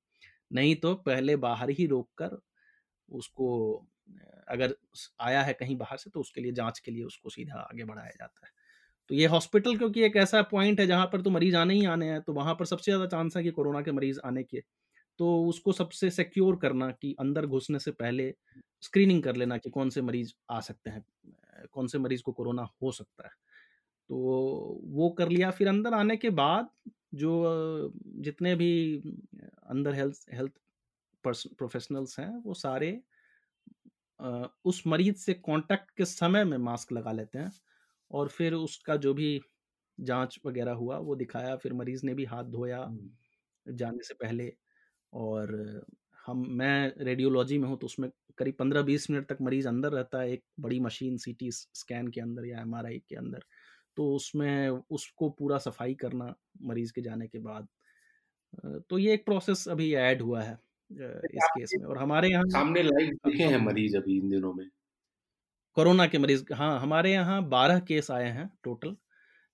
नहीं 0.52 0.74
तो 0.76 0.94
पहले 0.96 1.36
बाहर 1.38 1.70
ही 1.72 1.86
रोक 1.88 2.09
कर 2.18 2.38
उसको, 3.09 3.48
अगर 4.48 4.74
आया 5.22 5.42
है 5.42 5.52
कहीं 5.54 5.76
बाहर 5.78 5.98
से 5.98 6.11
तो 6.11 6.20
उसके 6.20 6.40
लिए 6.40 6.52
जाँच 6.54 6.78
के 6.80 6.92
लिए 6.92 7.04
उसको 7.04 7.30
सीधा 7.30 7.61
आगे 7.62 7.84
बढ़ाया 7.84 8.11
जाता 8.11 8.46
है। 8.46 8.52
तो 9.11 9.14
ये 9.14 9.26
हॉस्पिटल 9.28 9.76
क्योंकि 9.78 10.02
एक 10.04 10.16
ऐसा 10.18 10.42
पॉइंट 10.46 10.80
है 10.80 10.86
जहाँ 10.86 11.07
पर 11.09 11.20
तो 11.22 11.30
मरीज़ 11.30 11.57
आने 11.57 11.74
ही 11.74 11.84
आने 11.86 12.09
हैं 12.09 12.20
तो 12.22 12.32
वहाँ 12.34 12.54
पर 12.54 12.64
सबसे 12.66 12.90
ज़्यादा 12.92 13.07
चांस 13.09 13.36
है 13.36 13.42
कि 13.42 13.50
कोरोना 13.52 13.80
के 13.82 13.92
मरीज़ 13.92 14.20
आने 14.24 14.42
के। 14.44 14.61
तो 15.20 15.28
उसको 15.46 15.72
सबसे 15.72 16.11
सिक्योर 16.12 16.57
करना 16.59 16.90
कि 16.92 17.14
अंदर 17.20 17.46
घुसने 17.48 17.78
से 17.80 17.90
पहले 17.92 18.32
स्क्रीनिंग 18.82 19.22
कर 19.22 19.36
लेना 19.36 19.59
कि 19.59 19.70
कौन 19.70 19.90
से 19.90 20.02
मरीज़ 20.02 20.32
आ 20.50 20.61
सकते 20.62 20.90
हैं, 20.90 21.04
कौन 21.72 21.86
से 21.88 21.98
मरीज़ 21.98 22.22
को 22.22 22.32
कोरोना 22.32 22.68
हो 22.82 22.92
सकता 22.92 23.24
है। 23.24 23.30
तो 24.11 24.16
वो 24.90 25.11
कर 25.12 25.28
लिया, 25.30 25.50
फिर 25.52 25.68
अंदर 25.68 25.94
आने 25.94 26.16
के 26.18 26.30
बाद 26.34 26.68
जो 27.16 27.92
जितने 28.20 28.54
भी 28.57 28.70
अंदर 29.66 29.94
हेल्थ 29.94 30.26
हेल्थ 30.34 30.52
प्रोफेशनल्स 31.24 32.18
हैं, 32.20 32.30
वो 32.38 32.54
सारे 32.57 32.92
उस 34.64 34.82
मरीज़ 34.86 35.16
से 35.18 35.34
कांटेक्ट 35.36 35.90
के 35.96 36.04
समय 36.07 36.44
में 36.44 36.57
मास्क 36.61 36.92
लगा 36.92 37.12
लेते 37.12 37.38
हैं। 37.38 37.50
और 38.11 38.28
फिर 38.30 38.54
उसका 38.54 38.96
जो 38.98 39.14
भी 39.14 39.40
जाँच 39.98 40.38
वगैरह 40.46 40.72
हुआ 40.74 40.98
वो 41.00 41.16
दिखाया 41.16 41.57
फिर 41.57 41.72
मरीज़ 41.74 42.07
ने 42.07 42.14
भी 42.14 42.24
हाथ 42.26 42.44
धोया 42.52 42.90
जाने 43.66 44.04
से 44.04 44.14
पहले 44.16 44.52
और 45.12 45.54
हम 46.18 46.46
मैं 46.52 46.92
रेडियोलॉजी 47.00 47.59
में 47.59 47.68
हूँ 47.68 47.78
तो 47.78 47.86
उसमें 47.86 48.11
करीब 48.38 48.54
पंद्रह 48.59 48.82
बीस 48.82 49.11
मिनट 49.11 49.28
तक 49.28 49.38
मरीज़ 49.42 49.68
अंदर 49.68 49.92
रहता 49.92 50.20
है 50.20 50.32
एक 50.32 50.44
बड़ी 50.61 50.80
मशीन 50.80 51.16
सीटी 51.18 51.50
स्कैन 51.52 52.09
के 52.11 52.20
अंदर 52.20 52.46
या 52.46 52.61
एमआरआई 52.62 52.98
के 53.11 53.16
अंदर। 53.16 53.44
तो 53.96 54.14
उसमें 54.16 54.68
उसको 54.90 55.30
पूरा 55.32 55.59
सफ़ाई 55.61 55.94
करना 55.96 56.34
मरीज़ 56.64 56.92
के 56.94 57.02
जाने 57.02 57.28
के 57.28 57.38
बाद। 57.40 57.68
तो 58.90 58.98
ये 58.98 59.14
एक 59.14 59.24
प्रोसेस 59.26 59.68
अभी 59.70 59.94
ऐड 59.96 60.22
हुआ 60.22 60.42
है 60.42 60.59
इस 61.34 61.48
केस 61.50 61.74
में 61.76 61.86
और 61.86 61.98
हमारे 61.98 62.28
यहाँ 62.30 62.44
सामने 62.50 62.82
लाइव 62.84 63.11
देखे 63.26 63.44
हैं 63.44 63.59
मरीज़ 63.61 63.96
अभी 63.96 64.18
इन 64.18 64.28
दिनों 64.30 64.52
में? 64.54 64.70
कोरोना 65.77 66.07
के 66.07 66.18
मरीज़ 66.18 66.45
हाँ 66.55 66.79
हमारे 66.81 67.12
यहाँ 67.12 67.43
बारह 67.49 67.79
केस 67.79 68.11
आए 68.11 68.29
हैं 68.33 68.49
टोटल 68.64 68.97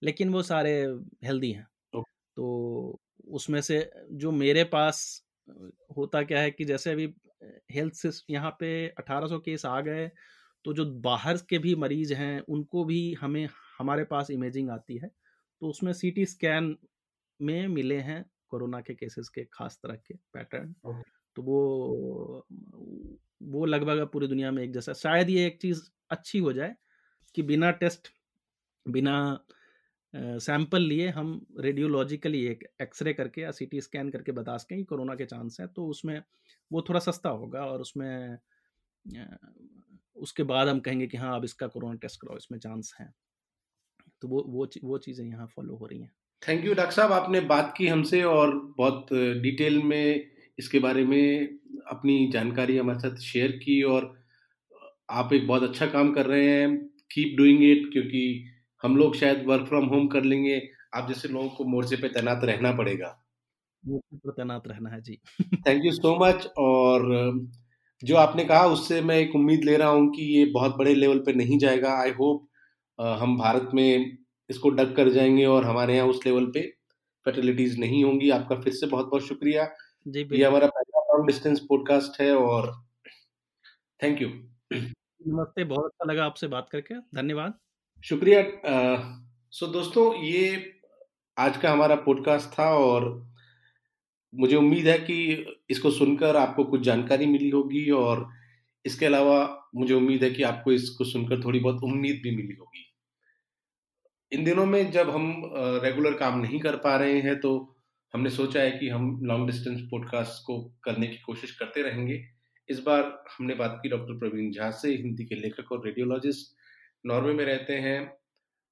लेकिन 0.03 0.29
वो 0.29 0.43
सारे 0.43 0.73
हेल्दी 1.25 1.51
हैं। 1.53 1.66
तो 2.37 3.01
उसमें 3.31 3.61
से 3.61 3.79
जो 4.12 4.31
मेरे 4.33 4.64
पास 4.64 5.01
होता 5.97 6.23
क्या 6.23 6.41
है 6.41 6.51
कि 6.51 6.64
जैसे 6.64 6.93
अभी 6.93 7.12
हेल्थ 7.73 7.95
से 7.95 8.11
यहाँ 8.31 8.51
पे 8.61 8.70
1800 9.01 9.39
केस 9.39 9.66
आ 9.66 9.81
गए 9.81 10.07
तो 10.64 10.73
जो 10.75 10.85
बाहर 11.03 11.37
के 11.51 11.59
भी 11.59 11.75
मरीज़ 11.75 12.14
हैं 12.14 12.41
उनको 12.49 12.85
भी 12.85 13.03
हमें 13.20 13.47
हमारे 13.79 14.05
पास 14.05 14.31
इमेजिंग 14.31 14.70
आती 14.70 14.99
है 14.99 15.09
तो 15.09 15.68
उसमें 15.70 15.93
सीटी 15.93 16.27
स्कैन 16.27 16.77
में 17.41 17.66
मिले 17.68 17.99
हैं 18.01 18.25
कोरोना 18.49 18.81
के 18.81 18.95
केसेस 18.95 19.29
के 19.29 19.45
खास 19.53 19.79
तरह 19.83 19.95
के 19.97 20.14
पैटर्न। 20.35 20.75
तो 21.37 21.43
वो 21.43 22.47
वो 23.43 23.64
लगभग 23.66 24.07
पूरी 24.12 24.26
दुनिया 24.28 24.51
में 24.51 24.62
एक 24.62 24.72
जैसा, 24.72 24.93
शायद 24.93 25.30
ये 25.30 25.47
एक 25.47 25.61
चीज़ 25.62 25.83
अच्छी 26.11 26.39
हो 26.39 26.53
जाए 26.53 26.74
कि 27.35 27.43
बिना 27.43 27.70
टेस्ट, 27.72 28.09
बिना 28.87 29.16
सैंपल 30.14 30.83
लिए 30.83 31.09
हम 31.09 31.30
रेडियोलॉजिकली 31.61 32.45
एक 32.47 32.64
एक्सरे 32.83 33.12
करके 33.12 33.41
या 33.41 33.51
सीटी 33.51 33.80
स्कैन 33.80 34.11
करके 34.11 34.33
बता 34.33 34.57
सकें 34.57 34.76
कि 34.78 34.85
कोरोना 34.85 35.14
के 35.14 35.24
चांस 35.26 35.57
हैं 35.61 35.68
तो 35.68 35.87
उसमें 35.87 36.22
वो 36.70 36.83
थोड़ा 36.83 37.01
सस्ता 37.01 37.30
होगा 37.30 37.64
और 37.66 37.80
उसमें 37.80 38.39
उसके 40.16 40.43
बाद 40.43 40.68
हम 40.68 40.80
कहेंगे 40.80 41.07
कि 41.07 41.16
हाँ 41.16 41.35
अब 41.37 41.45
इसका 41.45 41.66
कोरोना 41.66 41.95
टेस्ट 41.95 42.20
कराओ, 42.20 42.37
इसमें 42.37 42.59
चांस 42.59 42.95
हैं। 43.01 43.12
तो 44.22 44.28
वो 44.28 44.45
वो 44.49 44.66
वो 44.85 44.99
चीज़ें 44.99 45.24
यहाँ 45.26 45.47
फॉलो 45.47 45.76
हो 45.76 45.87
रही 45.87 46.01
हैं। 46.01 46.12
थैंक 46.43 46.64
यू, 46.64 46.74
डॉक्टर 46.74 46.93
साहब, 46.93 47.12
आपने 47.12 47.41
बात 47.41 47.74
की 47.76 47.87
हमसे 47.87 48.22
और 48.24 48.55
बहुत 48.78 49.12
डिटेल 49.43 49.83
में 49.83 50.30
इसके 50.59 50.78
बारे 50.78 51.05
में 51.05 51.59
अपनी 51.86 52.26
जानकारी 52.32 52.76
हमारे 52.78 52.98
साथ 52.98 53.16
शेयर 53.22 53.53
की 53.53 53.82
और 53.82 54.12
आप 55.11 55.32
एक 55.32 55.46
बहुत 55.46 55.62
अच्छा 55.62 55.86
काम 55.86 56.12
कर 56.12 56.26
रहे 56.26 56.48
हैं 56.48 56.76
कीप 57.12 57.36
डूइंग 57.38 57.62
इट 57.62 57.90
क्योंकि 57.92 58.22
हम 58.82 58.96
लोग 58.96 59.16
शायद 59.16 59.44
वर्क 59.46 59.66
फ्रॉम 59.68 59.86
होम 59.86 60.07
कर 60.09 60.24
लेंगे। 60.24 60.61
आप 60.94 61.09
जैसे 61.09 61.28
लोगों 61.28 61.48
को 61.48 61.64
मोर्चे 61.64 61.96
पे 61.96 62.09
तैनात 62.09 62.44
रहना 62.44 62.72
पड़ेगा। 62.72 63.09
मोर्चे 63.84 64.16
पर 64.16 64.30
तैनात 64.32 64.62
रहना 64.66 64.90
है 64.90 65.00
ji. 65.03 65.18
Thank 65.68 65.84
you 65.84 65.92
so 65.92 66.14
much 66.16 66.46
और 66.59 67.07
जो 68.03 68.16
आपने 68.16 68.44
कहा 68.44 68.66
उससे 68.66 69.00
मैं 69.00 69.16
एक 69.18 69.34
उम्मीद 69.34 69.64
ले 69.64 69.76
रहा 69.76 69.88
हूँ 69.88 70.11
कि 70.11 70.22
ये 70.36 70.44
बहुत 70.53 70.76
बड़े 70.76 70.94
लेवल 70.94 71.18
पे 71.18 71.32
नहीं 71.32 71.59
जाएगा। 71.59 71.92
आई 72.03 72.11
होप 72.11 72.48
हम 72.98 73.36
भारत 73.38 73.70
में 73.74 74.16
इसको 74.50 74.70
डग 74.70 74.94
कर 74.96 75.11
जाएँगे 75.11 75.44
और 75.46 75.64
हमारे 75.64 75.96
यहाँ 75.96 76.09
उस 76.09 76.20
लेवल 76.26 76.46
पे 76.46 76.66
फर्टिलिटीज 77.26 77.78
नहीं 77.80 78.03
होंगी। 78.05 78.30
आपका 78.30 78.57
फिर 78.61 78.72
से 78.72 78.86
बहुत 78.86 79.07
बहुत 79.07 79.26
शुक्रिया। 79.28 79.64
जी 80.09 80.28
ये 80.32 80.44
हमारा 80.44 80.66
पहला 80.66 81.00
लॉन्ग 81.00 81.26
डिस्टेंस 81.26 81.61
पॉडकास्ट 81.61 82.20
है 82.20 82.36
और 82.36 82.84
थैंक 84.03 84.22
यू 84.22 84.28
नमस्ते 85.28 85.64
बहुत 85.64 85.84
अच्छा 85.84 86.12
लगा 86.12 86.24
आपसे 86.24 86.46
बात 86.46 86.68
करके 86.70 86.94
धन्यवाद। 86.94 87.55
शुक्रिया। 88.05 88.42
सो 89.50 89.66
दोस्तों 89.66 90.14
ये 90.14 90.72
आज 91.38 91.57
का 91.57 91.72
हमारा 91.72 91.94
पॉडकास्ट 91.94 92.59
था 92.59 92.74
और 92.74 93.28
मुझे 94.34 94.57
उम्मीद 94.57 94.86
है 94.86 94.98
कि 94.98 95.46
इसको 95.70 95.90
सुनकर 95.90 96.36
आपको 96.36 96.64
कुछ 96.64 96.80
जानकारी 96.80 97.26
मिली 97.26 97.50
होगी 97.50 97.90
और 97.90 98.30
इसके 98.84 99.07
अलावा 99.07 99.70
मुझे 99.74 99.94
उम्मीद 99.94 100.24
है 100.24 100.30
कि 100.30 100.42
आपको 100.42 100.72
इसको 100.72 101.05
सुनकर 101.05 101.44
थोड़ी 101.44 101.61
बहुत 101.61 101.82
उम्मीद 101.82 102.20
भी 102.24 102.36
मिली 102.36 102.55
होगी। 102.55 102.98
इन 104.32 104.44
दिनों 104.44 104.66
में 104.66 104.90
जब 104.90 105.11
हम 105.11 105.50
रेगुलर 105.55 106.14
काम 106.14 106.38
नहीं 106.38 106.61
कर 106.61 106.76
पा 106.76 106.96
रहे 106.96 107.20
हैं 107.20 107.40
तो 107.40 107.72
हमने 108.15 108.31
सोचा 108.31 108.61
है 108.61 108.71
कि 108.71 108.89
हम 108.89 109.21
लॉन्ग 109.23 109.47
डिस्टेंस 109.47 109.81
पॉडकास्ट 109.81 110.47
को 110.47 110.75
करने 110.85 111.07
की 111.07 111.17
कोशिश 111.17 111.57
करते 111.57 111.83
रहेंगे। 111.83 112.25
इस 112.69 112.81
बार 112.81 113.25
हमने 113.39 113.55
बात 113.55 113.81
की 113.83 113.89
डॉक्टर 113.89 114.19
प्रवीण 114.19 114.53
झा 114.53 114.71
से, 114.71 114.97
हिंदी 114.97 115.25
के 115.25 115.35
लेखक 115.35 115.73
और 115.73 115.87
रेडियोलॉजिस्ट 115.87 116.57
नॉर्वे 117.07 117.33
में 117.33 117.45
रहते 117.45 117.73
हैं 117.73 118.17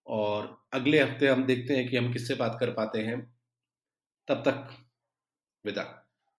और 0.06 0.64
अगले 0.72 1.00
हफ़्ते 1.00 1.28
हम 1.28 1.44
देखते 1.44 1.76
हैं 1.76 1.88
कि 1.88 1.96
हम 1.96 2.12
किससे 2.12 2.34
बात 2.34 2.56
कर 2.60 2.70
पाते 2.70 2.98
हैं। 2.98 3.34
तब 4.28 4.34
तक 4.34 4.68
विदा। 5.66 5.99